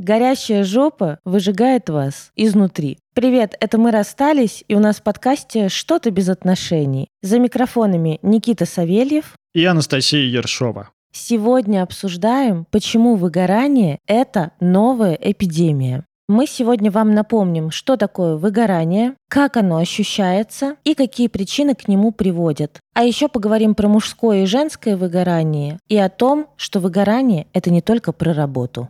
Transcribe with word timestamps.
Горящая 0.00 0.64
жопа 0.64 1.18
выжигает 1.26 1.90
вас 1.90 2.30
изнутри. 2.34 2.96
Привет, 3.12 3.54
это 3.60 3.76
мы 3.76 3.90
расстались, 3.90 4.64
и 4.66 4.74
у 4.74 4.78
нас 4.78 4.96
в 4.96 5.02
подкасте 5.02 5.68
«Что-то 5.68 6.10
без 6.10 6.30
отношений». 6.30 7.08
За 7.20 7.38
микрофонами 7.38 8.18
Никита 8.22 8.64
Савельев 8.64 9.36
и 9.52 9.62
Анастасия 9.66 10.24
Ершова. 10.24 10.88
Сегодня 11.12 11.82
обсуждаем, 11.82 12.64
почему 12.70 13.16
выгорание– 13.16 13.98
это 14.06 14.52
новая 14.58 15.18
эпидемия. 15.20 16.06
Мы 16.30 16.46
сегодня 16.46 16.90
вам 16.90 17.12
напомним, 17.12 17.70
что 17.70 17.98
такое 17.98 18.36
выгорание, 18.36 19.16
как 19.28 19.58
оно 19.58 19.76
ощущается 19.76 20.76
и 20.82 20.94
какие 20.94 21.28
причины 21.28 21.74
к 21.74 21.88
нему 21.88 22.10
приводят. 22.10 22.80
А 22.94 23.04
еще 23.04 23.28
поговорим 23.28 23.74
про 23.74 23.86
мужское 23.86 24.44
и 24.44 24.46
женское 24.46 24.96
выгорание 24.96 25.78
и 25.90 25.98
о 25.98 26.08
том, 26.08 26.46
что 26.56 26.80
выгорание– 26.80 27.48
это 27.52 27.70
не 27.70 27.82
только 27.82 28.12
про 28.12 28.32
работу. 28.32 28.88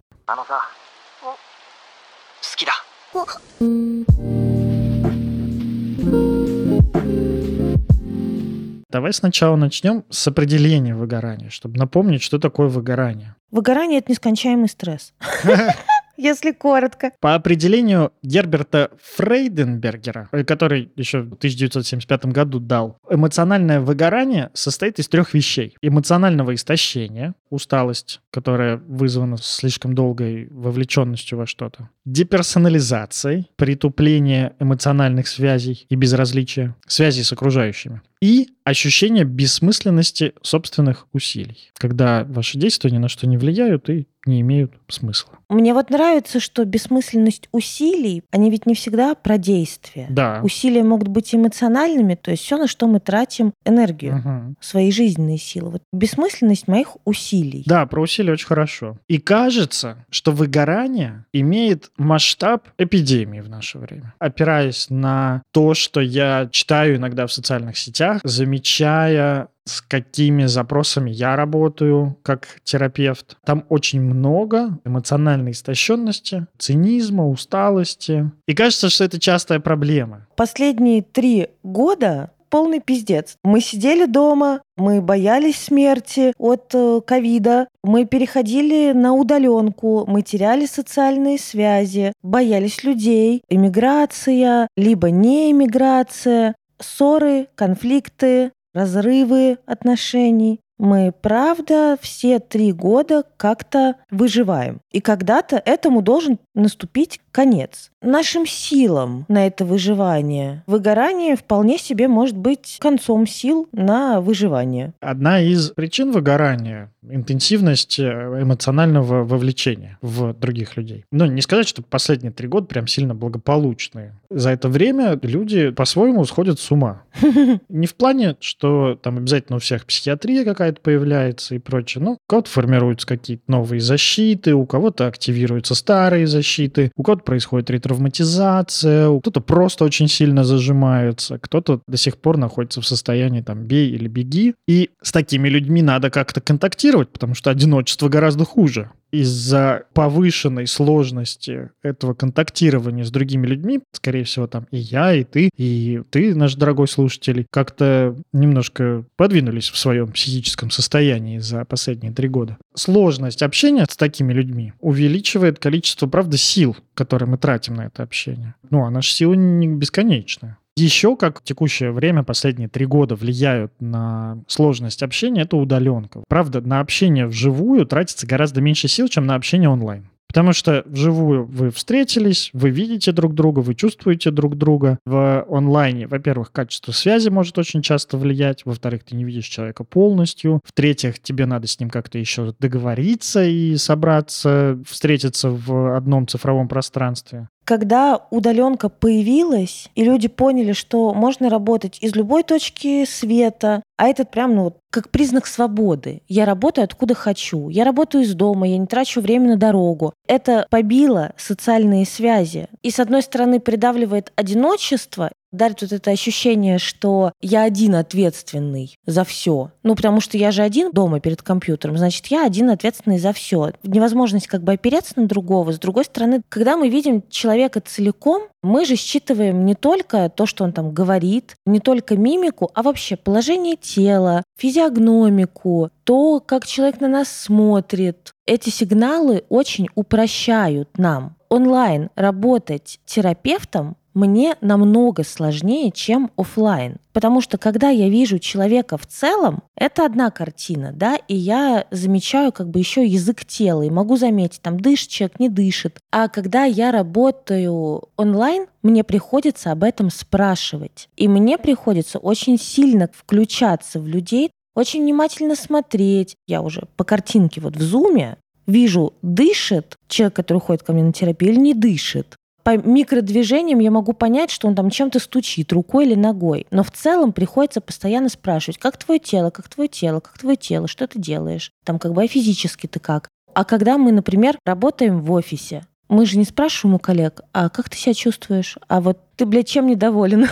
Давай 8.90 9.12
сначала 9.12 9.56
начнем 9.56 10.04
с 10.10 10.26
определения 10.26 10.94
выгорания, 10.94 11.50
чтобы 11.50 11.78
напомнить, 11.78 12.22
что 12.22 12.38
такое 12.38 12.68
выгорание. 12.68 13.36
Выгорание– 13.50 13.98
это 14.00 14.10
нескончаемый 14.10 14.68
стресс. 14.68 15.12
если 16.20 16.52
коротко. 16.52 17.12
По 17.20 17.34
определению 17.34 18.12
Герберта 18.22 18.90
Фрейденбергера, 19.16 20.28
э, 20.32 20.44
который 20.44 20.90
еще 20.96 21.20
в 21.20 21.34
1975 21.34 22.26
году 22.26 22.60
дал, 22.60 22.98
эмоциональное 23.08 23.80
выгорание 23.80 24.50
состоит 24.54 24.98
из 24.98 25.08
трех 25.08 25.34
вещей. 25.34 25.76
Эмоционального 25.82 26.54
истощения, 26.54 27.34
усталость, 27.48 28.20
которая 28.30 28.76
вызвана 28.76 29.36
слишком 29.38 29.94
долгой 29.94 30.48
вовлеченностью 30.50 31.38
во 31.38 31.46
что-то. 31.46 31.88
Деперсонализацией, 32.04 33.50
притупление 33.56 34.54
эмоциональных 34.60 35.28
связей 35.28 35.86
и 35.88 35.94
безразличия, 35.94 36.76
связей 36.86 37.22
с 37.22 37.32
окружающими. 37.32 38.02
И 38.20 38.50
ощущение 38.64 39.24
бессмысленности 39.24 40.34
собственных 40.42 41.06
усилий, 41.12 41.70
когда 41.78 42.24
ваши 42.24 42.58
действия 42.58 42.90
ни 42.90 42.98
на 42.98 43.08
что 43.08 43.26
не 43.26 43.36
влияют 43.38 43.88
и 43.88 44.06
не 44.26 44.42
имеют 44.42 44.72
смысла. 44.88 45.32
Мне 45.48 45.72
вот 45.72 45.88
нравится, 45.88 46.40
что 46.40 46.66
бессмысленность 46.66 47.48
усилий, 47.52 48.22
они 48.30 48.50
ведь 48.50 48.66
не 48.66 48.74
всегда 48.74 49.14
про 49.14 49.38
действия. 49.38 50.06
Да. 50.10 50.40
Усилия 50.42 50.82
могут 50.84 51.08
быть 51.08 51.34
эмоциональными, 51.34 52.16
то 52.16 52.30
есть 52.30 52.42
все, 52.42 52.58
на 52.58 52.68
что 52.68 52.86
мы 52.86 53.00
тратим 53.00 53.54
энергию, 53.64 54.18
Угу. 54.18 54.56
свои 54.60 54.92
жизненные 54.92 55.38
силы. 55.38 55.70
Вот 55.70 55.82
бессмысленность 55.92 56.68
моих 56.68 56.98
усилий. 57.06 57.62
Да, 57.66 57.86
про 57.86 58.02
усилия 58.02 58.32
очень 58.34 58.46
хорошо. 58.46 58.98
И 59.08 59.16
кажется, 59.16 60.04
что 60.10 60.32
выгорание 60.32 61.24
имеет 61.32 61.90
масштаб 61.96 62.68
эпидемии 62.76 63.40
в 63.40 63.48
наше 63.48 63.78
время. 63.78 64.12
Опираясь 64.18 64.90
на 64.90 65.42
то, 65.50 65.72
что 65.72 66.00
я 66.02 66.48
читаю 66.52 66.96
иногда 66.96 67.26
в 67.26 67.32
социальных 67.32 67.78
сетях, 67.78 68.09
замечая 68.24 69.48
с 69.66 69.82
какими 69.82 70.46
запросами 70.46 71.10
я 71.10 71.36
работаю 71.36 72.16
как 72.22 72.60
терапевт. 72.64 73.36
Там 73.44 73.64
очень 73.68 74.00
много 74.00 74.78
эмоциональной 74.84 75.52
истощенности, 75.52 76.46
цинизма, 76.58 77.28
усталости. 77.28 78.30
И 78.46 78.54
кажется, 78.54 78.90
что 78.90 79.04
это 79.04 79.20
частая 79.20 79.60
проблема. 79.60 80.26
Последние 80.36 81.02
три 81.02 81.48
года 81.62 82.30
полный 82.50 82.80
пиздец. 82.80 83.36
Мы 83.42 83.60
сидели 83.60 84.04
дома, 84.04 84.60
мы 84.76 85.00
боялись 85.00 85.56
смерти 85.56 86.32
от 86.36 86.74
э, 86.74 87.00
ковида, 87.06 87.68
мы 87.82 88.04
переходили 88.04 88.92
на 88.92 89.14
удаленку, 89.14 90.04
мы 90.06 90.22
теряли 90.22 90.66
социальные 90.66 91.38
связи, 91.38 92.12
боялись 92.22 92.82
людей, 92.84 93.42
иммиграция, 93.48 94.68
либо 94.76 95.10
не 95.10 95.52
иммиграция, 95.52 96.54
ссоры, 96.80 97.48
конфликты, 97.54 98.52
разрывы 98.74 99.58
отношений. 99.66 100.60
Мы, 100.78 101.12
правда, 101.12 101.98
все 102.00 102.38
три 102.38 102.72
года 102.72 103.24
как-то 103.36 103.96
выживаем. 104.10 104.80
И 104.90 105.00
когда-то 105.00 105.60
этому 105.62 106.00
должен 106.00 106.38
наступить 106.60 107.20
конец. 107.32 107.90
Нашим 108.02 108.46
силам 108.46 109.26
на 109.28 109.46
это 109.46 109.64
выживание. 109.64 110.64
Выгорание 110.66 111.36
вполне 111.36 111.78
себе 111.78 112.08
может 112.08 112.36
быть 112.36 112.78
концом 112.80 113.26
сил 113.26 113.68
на 113.72 114.20
выживание. 114.20 114.94
Одна 115.00 115.40
из 115.40 115.70
причин 115.70 116.10
выгорания— 116.10 116.90
интенсивность 117.08 117.98
э, 117.98 118.04
эмоционального 118.42 119.24
вовлечения 119.24 119.98
в 120.00 120.32
других 120.32 120.76
людей. 120.76 121.04
Но 121.12 121.26
не 121.26 121.42
сказать, 121.42 121.68
что 121.68 121.82
последние 121.82 122.32
три 122.32 122.48
года 122.48 122.66
прям 122.66 122.86
сильно 122.86 123.14
благополучные. 123.14 124.14
За 124.30 124.50
это 124.50 124.68
время 124.68 125.18
люди 125.22 125.70
по-своему 125.70 126.24
сходят 126.24 126.58
с 126.58 126.70
ума. 126.70 127.02
Не 127.68 127.86
в 127.86 127.94
плане, 127.94 128.36
что 128.40 128.98
там 129.00 129.18
обязательно 129.18 129.56
у 129.56 129.60
всех 129.60 129.84
психиатрия 129.84 130.44
какая-то 130.44 130.80
появляется 130.80 131.54
и 131.54 131.58
прочее. 131.58 132.02
Ну, 132.02 132.12
у 132.12 132.18
кого-то 132.26 132.50
формируются 132.50 133.06
какие-то 133.06 133.44
новые 133.46 133.80
защиты, 133.80 134.54
у 134.54 134.64
кого-то 134.64 135.06
активируются 135.06 135.74
старые 135.74 136.26
защиты, 136.26 136.49
у 136.96 137.02
кого-то 137.02 137.22
происходит 137.24 137.70
ретравматизация, 137.70 139.18
кто-то 139.20 139.40
просто 139.40 139.84
очень 139.84 140.08
сильно 140.08 140.44
зажимается, 140.44 141.38
кто-то 141.38 141.80
до 141.86 141.96
сих 141.96 142.18
пор 142.18 142.36
находится 142.36 142.80
в 142.80 142.86
состоянии 142.86 143.40
там 143.40 143.64
бей 143.64 143.90
или 143.90 144.08
беги. 144.08 144.54
И 144.66 144.90
с 145.02 145.12
такими 145.12 145.48
людьми 145.48 145.82
надо 145.82 146.10
как-то 146.10 146.40
контактировать, 146.40 147.10
потому 147.10 147.34
что 147.34 147.50
одиночество 147.50 148.08
гораздо 148.08 148.44
хуже 148.44 148.90
из-за 149.10 149.84
повышенной 149.94 150.66
сложности 150.66 151.70
этого 151.82 152.14
контактирования 152.14 153.04
с 153.04 153.10
другими 153.10 153.46
людьми, 153.46 153.80
скорее 153.92 154.24
всего, 154.24 154.46
там 154.46 154.66
и 154.70 154.78
я, 154.78 155.14
и 155.14 155.24
ты, 155.24 155.50
и 155.56 156.02
ты, 156.10 156.34
наш 156.34 156.54
дорогой 156.54 156.88
слушатель, 156.88 157.46
как-то 157.50 158.16
немножко 158.32 159.04
подвинулись 159.16 159.68
в 159.68 159.78
своем 159.78 160.12
психическом 160.12 160.70
состоянии 160.70 161.38
за 161.38 161.64
последние 161.64 162.12
три 162.12 162.28
года. 162.28 162.58
Сложность 162.74 163.42
общения 163.42 163.86
с 163.88 163.96
такими 163.96 164.32
людьми 164.32 164.72
увеличивает 164.80 165.58
количество, 165.58 166.06
правда, 166.06 166.36
сил, 166.36 166.76
которые 166.94 167.28
мы 167.28 167.38
тратим 167.38 167.74
на 167.74 167.86
это 167.86 168.02
общение. 168.02 168.54
Ну, 168.70 168.84
а 168.84 168.90
наша 168.90 169.12
сила 169.12 169.34
не 169.34 169.68
бесконечная. 169.68 170.58
Еще 170.76 171.16
как 171.16 171.40
в 171.40 171.44
текущее 171.44 171.92
время, 171.92 172.22
последние 172.22 172.68
три 172.68 172.86
года, 172.86 173.14
влияют 173.14 173.72
на 173.80 174.42
сложность 174.46 175.02
общения, 175.02 175.42
это 175.42 175.56
удаленка. 175.56 176.22
Правда, 176.28 176.60
на 176.60 176.80
общение 176.80 177.26
вживую 177.26 177.86
тратится 177.86 178.26
гораздо 178.26 178.60
меньше 178.60 178.88
сил, 178.88 179.08
чем 179.08 179.26
на 179.26 179.34
общение 179.34 179.68
онлайн. 179.68 180.06
Потому 180.30 180.52
что 180.52 180.84
вживую 180.86 181.44
вы 181.44 181.72
встретились, 181.72 182.50
вы 182.52 182.70
видите 182.70 183.10
друг 183.10 183.34
друга, 183.34 183.58
вы 183.58 183.74
чувствуете 183.74 184.30
друг 184.30 184.56
друга. 184.56 185.00
В 185.04 185.44
онлайне, 185.50 186.06
во-первых, 186.06 186.52
качество 186.52 186.92
связи 186.92 187.30
может 187.30 187.58
очень 187.58 187.82
часто 187.82 188.16
влиять. 188.16 188.64
Во-вторых, 188.64 189.02
ты 189.02 189.16
не 189.16 189.24
видишь 189.24 189.46
человека 189.46 189.82
полностью. 189.82 190.60
В-третьих, 190.64 191.18
тебе 191.18 191.46
надо 191.46 191.66
с 191.66 191.80
ним 191.80 191.90
как-то 191.90 192.16
еще 192.16 192.54
договориться 192.60 193.42
и 193.42 193.76
собраться, 193.76 194.78
встретиться 194.86 195.50
в 195.50 195.96
одном 195.96 196.28
цифровом 196.28 196.68
пространстве 196.68 197.48
когда 197.70 198.26
удаленка 198.30 198.88
появилась, 198.88 199.90
и 199.94 200.02
люди 200.02 200.26
поняли, 200.26 200.72
что 200.72 201.14
можно 201.14 201.48
работать 201.48 201.98
из 202.00 202.16
любой 202.16 202.42
точки 202.42 203.04
света, 203.04 203.84
а 203.96 204.08
этот 204.08 204.32
прям, 204.32 204.56
ну, 204.56 204.74
как 204.90 205.10
признак 205.10 205.46
свободы. 205.46 206.22
Я 206.26 206.46
работаю 206.46 206.84
откуда 206.84 207.14
хочу. 207.14 207.68
Я 207.68 207.84
работаю 207.84 208.24
из 208.24 208.34
дома, 208.34 208.66
я 208.66 208.76
не 208.76 208.88
трачу 208.88 209.20
время 209.20 209.50
на 209.50 209.56
дорогу. 209.56 210.12
Это 210.26 210.66
побило 210.68 211.32
социальные 211.36 212.06
связи. 212.06 212.66
И, 212.82 212.90
с 212.90 212.98
одной 212.98 213.22
стороны, 213.22 213.60
придавливает 213.60 214.32
одиночество, 214.34 215.30
дарит 215.52 215.82
вот 215.82 215.92
это 215.92 216.10
ощущение, 216.10 216.78
что 216.78 217.32
я 217.40 217.62
один 217.62 217.94
ответственный 217.94 218.96
за 219.06 219.24
все. 219.24 219.70
Ну, 219.82 219.94
потому 219.94 220.20
что 220.20 220.36
я 220.36 220.50
же 220.50 220.62
один 220.62 220.90
дома 220.92 221.20
перед 221.20 221.42
компьютером, 221.42 221.98
значит, 221.98 222.26
я 222.26 222.44
один 222.46 222.70
ответственный 222.70 223.18
за 223.18 223.32
все. 223.32 223.72
Невозможность 223.82 224.46
как 224.46 224.62
бы 224.62 224.72
опереться 224.72 225.14
на 225.16 225.26
другого. 225.26 225.72
С 225.72 225.78
другой 225.78 226.04
стороны, 226.04 226.42
когда 226.48 226.76
мы 226.76 226.88
видим 226.88 227.22
человека 227.28 227.80
целиком, 227.80 228.42
мы 228.62 228.84
же 228.84 228.96
считываем 228.96 229.64
не 229.64 229.74
только 229.74 230.28
то, 230.28 230.46
что 230.46 230.64
он 230.64 230.72
там 230.72 230.92
говорит, 230.92 231.56
не 231.64 231.80
только 231.80 232.16
мимику, 232.16 232.70
а 232.74 232.82
вообще 232.82 233.16
положение 233.16 233.76
тела, 233.76 234.42
физиогномику, 234.58 235.90
то, 236.04 236.40
как 236.40 236.66
человек 236.66 237.00
на 237.00 237.08
нас 237.08 237.28
смотрит. 237.28 238.32
Эти 238.46 238.68
сигналы 238.68 239.44
очень 239.48 239.88
упрощают 239.94 240.98
нам 240.98 241.36
онлайн 241.50 242.08
работать 242.14 243.00
терапевтом 243.04 243.96
мне 244.14 244.56
намного 244.60 245.24
сложнее, 245.24 245.90
чем 245.92 246.30
офлайн. 246.36 246.96
Потому 247.12 247.40
что 247.40 247.58
когда 247.58 247.90
я 247.90 248.08
вижу 248.08 248.38
человека 248.38 248.98
в 248.98 249.06
целом, 249.06 249.62
это 249.76 250.04
одна 250.04 250.30
картина, 250.30 250.92
да, 250.92 251.16
и 251.16 251.36
я 251.36 251.86
замечаю 251.90 252.52
как 252.52 252.68
бы 252.68 252.78
еще 252.78 253.04
язык 253.04 253.44
тела, 253.44 253.82
и 253.82 253.90
могу 253.90 254.16
заметить, 254.16 254.62
там 254.62 254.80
дышит 254.80 255.08
человек, 255.08 255.38
не 255.38 255.48
дышит. 255.48 255.98
А 256.10 256.28
когда 256.28 256.64
я 256.64 256.90
работаю 256.92 258.08
онлайн, 258.16 258.66
мне 258.82 259.04
приходится 259.04 259.72
об 259.72 259.84
этом 259.84 260.10
спрашивать. 260.10 261.08
И 261.16 261.28
мне 261.28 261.58
приходится 261.58 262.18
очень 262.18 262.58
сильно 262.58 263.08
включаться 263.12 264.00
в 264.00 264.06
людей, 264.06 264.50
очень 264.74 265.02
внимательно 265.02 265.56
смотреть. 265.56 266.36
Я 266.46 266.62
уже 266.62 266.88
по 266.96 267.04
картинке 267.04 267.60
вот 267.60 267.76
в 267.76 267.82
зуме 267.82 268.38
вижу, 268.70 269.14
дышит 269.22 269.98
человек, 270.08 270.34
который 270.34 270.58
ходит 270.58 270.82
ко 270.82 270.92
мне 270.92 271.02
на 271.02 271.12
терапию, 271.12 271.52
или 271.52 271.60
не 271.60 271.74
дышит. 271.74 272.36
По 272.62 272.76
микродвижениям 272.76 273.78
я 273.78 273.90
могу 273.90 274.12
понять, 274.12 274.50
что 274.50 274.68
он 274.68 274.74
там 274.74 274.90
чем-то 274.90 275.18
стучит, 275.18 275.72
рукой 275.72 276.06
или 276.06 276.14
ногой. 276.14 276.66
Но 276.70 276.82
в 276.82 276.90
целом 276.90 277.32
приходится 277.32 277.80
постоянно 277.80 278.28
спрашивать, 278.28 278.78
как 278.78 278.98
твое 278.98 279.18
тело, 279.18 279.50
как 279.50 279.68
твое 279.68 279.88
тело, 279.88 280.20
как 280.20 280.38
твое 280.38 280.56
тело, 280.56 280.86
что 280.86 281.06
ты 281.06 281.18
делаешь? 281.18 281.70
Там 281.84 281.98
как 281.98 282.12
бы 282.12 282.22
а 282.22 282.28
физически 282.28 282.86
ты 282.86 283.00
как? 283.00 283.28
А 283.54 283.64
когда 283.64 283.98
мы, 283.98 284.12
например, 284.12 284.58
работаем 284.64 285.22
в 285.22 285.32
офисе, 285.32 285.86
мы 286.10 286.26
же 286.26 286.38
не 286.38 286.44
спрашиваем 286.44 286.96
у 286.96 286.98
коллег, 286.98 287.40
а 287.52 287.68
как 287.68 287.88
ты 287.88 287.96
себя 287.96 288.14
чувствуешь? 288.14 288.76
А 288.88 289.00
вот 289.00 289.18
ты, 289.36 289.46
блядь, 289.46 289.68
чем 289.68 289.86
недоволен? 289.86 290.46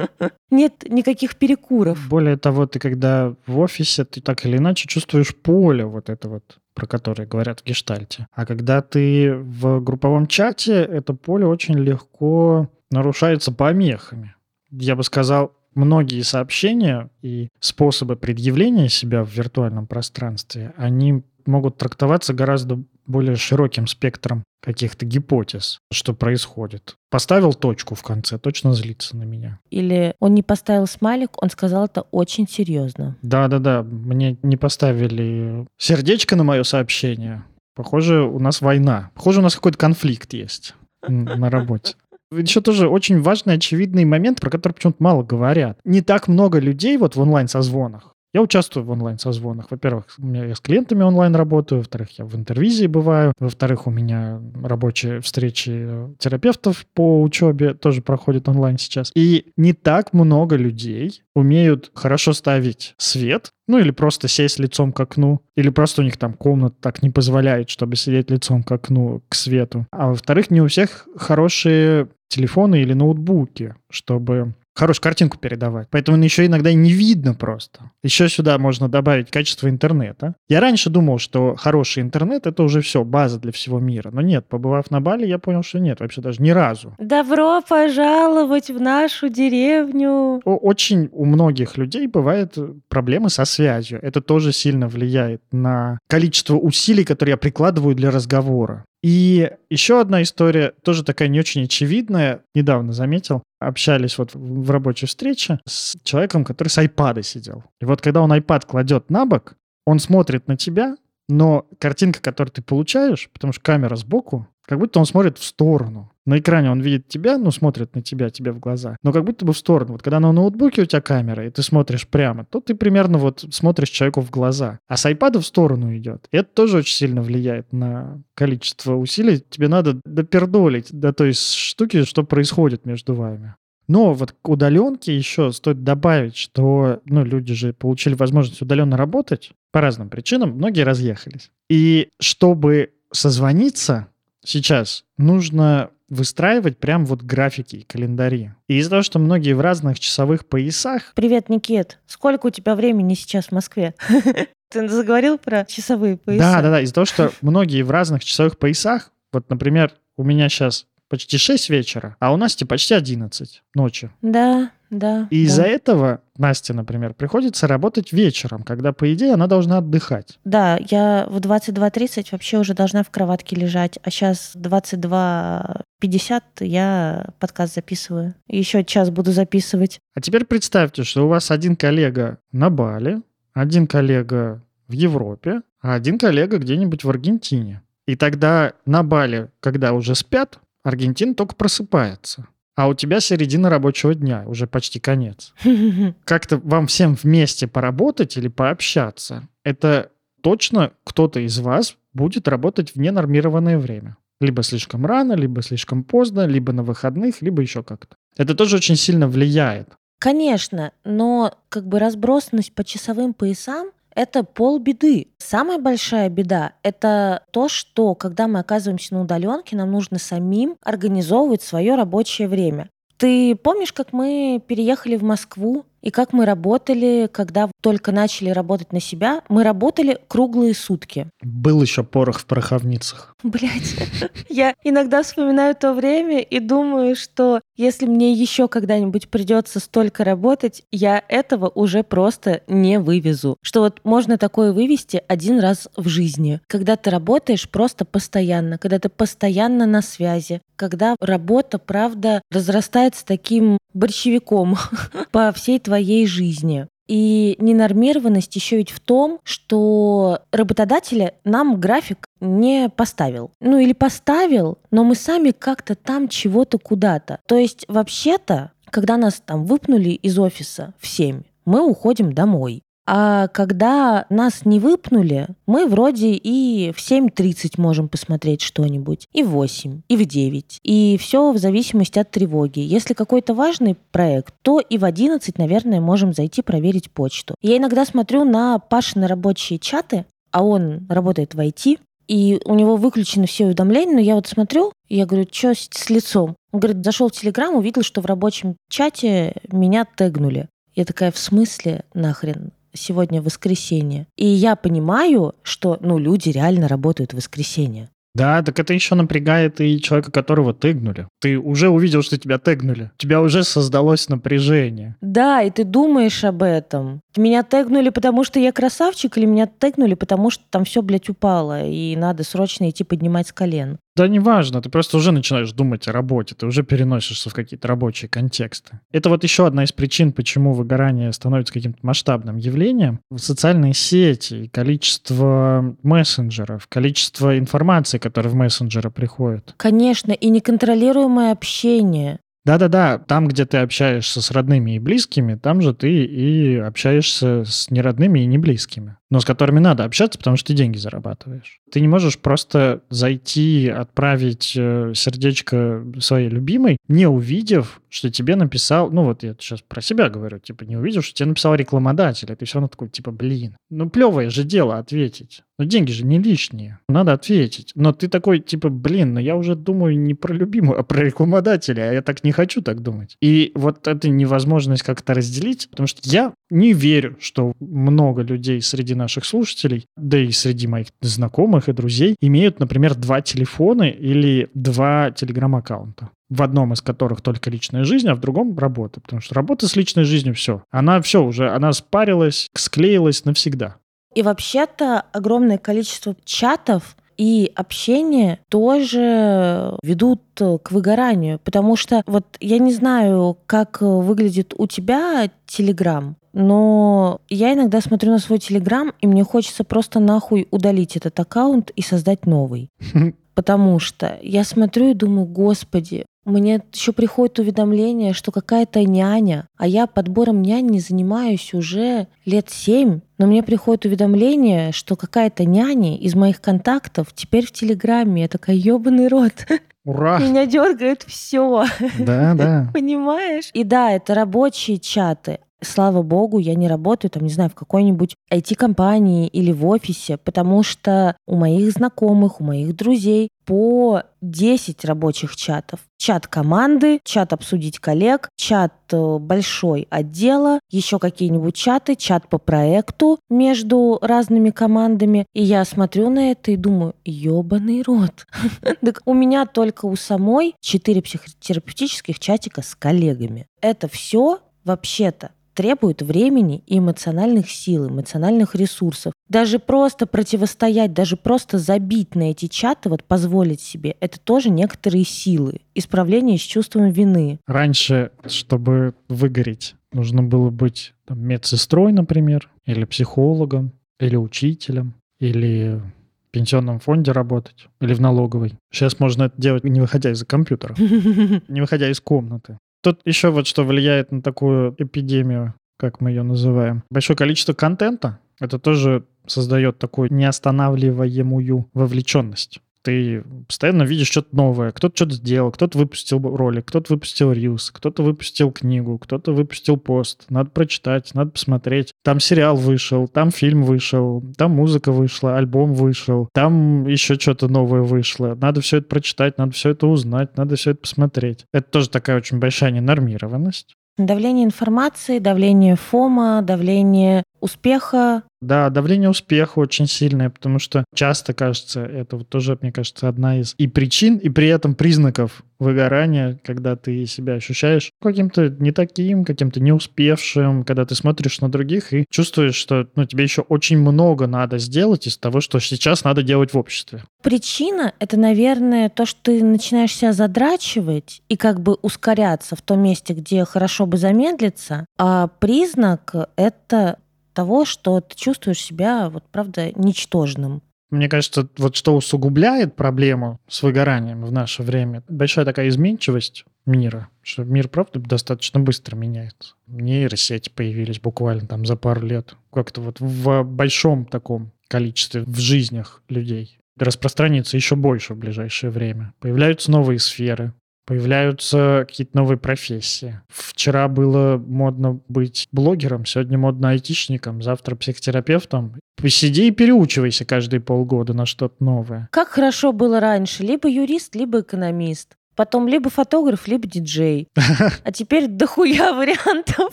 Нет 0.50 0.84
никаких 0.90 1.36
перекуров. 1.36 2.08
Более 2.08 2.36
того, 2.36 2.66
ты 2.66 2.80
когда 2.80 3.34
в 3.46 3.58
офисе, 3.60 4.04
ты 4.04 4.20
так 4.20 4.44
или 4.44 4.56
иначе 4.56 4.88
чувствуешь 4.88 5.34
поле 5.34 5.86
вот 5.86 6.10
это 6.10 6.28
вот 6.28 6.58
про 6.74 6.88
которое 6.88 7.26
говорят 7.26 7.60
в 7.60 7.64
гештальте. 7.64 8.26
А 8.32 8.44
когда 8.44 8.82
ты 8.82 9.32
в 9.32 9.80
групповом 9.80 10.26
чате, 10.26 10.82
это 10.82 11.14
поле 11.14 11.46
очень 11.46 11.78
легко 11.78 12.68
нарушается 12.90 13.52
помехами. 13.52 14.34
Я 14.72 14.96
бы 14.96 15.04
сказал, 15.04 15.52
многие 15.76 16.22
сообщения 16.22 17.10
и 17.22 17.48
способы 17.60 18.16
предъявления 18.16 18.88
себя 18.88 19.22
в 19.22 19.28
виртуальном 19.28 19.86
пространстве, 19.86 20.74
они 20.76 21.22
могут 21.46 21.78
трактоваться 21.78 22.32
гораздо 22.34 22.82
более 23.06 23.36
широким 23.36 23.86
спектром 23.86 24.44
каких-то 24.62 25.04
гипотез, 25.04 25.78
что 25.92 26.14
происходит. 26.14 26.96
Поставил 27.10 27.52
точку 27.52 27.94
в 27.94 28.02
конце, 28.02 28.38
точно 28.38 28.72
злится 28.72 29.16
на 29.16 29.24
меня. 29.24 29.58
Или 29.70 30.14
он 30.20 30.34
не 30.34 30.42
поставил 30.42 30.86
смайлик, 30.86 31.42
он 31.42 31.50
сказал 31.50 31.84
это 31.84 32.02
очень 32.10 32.48
серьезно. 32.48 33.16
Да-да-да, 33.22 33.82
мне 33.82 34.38
не 34.42 34.56
поставили 34.56 35.66
сердечко 35.76 36.34
на 36.36 36.44
мое 36.44 36.62
сообщение. 36.62 37.44
Похоже, 37.74 38.22
у 38.22 38.38
нас 38.38 38.60
война. 38.60 39.10
Похоже, 39.14 39.40
у 39.40 39.42
нас 39.42 39.54
какой-то 39.54 39.78
конфликт 39.78 40.32
есть 40.32 40.74
на 41.06 41.50
работе. 41.50 41.94
Еще 42.32 42.60
тоже 42.60 42.88
очень 42.88 43.20
важный, 43.20 43.54
очевидный 43.54 44.04
момент, 44.04 44.40
про 44.40 44.50
который 44.50 44.72
почему-то 44.72 45.02
мало 45.02 45.22
говорят. 45.22 45.78
Не 45.84 46.00
так 46.00 46.26
много 46.26 46.58
людей 46.58 46.96
вот 46.96 47.16
в 47.16 47.20
онлайн-созвонах. 47.20 48.13
Я 48.34 48.42
участвую 48.42 48.84
в 48.84 48.90
онлайн-созвонах. 48.90 49.70
Во-первых, 49.70 50.06
я 50.18 50.56
с 50.56 50.60
клиентами 50.60 51.04
онлайн 51.04 51.36
работаю, 51.36 51.78
во-вторых, 51.78 52.18
я 52.18 52.24
в 52.24 52.34
интервизии 52.34 52.88
бываю, 52.88 53.32
во-вторых, 53.38 53.86
у 53.86 53.90
меня 53.90 54.40
рабочие 54.60 55.20
встречи 55.20 55.88
терапевтов 56.18 56.84
по 56.94 57.22
учебе 57.22 57.74
тоже 57.74 58.02
проходят 58.02 58.48
онлайн 58.48 58.76
сейчас. 58.76 59.12
И 59.14 59.52
не 59.56 59.72
так 59.72 60.12
много 60.12 60.56
людей 60.56 61.22
умеют 61.36 61.92
хорошо 61.94 62.32
ставить 62.32 62.94
свет, 62.98 63.52
ну 63.68 63.78
или 63.78 63.92
просто 63.92 64.26
сесть 64.26 64.58
лицом 64.58 64.92
к 64.92 64.98
окну, 64.98 65.40
или 65.54 65.68
просто 65.68 66.02
у 66.02 66.04
них 66.04 66.16
там 66.16 66.34
комната 66.34 66.74
так 66.80 67.04
не 67.04 67.10
позволяет, 67.10 67.70
чтобы 67.70 67.94
сидеть 67.94 68.30
лицом 68.32 68.64
к 68.64 68.72
окну, 68.72 69.22
к 69.28 69.36
свету. 69.36 69.86
А 69.92 70.08
во-вторых, 70.08 70.50
не 70.50 70.60
у 70.60 70.66
всех 70.66 71.06
хорошие 71.16 72.08
телефоны 72.26 72.82
или 72.82 72.94
ноутбуки, 72.94 73.76
чтобы 73.90 74.54
хорошую 74.74 75.02
картинку 75.02 75.38
передавать. 75.38 75.88
Поэтому 75.90 76.22
еще 76.22 76.46
иногда 76.46 76.72
не 76.72 76.92
видно 76.92 77.34
просто. 77.34 77.90
Еще 78.02 78.28
сюда 78.28 78.58
можно 78.58 78.88
добавить 78.88 79.30
качество 79.30 79.68
интернета. 79.68 80.34
Я 80.48 80.60
раньше 80.60 80.90
думал, 80.90 81.18
что 81.18 81.54
хороший 81.56 82.02
интернет— 82.02 82.46
это 82.46 82.62
уже 82.62 82.80
все, 82.80 83.04
база 83.04 83.38
для 83.38 83.52
всего 83.52 83.78
мира. 83.78 84.10
Но 84.12 84.20
нет, 84.20 84.46
побывав 84.48 84.90
на 84.90 85.00
Бали, 85.00 85.26
я 85.26 85.38
понял, 85.38 85.62
что 85.62 85.78
нет, 85.78 86.00
вообще 86.00 86.20
даже 86.20 86.42
ни 86.42 86.50
разу. 86.50 86.94
Добро 86.98 87.60
пожаловать 87.66 88.70
в 88.70 88.80
нашу 88.80 89.28
деревню. 89.28 90.40
Очень 90.44 91.08
у 91.12 91.24
многих 91.24 91.76
людей 91.76 92.06
бывают 92.06 92.56
проблемы 92.88 93.30
со 93.30 93.44
связью. 93.44 94.00
Это 94.02 94.20
тоже 94.20 94.52
сильно 94.52 94.88
влияет 94.88 95.42
на 95.52 95.98
количество 96.08 96.56
усилий, 96.56 97.04
которые 97.04 97.34
я 97.34 97.36
прикладываю 97.36 97.94
для 97.94 98.10
разговора. 98.10 98.84
И 99.04 99.50
еще 99.68 100.00
одна 100.00 100.22
история, 100.22 100.72
тоже 100.82 101.04
такая 101.04 101.28
не 101.28 101.38
очень 101.38 101.64
очевидная, 101.64 102.40
недавно 102.54 102.94
заметил. 102.94 103.42
Общались 103.60 104.16
вот 104.16 104.30
в 104.32 104.70
рабочей 104.70 105.04
встрече 105.04 105.60
с 105.68 105.94
человеком, 106.04 106.42
который 106.42 106.68
с 106.68 106.78
айпада 106.78 107.22
сидел. 107.22 107.64
И 107.82 107.84
вот 107.84 108.00
когда 108.00 108.22
он 108.22 108.32
iPad 108.32 108.64
кладет 108.66 109.10
на 109.10 109.26
бок, 109.26 109.56
он 109.84 109.98
смотрит 109.98 110.48
на 110.48 110.56
тебя, 110.56 110.96
но 111.28 111.66
картинка, 111.78 112.22
которую 112.22 112.52
ты 112.52 112.62
получаешь, 112.62 113.28
потому 113.30 113.52
что 113.52 113.60
камера 113.60 113.94
сбоку, 113.96 114.48
как 114.66 114.78
будто 114.78 114.98
он 114.98 115.06
смотрит 115.06 115.38
в 115.38 115.44
сторону. 115.44 116.10
На 116.26 116.38
экране 116.38 116.70
он 116.70 116.80
видит 116.80 117.08
тебя, 117.08 117.36
ну, 117.36 117.50
смотрит 117.50 117.94
на 117.94 118.02
тебя, 118.02 118.30
тебе 118.30 118.52
в 118.52 118.58
глаза, 118.58 118.96
но 119.02 119.12
как 119.12 119.24
будто 119.24 119.44
бы 119.44 119.52
в 119.52 119.58
сторону. 119.58 119.92
Вот 119.92 120.02
когда 120.02 120.20
на 120.20 120.32
ноутбуке 120.32 120.82
у 120.82 120.86
тебя 120.86 121.02
камера, 121.02 121.46
и 121.46 121.50
ты 121.50 121.62
смотришь 121.62 122.08
прямо, 122.08 122.46
то 122.46 122.60
ты 122.60 122.74
примерно 122.74 123.18
вот 123.18 123.44
смотришь 123.50 123.90
человеку 123.90 124.22
в 124.22 124.30
глаза. 124.30 124.78
А 124.88 124.96
с 124.96 125.04
iPad 125.04 125.38
в 125.38 125.46
сторону 125.46 125.94
идет. 125.94 126.26
И 126.30 126.38
это 126.38 126.48
тоже 126.54 126.78
очень 126.78 126.96
сильно 126.96 127.20
влияет 127.20 127.72
на 127.72 128.22
количество 128.34 128.94
усилий. 128.94 129.44
Тебе 129.50 129.68
надо 129.68 130.00
допердолить 130.04 130.92
до 130.92 131.12
той 131.12 131.34
штуки, 131.34 132.04
что 132.04 132.24
происходит 132.24 132.86
между 132.86 133.14
вами. 133.14 133.54
Но 133.86 134.14
вот 134.14 134.34
к 134.40 134.48
удаленке 134.48 135.14
еще 135.14 135.52
стоит 135.52 135.84
добавить, 135.84 136.36
что 136.36 137.00
ну, 137.04 137.22
люди 137.22 137.52
же 137.52 137.74
получили 137.74 138.14
возможность 138.14 138.62
удаленно 138.62 138.96
работать 138.96 139.52
по 139.72 139.80
разным 139.80 140.08
причинам, 140.08 140.52
многие 140.52 140.82
разъехались. 140.82 141.50
И 141.68 142.08
чтобы 142.18 142.92
созвониться, 143.12 144.08
сейчас 144.44 145.04
нужно 145.16 145.90
выстраивать 146.08 146.78
прям 146.78 147.06
вот 147.06 147.22
графики 147.22 147.76
и 147.76 147.84
календари. 147.84 148.52
И 148.68 148.78
из-за 148.78 148.90
того, 148.90 149.02
что 149.02 149.18
многие 149.18 149.54
в 149.54 149.60
разных 149.60 149.98
часовых 149.98 150.46
поясах... 150.46 151.12
Привет, 151.14 151.48
Никит. 151.48 151.98
Сколько 152.06 152.46
у 152.46 152.50
тебя 152.50 152.74
времени 152.74 153.14
сейчас 153.14 153.46
в 153.46 153.52
Москве? 153.52 153.94
Ты 154.70 154.88
заговорил 154.88 155.38
про 155.38 155.64
часовые 155.64 156.16
пояса? 156.16 156.42
Да, 156.42 156.62
да, 156.62 156.70
да. 156.70 156.80
Из-за 156.80 156.94
того, 156.94 157.04
что 157.04 157.32
многие 157.40 157.82
в 157.82 157.90
разных 157.90 158.24
часовых 158.24 158.58
поясах, 158.58 159.10
вот, 159.32 159.48
например, 159.48 159.92
у 160.16 160.24
меня 160.24 160.48
сейчас 160.48 160.86
почти 161.08 161.38
6 161.38 161.70
вечера, 161.70 162.16
а 162.18 162.32
у 162.32 162.36
Насти 162.36 162.64
почти 162.64 162.94
11 162.94 163.62
ночи. 163.74 164.10
Да, 164.22 164.70
да. 164.98 165.28
И 165.30 165.44
да. 165.44 165.48
из-за 165.48 165.62
этого 165.64 166.20
Насте, 166.36 166.72
например, 166.72 167.14
приходится 167.14 167.66
работать 167.66 168.12
вечером, 168.12 168.62
когда, 168.62 168.92
по 168.92 169.12
идее, 169.12 169.34
она 169.34 169.46
должна 169.46 169.78
отдыхать. 169.78 170.38
Да, 170.44 170.78
я 170.90 171.26
в 171.28 171.38
22.30 171.38 172.28
вообще 172.32 172.58
уже 172.58 172.74
должна 172.74 173.02
в 173.02 173.10
кроватке 173.10 173.56
лежать, 173.56 173.98
а 174.02 174.10
сейчас 174.10 174.52
22.50 174.56 176.42
я 176.60 177.26
подкаст 177.38 177.74
записываю. 177.74 178.34
Еще 178.48 178.84
час 178.84 179.10
буду 179.10 179.32
записывать. 179.32 180.00
А 180.14 180.20
теперь 180.20 180.44
представьте, 180.44 181.04
что 181.04 181.24
у 181.26 181.28
вас 181.28 181.50
один 181.50 181.76
коллега 181.76 182.38
на 182.52 182.70
Бали, 182.70 183.22
один 183.52 183.86
коллега 183.86 184.62
в 184.88 184.92
Европе, 184.92 185.62
а 185.80 185.94
один 185.94 186.18
коллега 186.18 186.58
где-нибудь 186.58 187.04
в 187.04 187.10
Аргентине. 187.10 187.82
И 188.06 188.16
тогда 188.16 188.72
на 188.86 189.02
Бали, 189.02 189.50
когда 189.60 189.92
уже 189.92 190.14
спят, 190.14 190.58
Аргентина 190.82 191.34
только 191.34 191.54
просыпается. 191.54 192.46
А 192.76 192.88
у 192.88 192.94
тебя 192.94 193.20
середина 193.20 193.70
рабочего 193.70 194.14
дня, 194.14 194.44
уже 194.46 194.66
почти 194.66 194.98
конец. 194.98 195.54
Как-то 196.24 196.58
вам 196.58 196.86
всем 196.88 197.14
вместе 197.14 197.66
поработать 197.66 198.36
или 198.36 198.48
пообщаться, 198.48 199.48
это 199.62 200.10
точно 200.42 200.92
кто-то 201.04 201.40
из 201.40 201.58
вас 201.58 201.96
будет 202.12 202.48
работать 202.48 202.94
в 202.94 203.00
ненормированное 203.00 203.78
время. 203.78 204.16
Либо 204.40 204.62
слишком 204.62 205.06
рано, 205.06 205.34
либо 205.34 205.62
слишком 205.62 206.02
поздно, 206.02 206.46
либо 206.46 206.72
на 206.72 206.82
выходных, 206.82 207.40
либо 207.40 207.62
еще 207.62 207.82
как-то. 207.82 208.16
Это 208.36 208.54
тоже 208.54 208.76
очень 208.76 208.96
сильно 208.96 209.28
влияет. 209.28 209.88
Конечно, 210.18 210.92
но 211.04 211.56
как 211.68 211.86
бы 211.86 211.98
разбросанность 211.98 212.74
по 212.74 212.84
часовым 212.84 213.34
поясам 213.34 213.90
это 214.14 214.44
полбеды. 214.44 215.28
Самая 215.38 215.78
большая 215.78 216.28
беда— 216.28 216.72
это 216.82 217.44
то, 217.50 217.68
что 217.68 218.14
когда 218.14 218.48
мы 218.48 218.60
оказываемся 218.60 219.14
на 219.14 219.22
удаленке, 219.22 219.76
нам 219.76 219.90
нужно 219.90 220.18
самим 220.18 220.76
организовывать 220.82 221.62
свое 221.62 221.94
рабочее 221.94 222.48
время. 222.48 222.90
Ты 223.16 223.54
помнишь, 223.54 223.92
как 223.92 224.12
мы 224.12 224.60
переехали 224.66 225.16
в 225.16 225.22
Москву, 225.22 225.84
и 226.04 226.10
как 226.10 226.34
мы 226.34 226.44
работали, 226.44 227.30
когда 227.32 227.70
только 227.80 228.12
начали 228.12 228.50
работать 228.50 228.92
на 228.92 229.00
себя, 229.00 229.42
мы 229.48 229.64
работали 229.64 230.18
круглые 230.28 230.74
сутки. 230.74 231.30
Был 231.42 231.80
еще 231.80 232.04
порох 232.04 232.40
в 232.40 232.46
пороховницах. 232.46 233.34
Блять, 233.42 233.94
я 234.50 234.74
иногда 234.84 235.22
вспоминаю 235.22 235.74
то 235.74 235.94
время 235.94 236.40
и 236.40 236.60
думаю, 236.60 237.16
что 237.16 237.62
если 237.76 238.06
мне 238.06 238.32
еще 238.32 238.68
когда-нибудь 238.68 239.28
придется 239.28 239.80
столько 239.80 240.24
работать, 240.24 240.82
я 240.90 241.22
этого 241.28 241.68
уже 241.68 242.02
просто 242.02 242.62
не 242.66 242.98
вывезу. 242.98 243.56
Что 243.62 243.80
вот 243.80 244.00
можно 244.04 244.38
такое 244.38 244.72
вывести 244.72 245.22
один 245.28 245.60
раз 245.60 245.88
в 245.96 246.08
жизни, 246.08 246.60
когда 246.66 246.96
ты 246.96 247.10
работаешь 247.10 247.68
просто 247.68 248.04
постоянно, 248.04 248.78
когда 248.78 248.98
ты 248.98 249.08
постоянно 249.08 249.86
на 249.86 250.02
связи, 250.02 250.60
когда 250.76 251.16
работа, 251.20 251.78
правда, 251.78 252.42
разрастается 252.50 253.24
таким 253.24 253.78
борщевиком 253.92 254.76
по 255.30 255.52
всей 255.52 255.78
твоей 255.78 256.26
жизни. 256.26 256.88
И 257.06 257.56
ненормированность 257.58 258.54
еще 258.56 258.76
ведь 258.78 258.90
в 258.90 259.00
том, 259.00 259.40
что 259.44 260.40
работодатель 260.52 261.32
нам 261.44 261.78
график 261.80 262.26
не 262.40 262.88
поставил. 262.88 263.50
Ну 263.60 263.78
или 263.78 263.92
поставил, 263.92 264.78
но 264.90 265.04
мы 265.04 265.14
сами 265.14 265.50
как-то 265.50 265.94
там 265.94 266.28
чего-то 266.28 266.78
куда-то. 266.78 267.40
То 267.46 267.56
есть 267.56 267.84
вообще-то, 267.88 268.72
когда 268.86 269.16
нас 269.16 269.42
там 269.44 269.64
выпнули 269.64 270.10
из 270.10 270.38
офиса 270.38 270.94
в 270.98 271.06
7, 271.06 271.42
мы 271.64 271.86
уходим 271.86 272.32
домой. 272.32 272.82
А 273.06 273.48
когда 273.48 274.24
нас 274.30 274.64
не 274.64 274.80
выпнули, 274.80 275.48
мы 275.66 275.86
вроде 275.86 276.32
и 276.32 276.92
в 276.92 276.98
7.30 276.98 277.80
можем 277.80 278.08
посмотреть 278.08 278.62
что-нибудь, 278.62 279.28
и 279.32 279.42
в 279.42 279.50
8, 279.50 280.02
и 280.08 280.16
в 280.16 280.24
9. 280.24 280.80
И 280.82 281.18
все 281.20 281.52
в 281.52 281.58
зависимости 281.58 282.18
от 282.18 282.30
тревоги. 282.30 282.80
Если 282.80 283.12
какой-то 283.14 283.54
важный 283.54 283.96
проект, 284.10 284.54
то 284.62 284.80
и 284.80 284.96
в 284.96 285.04
11, 285.04 285.58
наверное, 285.58 286.00
можем 286.00 286.32
зайти 286.32 286.62
проверить 286.62 287.10
почту. 287.10 287.54
Я 287.60 287.76
иногда 287.76 288.06
смотрю 288.06 288.44
на 288.44 288.78
Пашины 288.78 289.26
рабочие 289.26 289.78
чаты, 289.78 290.24
а 290.50 290.64
он 290.64 291.06
работает 291.08 291.54
в 291.54 291.60
IT, 291.60 291.98
и 292.26 292.58
у 292.64 292.74
него 292.74 292.96
выключены 292.96 293.46
все 293.46 293.66
уведомления, 293.66 294.14
но 294.14 294.20
я 294.20 294.34
вот 294.34 294.46
смотрю, 294.46 294.92
я 295.08 295.26
говорю, 295.26 295.46
что 295.50 295.74
с, 295.74 295.88
с 295.90 296.08
лицом? 296.08 296.56
Он 296.72 296.80
говорит, 296.80 297.04
зашел 297.04 297.28
в 297.28 297.32
Телеграм, 297.32 297.74
увидел, 297.74 298.02
что 298.02 298.22
в 298.22 298.26
рабочем 298.26 298.76
чате 298.88 299.56
меня 299.70 300.06
тегнули. 300.16 300.68
Я 300.94 301.04
такая, 301.04 301.32
в 301.32 301.38
смысле 301.38 302.04
нахрен? 302.14 302.72
Сегодня 302.94 303.42
воскресенье. 303.42 304.26
И 304.36 304.46
я 304.46 304.76
понимаю, 304.76 305.54
что 305.62 305.98
ну, 306.00 306.18
люди 306.18 306.48
реально 306.50 306.88
работают 306.88 307.32
в 307.32 307.36
воскресенье. 307.36 308.10
Да, 308.34 308.62
так 308.62 308.78
это 308.80 308.92
еще 308.92 309.14
напрягает 309.14 309.80
и 309.80 310.00
человека, 310.00 310.32
которого 310.32 310.74
тегнули. 310.74 311.28
Ты 311.40 311.56
уже 311.56 311.88
увидел, 311.88 312.22
что 312.22 312.36
тебя 312.36 312.58
тегнули. 312.58 313.12
У 313.14 313.16
тебя 313.16 313.40
уже 313.40 313.62
создалось 313.62 314.28
напряжение. 314.28 315.16
Да, 315.20 315.62
и 315.62 315.70
ты 315.70 315.84
думаешь 315.84 316.42
об 316.42 316.64
этом. 316.64 317.20
Меня 317.36 317.62
тегнули, 317.62 318.08
потому 318.10 318.42
что 318.42 318.58
я 318.58 318.72
красавчик, 318.72 319.38
или 319.38 319.46
меня 319.46 319.66
тегнули, 319.66 320.14
потому 320.14 320.50
что 320.50 320.64
там 320.68 320.84
все, 320.84 321.00
блядь, 321.00 321.28
упало, 321.28 321.86
и 321.86 322.16
надо 322.16 322.42
срочно 322.42 322.90
идти 322.90 323.04
поднимать 323.04 323.48
с 323.48 323.52
колен. 323.52 323.98
Да 324.16 324.28
неважно, 324.28 324.80
ты 324.80 324.88
просто 324.90 325.16
уже 325.16 325.32
начинаешь 325.32 325.72
думать 325.72 326.06
о 326.06 326.12
работе, 326.12 326.54
ты 326.54 326.66
уже 326.66 326.84
переносишься 326.84 327.50
в 327.50 327.54
какие-то 327.54 327.88
рабочие 327.88 328.28
контексты. 328.28 329.00
Это 329.10 329.28
вот 329.28 329.42
еще 329.42 329.66
одна 329.66 329.82
из 329.82 329.90
причин, 329.90 330.32
почему 330.32 330.72
выгорание 330.72 331.32
становится 331.32 331.72
каким-то 331.72 331.98
масштабным 332.02 332.56
явлением. 332.56 333.20
Социальные 333.34 333.94
сети, 333.94 334.70
количество 334.72 335.96
мессенджеров, 336.04 336.86
количество 336.88 337.58
информации, 337.58 338.18
которая 338.18 338.52
в 338.52 338.54
мессенджеры 338.56 339.10
приходит. 339.10 339.74
Конечно, 339.76 340.30
и 340.30 340.48
неконтролируемое 340.48 341.50
общение. 341.50 342.38
Да-да-да, 342.64 343.18
там, 343.18 343.46
где 343.46 343.66
ты 343.66 343.78
общаешься 343.78 344.40
с 344.40 344.50
родными 344.50 344.96
и 344.96 344.98
близкими, 344.98 345.54
там 345.54 345.82
же 345.82 345.92
ты 345.92 346.24
и 346.24 346.76
общаешься 346.76 347.64
с 347.64 347.90
неродными 347.90 348.40
и 348.40 348.46
неблизкими 348.46 349.18
но 349.30 349.40
с 349.40 349.44
которыми 349.44 349.78
надо 349.78 350.04
общаться, 350.04 350.38
потому 350.38 350.56
что 350.56 350.68
ты 350.68 350.74
деньги 350.74 350.96
зарабатываешь. 350.96 351.80
Ты 351.90 352.00
не 352.00 352.08
можешь 352.08 352.38
просто 352.38 353.02
зайти, 353.10 353.88
отправить 353.88 354.74
э, 354.76 355.12
сердечко 355.14 356.04
своей 356.20 356.48
любимой, 356.48 356.98
не 357.08 357.26
увидев, 357.26 358.00
что 358.08 358.30
тебе 358.30 358.56
написал, 358.56 359.10
ну 359.10 359.24
вот 359.24 359.42
я 359.42 359.54
сейчас 359.58 359.80
про 359.80 360.00
себя 360.00 360.28
говорю, 360.28 360.58
типа 360.58 360.84
не 360.84 360.96
увидев, 360.96 361.24
что 361.24 361.34
тебе 361.34 361.48
написал 361.48 361.74
рекламодатель, 361.74 362.52
а 362.52 362.56
ты 362.56 362.64
все 362.64 362.76
равно 362.76 362.88
такой, 362.88 363.08
типа, 363.08 363.32
блин, 363.32 363.76
ну 363.90 364.08
плевое 364.08 364.50
же 364.50 364.64
дело 364.64 364.98
ответить. 364.98 365.62
Но 365.76 365.84
деньги 365.84 366.12
же 366.12 366.24
не 366.24 366.38
лишние, 366.38 367.00
надо 367.08 367.32
ответить. 367.32 367.90
Но 367.96 368.12
ты 368.12 368.28
такой, 368.28 368.60
типа, 368.60 368.90
блин, 368.90 369.34
но 369.34 369.40
я 369.40 369.56
уже 369.56 369.74
думаю 369.74 370.16
не 370.16 370.34
про 370.34 370.54
любимую, 370.54 371.00
а 371.00 371.02
про 371.02 371.24
рекламодателя, 371.24 372.10
а 372.10 372.12
я 372.12 372.22
так 372.22 372.44
не 372.44 372.52
хочу 372.52 372.80
так 372.80 373.02
думать. 373.02 373.36
И 373.40 373.72
вот 373.74 374.06
эта 374.06 374.28
невозможность 374.28 375.02
как-то 375.02 375.34
разделить, 375.34 375.88
потому 375.90 376.06
что 376.06 376.20
я 376.22 376.54
не 376.70 376.92
верю, 376.92 377.36
что 377.40 377.72
много 377.80 378.42
людей 378.42 378.80
среди 378.82 379.16
наших 379.24 379.44
слушателей, 379.44 380.06
да 380.16 380.38
и 380.38 380.50
среди 380.52 380.86
моих 380.86 381.08
знакомых 381.20 381.88
и 381.88 381.92
друзей, 381.92 382.36
имеют, 382.40 382.78
например, 382.78 383.14
два 383.14 383.40
телефона 383.40 384.04
или 384.04 384.68
два 384.74 385.30
телеграм-аккаунта 385.30 386.30
в 386.50 386.62
одном 386.62 386.92
из 386.92 387.00
которых 387.00 387.40
только 387.40 387.70
личная 387.70 388.04
жизнь, 388.04 388.28
а 388.28 388.34
в 388.34 388.40
другом 388.40 388.78
работа. 388.78 389.20
Потому 389.20 389.40
что 389.40 389.54
работа 389.54 389.88
с 389.88 389.96
личной 389.96 390.22
жизнью 390.24 390.54
все. 390.54 390.84
Она 390.90 391.20
все 391.20 391.42
уже, 391.42 391.68
она 391.70 391.92
спарилась, 391.92 392.68
склеилась 392.76 393.44
навсегда. 393.44 393.96
И 394.34 394.42
вообще-то 394.42 395.24
огромное 395.32 395.78
количество 395.78 396.36
чатов 396.44 397.16
и 397.36 397.72
общение 397.74 398.60
тоже 398.68 399.96
ведут 400.02 400.42
к 400.54 400.90
выгоранию, 400.90 401.58
потому 401.64 401.96
что 401.96 402.22
вот 402.26 402.44
я 402.60 402.78
не 402.78 402.92
знаю, 402.92 403.58
как 403.66 404.00
выглядит 404.00 404.74
у 404.76 404.86
тебя 404.86 405.50
Телеграм, 405.66 406.36
но 406.54 407.40
я 407.48 407.74
иногда 407.74 408.00
смотрю 408.00 408.30
на 408.30 408.38
свой 408.38 408.58
Телеграм, 408.58 409.12
и 409.20 409.26
мне 409.26 409.42
хочется 409.42 409.82
просто 409.82 410.20
нахуй 410.20 410.68
удалить 410.70 411.16
этот 411.16 411.38
аккаунт 411.38 411.90
и 411.90 412.00
создать 412.00 412.46
новый. 412.46 412.90
Потому 413.54 413.98
что 413.98 414.38
я 414.40 414.64
смотрю 414.64 415.10
и 415.10 415.14
думаю, 415.14 415.46
господи, 415.46 416.26
мне 416.44 416.82
еще 416.92 417.12
приходит 417.12 417.58
уведомление, 417.58 418.34
что 418.34 418.52
какая-то 418.52 419.02
няня, 419.02 419.66
а 419.76 419.86
я 419.86 420.06
подбором 420.06 420.62
нянь 420.62 420.86
не 420.86 421.00
занимаюсь 421.00 421.72
уже 421.74 422.28
лет 422.44 422.68
семь, 422.70 423.20
но 423.38 423.46
мне 423.46 423.62
приходит 423.62 424.04
уведомление, 424.04 424.92
что 424.92 425.16
какая-то 425.16 425.64
няня 425.64 426.16
из 426.16 426.34
моих 426.34 426.60
контактов 426.60 427.28
теперь 427.34 427.66
в 427.66 427.72
Телеграме. 427.72 428.42
Я 428.42 428.48
такая, 428.48 428.76
ебаный 428.76 429.28
рот. 429.28 429.66
Ура! 430.04 430.38
Меня 430.40 430.66
дергает 430.66 431.22
все. 431.22 431.86
Да, 432.18 432.54
да. 432.54 432.90
Понимаешь? 432.94 433.70
И 433.72 433.82
да, 433.82 434.12
это 434.12 434.34
рабочие 434.34 434.98
чаты 434.98 435.58
слава 435.82 436.22
богу, 436.22 436.58
я 436.58 436.74
не 436.74 436.88
работаю, 436.88 437.30
там, 437.30 437.44
не 437.44 437.50
знаю, 437.50 437.70
в 437.70 437.74
какой-нибудь 437.74 438.34
IT-компании 438.52 439.46
или 439.48 439.72
в 439.72 439.86
офисе, 439.86 440.36
потому 440.36 440.82
что 440.82 441.36
у 441.46 441.56
моих 441.56 441.92
знакомых, 441.92 442.60
у 442.60 442.64
моих 442.64 442.94
друзей 442.96 443.48
по 443.64 444.22
10 444.42 445.04
рабочих 445.04 445.56
чатов. 445.56 446.00
Чат 446.18 446.46
команды, 446.46 447.20
чат 447.24 447.52
обсудить 447.52 447.98
коллег, 447.98 448.50
чат 448.56 448.92
э, 449.10 449.38
большой 449.38 450.06
отдела, 450.10 450.80
еще 450.90 451.18
какие-нибудь 451.18 451.74
чаты, 451.74 452.14
чат 452.14 452.48
по 452.48 452.58
проекту 452.58 453.38
между 453.48 454.18
разными 454.20 454.70
командами. 454.70 455.46
И 455.54 455.62
я 455.62 455.84
смотрю 455.84 456.28
на 456.28 456.50
это 456.50 456.72
и 456.72 456.76
думаю, 456.76 457.14
ебаный 457.24 458.02
рот. 458.02 458.46
Так 459.04 459.20
у 459.26 459.34
меня 459.34 459.66
только 459.66 460.06
у 460.06 460.16
самой 460.16 460.74
4 460.80 461.22
психотерапевтических 461.22 462.38
чатика 462.38 462.82
с 462.82 462.94
коллегами. 462.94 463.66
Это 463.80 464.08
все 464.08 464.60
вообще-то 464.84 465.50
требует 465.74 466.22
времени 466.22 466.82
и 466.86 466.98
эмоциональных 466.98 467.70
сил, 467.70 468.08
эмоциональных 468.08 468.74
ресурсов. 468.74 469.32
Даже 469.48 469.78
просто 469.78 470.26
противостоять, 470.26 471.12
даже 471.12 471.36
просто 471.36 471.78
забить 471.78 472.34
на 472.34 472.50
эти 472.50 472.66
чаты, 472.66 473.08
вот 473.08 473.24
позволить 473.24 473.80
себе, 473.80 474.16
это 474.20 474.40
тоже 474.40 474.70
некоторые 474.70 475.24
силы. 475.24 475.80
Исправление 475.94 476.58
с 476.58 476.62
чувством 476.62 477.10
вины. 477.10 477.58
Раньше, 477.66 478.30
чтобы 478.46 479.14
выгореть, 479.28 479.94
нужно 480.12 480.42
было 480.42 480.70
быть 480.70 481.12
там, 481.26 481.40
медсестрой, 481.40 482.12
например, 482.12 482.70
или 482.86 483.04
психологом, 483.04 483.92
или 484.18 484.36
учителем, 484.36 485.14
или 485.40 486.00
в 486.48 486.50
пенсионном 486.50 487.00
фонде 487.00 487.32
работать, 487.32 487.88
или 488.00 488.14
в 488.14 488.20
налоговой. 488.20 488.74
Сейчас 488.90 489.18
можно 489.18 489.44
это 489.44 489.60
делать, 489.60 489.84
не 489.84 490.00
выходя 490.00 490.30
из-за 490.30 490.46
компьютера, 490.46 490.94
не 490.98 491.80
выходя 491.80 492.10
из 492.10 492.20
комнаты. 492.20 492.78
Тут 493.04 493.20
еще 493.26 493.50
вот 493.50 493.66
что 493.66 493.84
влияет 493.84 494.32
на 494.32 494.40
такую 494.40 494.94
эпидемию, 494.96 495.74
как 495.98 496.22
мы 496.22 496.30
ее 496.30 496.42
называем. 496.42 497.04
Большое 497.10 497.36
количество 497.36 497.74
контента. 497.74 498.40
Это 498.58 498.78
тоже 498.78 499.26
создает 499.46 499.98
такую 499.98 500.32
неостанавливаемую 500.32 501.90
вовлеченность 501.92 502.80
ты 503.04 503.44
постоянно 503.68 504.02
видишь 504.02 504.30
что-то 504.30 504.56
новое. 504.56 504.90
Кто-то 504.90 505.14
что-то 505.14 505.34
сделал, 505.34 505.70
кто-то 505.70 505.98
выпустил 505.98 506.40
ролик, 506.40 506.86
кто-то 506.86 507.12
выпустил 507.12 507.52
рилс, 507.52 507.90
кто-то 507.90 508.22
выпустил 508.22 508.72
книгу, 508.72 509.18
кто-то 509.18 509.52
выпустил 509.52 509.98
пост. 509.98 510.46
Надо 510.48 510.70
прочитать, 510.70 511.32
надо 511.34 511.50
посмотреть. 511.50 512.12
Там 512.24 512.40
сериал 512.40 512.76
вышел, 512.76 513.28
там 513.28 513.50
фильм 513.50 513.82
вышел, 513.82 514.42
там 514.56 514.72
музыка 514.72 515.12
вышла, 515.12 515.56
альбом 515.56 515.92
вышел, 515.92 516.48
там 516.52 517.06
еще 517.06 517.34
что-то 517.34 517.68
новое 517.68 518.00
вышло. 518.02 518.56
Надо 518.60 518.80
все 518.80 518.98
это 518.98 519.06
прочитать, 519.08 519.58
надо 519.58 519.72
все 519.72 519.90
это 519.90 520.06
узнать, 520.06 520.56
надо 520.56 520.76
все 520.76 520.92
это 520.92 521.00
посмотреть. 521.00 521.66
Это 521.72 521.88
тоже 521.90 522.08
такая 522.08 522.38
очень 522.38 522.58
большая 522.58 522.90
ненормированность. 522.90 523.94
Давление 524.16 524.64
информации, 524.64 525.40
давление 525.40 525.96
фома, 525.96 526.62
давление 526.62 527.42
успеха. 527.60 528.44
Да, 528.64 528.88
давление 528.90 529.28
успеха 529.28 529.78
очень 529.78 530.06
сильное, 530.06 530.50
потому 530.50 530.78
что 530.78 531.04
часто, 531.14 531.52
кажется, 531.52 532.04
это 532.04 532.38
вот 532.38 532.48
тоже, 532.48 532.78
мне 532.80 532.92
кажется, 532.92 533.28
одна 533.28 533.60
из 533.60 533.74
и 533.76 533.86
причин, 533.86 534.38
и 534.38 534.48
при 534.48 534.68
этом 534.68 534.94
признаков 534.94 535.62
выгорания, 535.78 536.58
когда 536.64 536.96
ты 536.96 537.26
себя 537.26 537.54
ощущаешь 537.54 538.10
каким-то 538.22 538.68
не 538.68 538.90
таким, 538.90 539.44
каким-то 539.44 539.80
не 539.80 539.92
успевшим, 539.92 540.84
когда 540.84 541.04
ты 541.04 541.14
смотришь 541.14 541.60
на 541.60 541.68
других 541.68 542.12
и 542.12 542.24
чувствуешь, 542.30 542.74
что 542.74 543.06
ну, 543.16 543.26
тебе 543.26 543.44
еще 543.44 543.62
очень 543.62 543.98
много 543.98 544.46
надо 544.46 544.78
сделать 544.78 545.26
из 545.26 545.36
того, 545.36 545.60
что 545.60 545.78
сейчас 545.80 546.24
надо 546.24 546.42
делать 546.42 546.72
в 546.72 546.78
обществе. 546.78 547.24
Причина— 547.42 548.14
это, 548.18 548.38
наверное, 548.38 549.10
то, 549.10 549.26
что 549.26 549.40
ты 549.42 549.62
начинаешь 549.62 550.14
себя 550.14 550.32
задрачивать 550.32 551.42
и 551.48 551.56
как 551.56 551.80
бы 551.80 551.94
ускоряться 551.94 552.76
в 552.76 552.82
том 552.82 553.00
месте, 553.02 553.34
где 553.34 553.64
хорошо 553.64 554.06
бы 554.06 554.16
замедлиться, 554.16 555.04
а 555.18 555.48
признак— 555.48 556.34
это 556.56 557.18
того, 557.54 557.84
что 557.84 558.20
ты 558.20 558.36
чувствуешь 558.36 558.80
себя, 558.80 559.30
вот 559.30 559.44
правда, 559.50 559.90
ничтожным. 559.94 560.82
Мне 561.10 561.28
кажется, 561.28 561.68
вот 561.76 561.94
что 561.94 562.16
усугубляет 562.16 562.96
проблему 562.96 563.60
с 563.68 563.82
выгоранием 563.82 564.44
в 564.44 564.50
наше 564.50 564.82
время, 564.82 565.22
большая 565.28 565.64
такая 565.64 565.88
изменчивость 565.88 566.64
мира, 566.86 567.28
что 567.42 567.62
мир, 567.64 567.88
правда, 567.88 568.18
достаточно 568.18 568.80
быстро 568.80 569.14
меняется. 569.14 569.74
Нейросети 569.86 570.70
появились 570.70 571.20
буквально 571.20 571.68
там 571.68 571.86
за 571.86 571.96
пару 571.96 572.26
лет. 572.26 572.56
Как-то 572.72 573.00
вот 573.00 573.20
в 573.20 573.62
большом 573.62 574.26
таком 574.26 574.72
количестве 574.88 575.42
в 575.42 575.58
жизнях 575.58 576.22
людей. 576.28 576.78
Распространится 576.98 577.76
еще 577.76 577.96
больше 577.96 578.34
в 578.34 578.38
ближайшее 578.38 578.90
время. 578.90 579.34
Появляются 579.40 579.90
новые 579.90 580.18
сферы, 580.18 580.72
Появляются 581.06 582.04
какие-то 582.08 582.36
новые 582.36 582.58
профессии. 582.58 583.40
Вчера 583.48 584.08
было 584.08 584.56
модно 584.56 585.20
быть 585.28 585.68
блогером, 585.70 586.24
сегодня 586.24 586.56
модно 586.56 586.90
айтишником, 586.90 587.62
завтра 587.62 587.94
психотерапевтом. 587.94 588.94
Посиди 589.16 589.68
и 589.68 589.70
переучивайся 589.70 590.44
каждые 590.44 590.80
полгода 590.80 591.34
на 591.34 591.46
что-то 591.46 591.82
новое. 591.82 592.28
Как 592.32 592.48
хорошо 592.48 592.92
было 592.92 593.20
раньше. 593.20 593.62
Либо 593.62 593.88
юрист, 593.88 594.34
либо 594.34 594.60
экономист. 594.60 595.36
Потом 595.54 595.88
либо 595.88 596.10
фотограф, 596.10 596.66
либо 596.68 596.86
диджей. 596.86 597.48
А 598.04 598.12
теперь 598.12 598.48
дохуя 598.48 599.12
вариантов. 599.12 599.92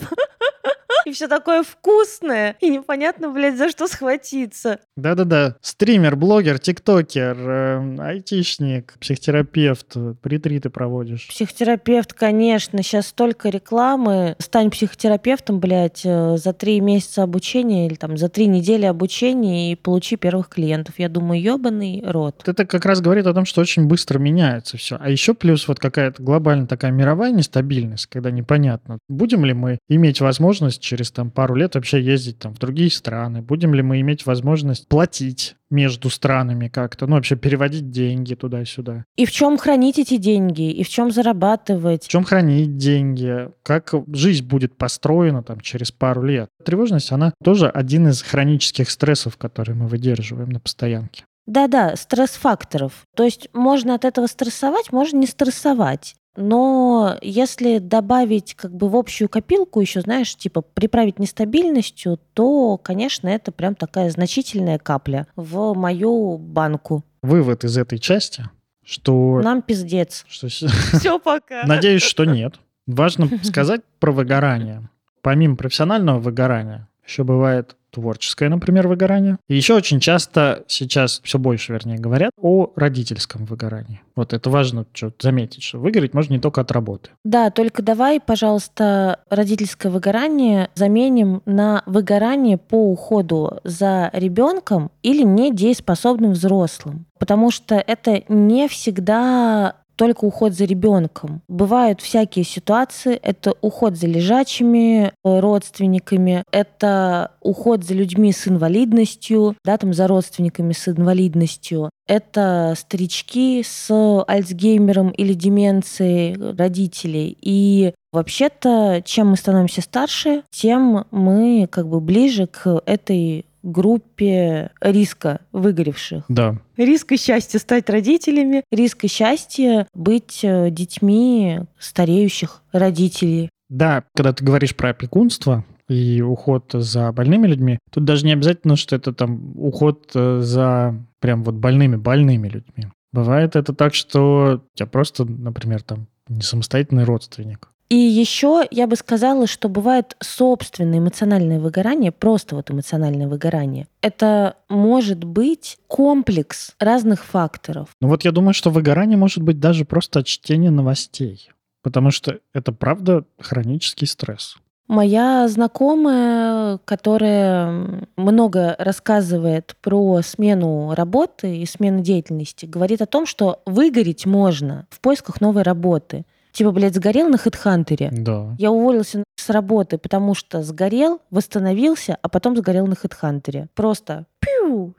И 1.06 1.12
все 1.12 1.28
такое 1.28 1.62
вкусное. 1.62 2.56
И 2.60 2.68
непонятно, 2.68 3.30
блядь, 3.30 3.56
за 3.56 3.68
что 3.70 3.88
схватиться. 3.88 4.78
Да-да-да. 4.96 5.56
Стример, 5.60 6.16
блогер, 6.16 6.58
тиктокер, 6.58 7.36
э, 7.38 7.96
айтишник, 7.98 8.94
психотерапевт. 9.00 9.96
Ретриты 10.22 10.70
проводишь. 10.70 11.26
Психотерапевт, 11.28 12.12
конечно. 12.12 12.82
Сейчас 12.82 13.08
столько 13.08 13.48
рекламы. 13.48 14.36
Стань 14.38 14.70
психотерапевтом, 14.70 15.60
блядь, 15.60 16.02
э, 16.04 16.36
за 16.36 16.52
три 16.52 16.80
месяца 16.80 17.24
обучения 17.24 17.86
или 17.86 17.94
там 17.94 18.16
за 18.16 18.28
три 18.28 18.46
недели 18.46 18.84
обучения 18.84 19.72
и 19.72 19.76
получи 19.76 20.16
первых 20.16 20.48
клиентов. 20.48 20.98
Я 20.98 21.08
думаю, 21.08 21.40
ебаный 21.40 22.02
рот. 22.06 22.42
Это 22.46 22.64
как 22.64 22.84
раз 22.84 23.00
говорит 23.00 23.26
о 23.26 23.34
том, 23.34 23.44
что 23.44 23.60
очень 23.60 23.86
быстро 23.86 24.18
меняется 24.18 24.76
все. 24.76 24.98
А 25.00 25.10
еще 25.10 25.34
плюс 25.34 25.51
вот 25.68 25.78
какая-то 25.78 26.22
глобальная 26.22 26.66
такая 26.66 26.90
мировая 26.90 27.32
нестабильность, 27.32 28.06
когда 28.06 28.30
непонятно, 28.30 28.98
будем 29.08 29.44
ли 29.44 29.54
мы 29.54 29.78
иметь 29.88 30.20
возможность 30.20 30.80
через 30.80 31.10
там 31.10 31.30
пару 31.30 31.54
лет 31.54 31.74
вообще 31.74 32.00
ездить 32.02 32.38
там 32.38 32.54
в 32.54 32.58
другие 32.58 32.90
страны? 32.90 33.42
Будем 33.42 33.74
ли 33.74 33.82
мы 33.82 34.00
иметь 34.00 34.26
возможность 34.26 34.88
платить 34.88 35.56
между 35.72 36.10
странами 36.10 36.68
как-то, 36.68 37.06
ну 37.06 37.16
вообще 37.16 37.34
переводить 37.34 37.90
деньги 37.90 38.34
туда-сюда. 38.34 39.06
И 39.16 39.24
в 39.24 39.32
чем 39.32 39.56
хранить 39.56 39.98
эти 39.98 40.18
деньги, 40.18 40.70
и 40.70 40.84
в 40.84 40.88
чем 40.88 41.10
зарабатывать. 41.10 42.04
В 42.04 42.08
чем 42.08 42.24
хранить 42.24 42.76
деньги, 42.76 43.48
как 43.62 43.94
жизнь 44.12 44.46
будет 44.46 44.76
построена 44.76 45.42
там 45.42 45.60
через 45.60 45.90
пару 45.90 46.22
лет. 46.22 46.50
Тревожность, 46.64 47.10
она 47.10 47.32
тоже 47.42 47.68
один 47.68 48.08
из 48.08 48.22
хронических 48.22 48.90
стрессов, 48.90 49.36
которые 49.38 49.74
мы 49.74 49.86
выдерживаем 49.86 50.50
на 50.50 50.60
постоянке. 50.60 51.24
Да-да, 51.46 51.96
стресс-факторов. 51.96 53.04
То 53.16 53.24
есть 53.24 53.48
можно 53.52 53.94
от 53.94 54.04
этого 54.04 54.26
стрессовать, 54.26 54.92
можно 54.92 55.16
не 55.18 55.26
стрессовать. 55.26 56.14
Но 56.36 57.18
если 57.20 57.78
добавить 57.78 58.54
как 58.54 58.74
бы 58.74 58.88
в 58.88 58.96
общую 58.96 59.28
копилку 59.28 59.80
еще, 59.80 60.00
знаешь, 60.00 60.34
типа 60.34 60.62
приправить 60.62 61.18
нестабильностью, 61.18 62.18
то, 62.32 62.78
конечно, 62.78 63.28
это 63.28 63.52
прям 63.52 63.74
такая 63.74 64.10
значительная 64.10 64.78
капля 64.78 65.26
в 65.36 65.74
мою 65.74 66.38
банку. 66.38 67.04
Вывод 67.20 67.64
из 67.64 67.76
этой 67.76 67.98
части, 67.98 68.44
что... 68.84 69.40
Нам 69.42 69.60
пиздец. 69.62 70.24
Что... 70.28 70.48
Все 70.98 71.18
пока. 71.18 71.64
Надеюсь, 71.66 72.02
что 72.02 72.24
нет. 72.24 72.54
Важно 72.86 73.28
сказать 73.42 73.82
про 74.00 74.10
выгорание. 74.10 74.88
Помимо 75.20 75.56
профессионального 75.56 76.18
выгорания, 76.18 76.88
еще 77.06 77.24
бывает 77.24 77.76
творческое, 77.92 78.48
например, 78.48 78.88
выгорание. 78.88 79.36
И 79.48 79.54
еще 79.54 79.74
очень 79.74 80.00
часто 80.00 80.64
сейчас 80.66 81.20
все 81.22 81.38
больше, 81.38 81.72
вернее, 81.72 81.98
говорят 81.98 82.32
о 82.40 82.72
родительском 82.74 83.44
выгорании. 83.44 84.00
Вот 84.16 84.32
это 84.32 84.50
важно 84.50 84.86
что 84.92 85.12
заметить, 85.20 85.62
что 85.62 85.78
выгореть 85.78 86.14
можно 86.14 86.32
не 86.32 86.40
только 86.40 86.60
от 86.60 86.72
работы. 86.72 87.10
Да, 87.24 87.50
только 87.50 87.82
давай, 87.82 88.20
пожалуйста, 88.20 89.20
родительское 89.30 89.92
выгорание 89.92 90.70
заменим 90.74 91.42
на 91.46 91.82
выгорание 91.86 92.58
по 92.58 92.90
уходу 92.90 93.60
за 93.64 94.10
ребенком 94.12 94.90
или 95.02 95.22
недееспособным 95.22 96.32
взрослым. 96.32 97.06
Потому 97.18 97.50
что 97.52 97.76
это 97.76 98.24
не 98.28 98.66
всегда 98.68 99.76
только 99.96 100.24
уход 100.24 100.52
за 100.54 100.64
ребенком. 100.64 101.42
Бывают 101.48 102.00
всякие 102.00 102.44
ситуации. 102.44 103.14
Это 103.14 103.54
уход 103.60 103.96
за 103.96 104.06
лежачими 104.06 105.06
э, 105.06 105.10
родственниками, 105.22 106.44
это 106.50 107.32
уход 107.40 107.84
за 107.84 107.94
людьми 107.94 108.32
с 108.32 108.48
инвалидностью, 108.48 109.56
да, 109.64 109.76
там 109.76 109.92
за 109.92 110.06
родственниками 110.06 110.72
с 110.72 110.88
инвалидностью. 110.88 111.90
Это 112.06 112.74
старички 112.76 113.62
с 113.62 113.90
Альцгеймером 114.26 115.10
или 115.10 115.34
деменцией 115.34 116.36
родителей. 116.56 117.36
И 117.40 117.94
вообще-то, 118.12 119.02
чем 119.04 119.30
мы 119.30 119.36
становимся 119.36 119.82
старше, 119.82 120.42
тем 120.50 121.06
мы 121.10 121.68
как 121.70 121.88
бы 121.88 122.00
ближе 122.00 122.46
к 122.46 122.82
этой 122.86 123.46
группе 123.62 124.70
риска 124.80 125.40
выгоревших. 125.52 126.24
Да. 126.28 126.58
Риск 126.76 127.12
и 127.12 127.16
счастье 127.16 127.60
стать 127.60 127.88
родителями, 127.90 128.64
риск 128.70 129.04
и 129.04 129.08
счастье 129.08 129.86
быть 129.94 130.40
э, 130.42 130.70
детьми 130.70 131.60
стареющих 131.78 132.62
родителей. 132.72 133.50
Да, 133.68 134.04
когда 134.14 134.32
ты 134.32 134.44
говоришь 134.44 134.76
про 134.76 134.90
опекунство, 134.90 135.64
и 135.88 136.22
уход 136.22 136.70
за 136.72 137.12
больными 137.12 137.46
людьми, 137.46 137.78
тут 137.90 138.04
даже 138.04 138.24
не 138.24 138.32
обязательно, 138.32 138.76
что 138.76 138.96
это 138.96 139.12
там 139.12 139.52
уход 139.56 140.10
э, 140.14 140.40
за 140.40 140.94
прям 141.20 141.42
вот 141.44 141.56
больными-больными 141.56 142.48
людьми. 142.48 142.86
Бывает 143.12 143.56
это 143.56 143.74
так, 143.74 143.94
что 143.94 144.62
у 144.64 144.76
тебя 144.76 144.86
просто, 144.86 145.24
например, 145.24 145.82
там 145.82 146.06
не 146.28 146.40
самостоятельный 146.40 147.04
родственник. 147.04 147.68
И 147.88 147.96
еще 147.96 148.66
я 148.70 148.86
бы 148.86 148.96
сказала, 148.96 149.46
что 149.46 149.68
бывает 149.68 150.16
собственное 150.20 150.98
эмоциональное 150.98 151.60
выгорание, 151.60 152.10
просто 152.10 152.56
вот 152.56 152.70
эмоциональное 152.70 153.28
выгорание. 153.28 153.86
Это 154.00 154.56
может 154.68 155.24
быть 155.24 155.78
комплекс 155.88 156.74
разных 156.78 157.24
факторов. 157.24 157.90
Ну 158.00 158.08
вот 158.08 158.24
я 158.24 158.32
думаю, 158.32 158.54
что 158.54 158.70
выгорание 158.70 159.18
может 159.18 159.42
быть 159.42 159.60
даже 159.60 159.84
просто 159.84 160.20
от 160.20 160.26
чтения 160.26 160.70
новостей. 160.70 161.50
Потому 161.82 162.10
что 162.10 162.38
это 162.54 162.72
правда 162.72 163.24
хронический 163.38 164.06
стресс. 164.06 164.56
Моя 164.88 165.48
знакомая, 165.48 166.78
которая 166.84 168.06
много 168.16 168.76
рассказывает 168.78 169.76
про 169.80 170.20
смену 170.22 170.92
работы 170.94 171.56
и 171.56 171.66
смену 171.66 172.00
деятельности, 172.00 172.66
говорит 172.66 173.00
о 173.00 173.06
том, 173.06 173.24
что 173.24 173.62
выгореть 173.64 174.26
можно 174.26 174.86
в 174.90 175.00
поисках 175.00 175.40
новой 175.40 175.62
работы. 175.62 176.24
Типа, 176.52 176.70
блядь, 176.70 176.94
сгорел 176.94 177.28
на 177.28 177.36
HeadHunter. 177.36 178.08
Да. 178.12 178.54
Я 178.58 178.70
уволился 178.70 179.24
с 179.36 179.48
работы, 179.48 179.98
потому 179.98 180.34
что 180.34 180.62
сгорел, 180.62 181.20
восстановился, 181.30 182.18
а 182.20 182.28
потом 182.28 182.56
сгорел 182.56 182.86
на 182.86 182.94
HeadHunter. 182.94 183.68
Просто 183.74 184.26
пью, 184.40 184.94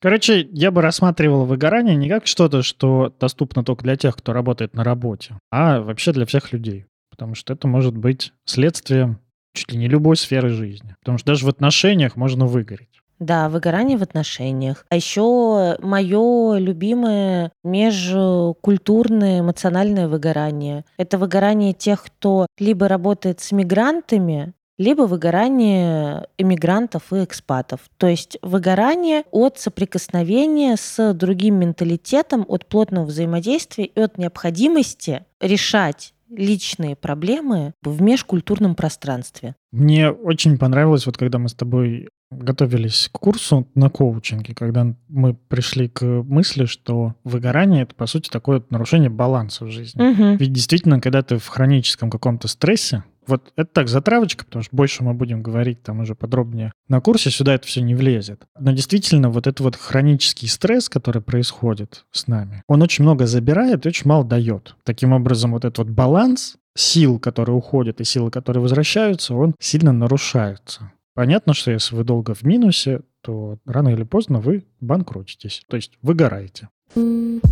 Короче, 0.00 0.48
я 0.52 0.70
бы 0.70 0.80
рассматривал 0.80 1.44
выгорание 1.44 1.96
не 1.96 2.08
как 2.08 2.26
что-то, 2.28 2.62
что 2.62 3.12
доступно 3.18 3.64
только 3.64 3.82
для 3.82 3.96
тех, 3.96 4.16
кто 4.16 4.32
работает 4.32 4.74
на 4.74 4.84
работе, 4.84 5.38
а 5.50 5.80
вообще 5.80 6.12
для 6.12 6.24
всех 6.24 6.52
людей. 6.52 6.86
Потому 7.10 7.34
что 7.34 7.52
это 7.52 7.66
может 7.66 7.96
быть 7.96 8.32
следствием 8.44 9.18
чуть 9.54 9.72
ли 9.72 9.78
не 9.78 9.88
любой 9.88 10.16
сферы 10.16 10.50
жизни. 10.50 10.94
Потому 11.00 11.18
что 11.18 11.32
даже 11.32 11.44
в 11.44 11.48
отношениях 11.48 12.14
можно 12.14 12.46
выгореть. 12.46 13.00
Да, 13.18 13.48
выгорание 13.48 13.98
в 13.98 14.02
отношениях. 14.02 14.86
А 14.90 14.96
еще 14.96 15.76
мое 15.80 16.58
любимое 16.58 17.52
межкультурное 17.64 19.40
эмоциональное 19.40 20.08
выгорание. 20.08 20.84
Это 20.96 21.18
выгорание 21.18 21.72
тех, 21.72 22.04
кто 22.04 22.46
либо 22.58 22.86
работает 22.88 23.40
с 23.40 23.50
мигрантами, 23.52 24.54
либо 24.78 25.02
выгорание 25.02 26.28
эмигрантов 26.38 27.12
и 27.12 27.24
экспатов. 27.24 27.80
То 27.96 28.06
есть 28.06 28.38
выгорание 28.42 29.24
от 29.32 29.58
соприкосновения 29.58 30.76
с 30.78 31.12
другим 31.14 31.56
менталитетом, 31.56 32.44
от 32.48 32.66
плотного 32.66 33.06
взаимодействия 33.06 33.86
и 33.86 34.00
от 34.00 34.18
необходимости 34.18 35.24
решать 35.40 36.14
личные 36.30 36.94
проблемы 36.94 37.72
в 37.82 38.00
межкультурном 38.02 38.74
пространстве. 38.74 39.56
Мне 39.72 40.10
очень 40.10 40.58
понравилось, 40.58 41.06
вот 41.06 41.16
когда 41.16 41.38
мы 41.38 41.48
с 41.48 41.54
тобой 41.54 42.08
готовились 42.30 43.08
к 43.12 43.18
курсу 43.18 43.66
на 43.74 43.90
коучинге, 43.90 44.54
когда 44.54 44.94
мы 45.08 45.34
пришли 45.34 45.88
к 45.88 46.04
мысли, 46.04 46.66
что 46.66 47.14
выгорание— 47.24 47.82
это, 47.84 47.94
по 47.94 48.06
сути, 48.06 48.28
такое 48.28 48.62
нарушение 48.70 49.10
баланса 49.10 49.64
в 49.64 49.70
жизни. 49.70 50.02
Угу. 50.02 50.38
Ведь 50.38 50.52
действительно, 50.52 51.00
когда 51.00 51.22
ты 51.22 51.38
в 51.38 51.46
хроническом 51.46 52.10
каком-то 52.10 52.48
стрессе, 52.48 53.04
вот 53.26 53.52
это 53.56 53.70
так, 53.70 53.88
затравочка, 53.88 54.44
потому 54.46 54.62
что 54.62 54.74
больше 54.74 55.04
мы 55.04 55.12
будем 55.12 55.42
говорить 55.42 55.82
там 55.82 56.00
уже 56.00 56.14
подробнее. 56.14 56.72
На 56.88 57.00
курсе 57.00 57.30
сюда 57.30 57.54
это 57.54 57.66
все 57.66 57.82
не 57.82 57.94
влезет. 57.94 58.42
Но 58.58 58.72
действительно, 58.72 59.28
вот 59.28 59.46
этот 59.46 59.60
вот 59.60 59.76
хронический 59.76 60.48
стресс, 60.48 60.88
который 60.88 61.20
происходит 61.20 62.06
с 62.10 62.26
нами, 62.26 62.62
он 62.66 62.82
очень 62.82 63.04
много 63.04 63.26
забирает 63.26 63.84
и 63.84 63.88
очень 63.88 64.08
мало 64.08 64.24
дает. 64.24 64.76
Таким 64.84 65.12
образом, 65.12 65.52
вот 65.52 65.64
этот 65.64 65.78
вот 65.78 65.88
баланс 65.88 66.56
сил, 66.74 67.18
которые 67.18 67.54
уходят, 67.54 68.00
и 68.00 68.04
силы, 68.04 68.30
которые 68.30 68.62
возвращаются, 68.62 69.34
он 69.34 69.54
сильно 69.60 69.92
нарушается. 69.92 70.92
Понятно, 71.18 71.52
что 71.52 71.72
если 71.72 71.96
вы 71.96 72.04
долго 72.04 72.32
в 72.32 72.44
минусе, 72.44 73.00
то 73.22 73.58
рано 73.66 73.88
или 73.88 74.04
поздно 74.04 74.38
вы 74.38 74.66
банкротитесь, 74.80 75.64
то 75.68 75.74
есть 75.74 75.98
выгораете. 76.00 76.68
В 76.94 77.42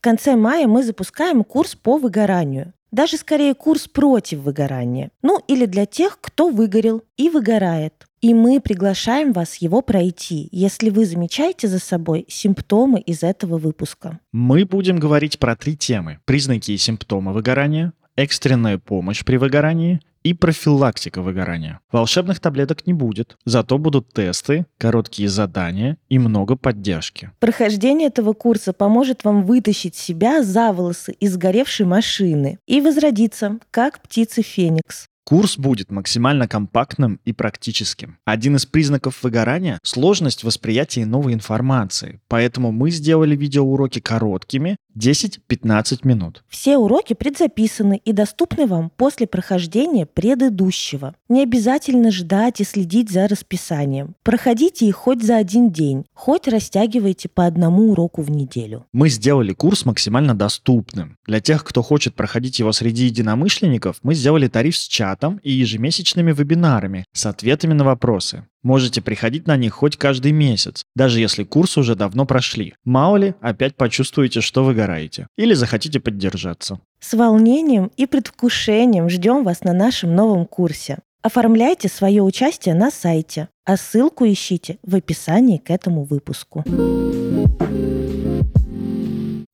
конце 0.00 0.36
мая 0.36 0.68
мы 0.68 0.84
запускаем 0.84 1.42
курс 1.42 1.74
по 1.74 1.98
выгоранию. 1.98 2.72
Даже 2.92 3.16
скорее 3.16 3.52
курс 3.54 3.88
против 3.88 4.42
выгорания. 4.42 5.10
Ну 5.22 5.42
или 5.48 5.66
для 5.66 5.86
тех, 5.86 6.20
кто 6.20 6.50
выгорел 6.50 7.02
и 7.16 7.28
выгорает. 7.30 8.06
И 8.20 8.32
мы 8.32 8.60
приглашаем 8.60 9.32
вас 9.32 9.56
его 9.56 9.82
пройти, 9.82 10.48
если 10.52 10.90
вы 10.90 11.04
замечаете 11.04 11.68
за 11.68 11.78
собой 11.78 12.26
симптомы 12.28 13.00
из 13.00 13.22
этого 13.22 13.58
выпуска. 13.58 14.20
Мы 14.32 14.64
будем 14.64 14.98
говорить 14.98 15.38
про 15.38 15.54
три 15.54 15.76
темы. 15.76 16.20
Признаки 16.24 16.70
и 16.70 16.76
симптомы 16.76 17.32
выгорания, 17.32 17.92
экстренная 18.16 18.78
помощь 18.78 19.24
при 19.24 19.36
выгорании 19.36 20.00
и 20.26 20.34
профилактика 20.34 21.22
выгорания. 21.22 21.78
Волшебных 21.92 22.40
таблеток 22.40 22.84
не 22.86 22.92
будет, 22.92 23.36
зато 23.44 23.78
будут 23.78 24.12
тесты, 24.12 24.66
короткие 24.76 25.28
задания 25.28 25.98
и 26.08 26.18
много 26.18 26.56
поддержки. 26.56 27.30
Прохождение 27.38 28.08
этого 28.08 28.32
курса 28.32 28.72
поможет 28.72 29.22
вам 29.22 29.44
вытащить 29.44 29.94
себя 29.94 30.42
за 30.42 30.72
волосы 30.72 31.12
из 31.12 31.34
сгоревшей 31.34 31.86
машины 31.86 32.58
и 32.66 32.80
возродиться, 32.80 33.58
как 33.70 34.02
птицы 34.02 34.42
Феникс. 34.42 35.06
Курс 35.28 35.58
будет 35.58 35.90
максимально 35.90 36.46
компактным 36.46 37.18
и 37.24 37.32
практическим. 37.32 38.16
Один 38.24 38.54
из 38.54 38.64
признаков 38.64 39.24
выгорания– 39.24 39.80
сложность 39.82 40.44
восприятия 40.44 41.04
новой 41.04 41.34
информации, 41.34 42.20
поэтому 42.28 42.70
мы 42.70 42.92
сделали 42.92 43.34
видеоуроки 43.34 43.98
короткими 43.98 44.76
10-15 44.96 46.00
минут. 46.04 46.44
Все 46.48 46.76
уроки 46.76 47.14
предзаписаны 47.14 48.00
и 48.04 48.12
доступны 48.12 48.68
вам 48.68 48.90
после 48.96 49.26
прохождения 49.26 50.06
предыдущего. 50.06 51.16
Не 51.28 51.42
обязательно 51.42 52.12
ждать 52.12 52.60
и 52.60 52.64
следить 52.64 53.10
за 53.10 53.26
расписанием. 53.26 54.14
Проходите 54.22 54.86
их 54.86 54.94
хоть 54.94 55.24
за 55.24 55.38
один 55.38 55.72
день, 55.72 56.06
хоть 56.14 56.46
растягивайте 56.46 57.28
по 57.28 57.46
одному 57.46 57.90
уроку 57.90 58.22
в 58.22 58.30
неделю. 58.30 58.86
Мы 58.92 59.08
сделали 59.08 59.52
курс 59.52 59.84
максимально 59.84 60.36
доступным. 60.36 61.18
Для 61.26 61.40
тех, 61.40 61.64
кто 61.64 61.82
хочет 61.82 62.14
проходить 62.14 62.60
его 62.60 62.70
среди 62.70 63.06
единомышленников, 63.06 63.96
мы 64.04 64.14
сделали 64.14 64.46
тариф 64.46 64.76
с 64.76 64.86
чатом 65.16 65.40
и 65.42 65.50
ежемесячными 65.50 66.32
вебинарами 66.32 67.04
с 67.12 67.26
ответами 67.26 67.72
на 67.72 67.84
вопросы. 67.84 68.44
Можете 68.62 69.00
приходить 69.00 69.46
на 69.46 69.56
них 69.56 69.74
хоть 69.74 69.96
каждый 69.96 70.32
месяц, 70.32 70.84
даже 70.94 71.20
если 71.20 71.44
курс 71.44 71.78
уже 71.78 71.94
давно 71.94 72.26
прошли. 72.26 72.74
Мало 72.84 73.16
ли, 73.16 73.34
опять 73.40 73.76
почувствуете, 73.76 74.40
что 74.40 74.64
выгораете. 74.64 75.28
Или 75.36 75.54
захотите 75.54 76.00
поддержаться. 76.00 76.80
С 77.00 77.14
волнением 77.14 77.90
и 77.96 78.06
предвкушением 78.06 79.08
ждем 79.08 79.44
вас 79.44 79.62
на 79.62 79.72
нашем 79.72 80.14
новом 80.14 80.46
курсе. 80.46 80.98
Оформляйте 81.22 81.88
свое 81.88 82.22
участие 82.22 82.74
на 82.74 82.90
сайте, 82.90 83.48
а 83.64 83.76
ссылку 83.76 84.26
ищите 84.26 84.78
в 84.82 84.94
описании 84.94 85.58
к 85.58 85.70
этому 85.70 86.04
выпуску. 86.04 86.64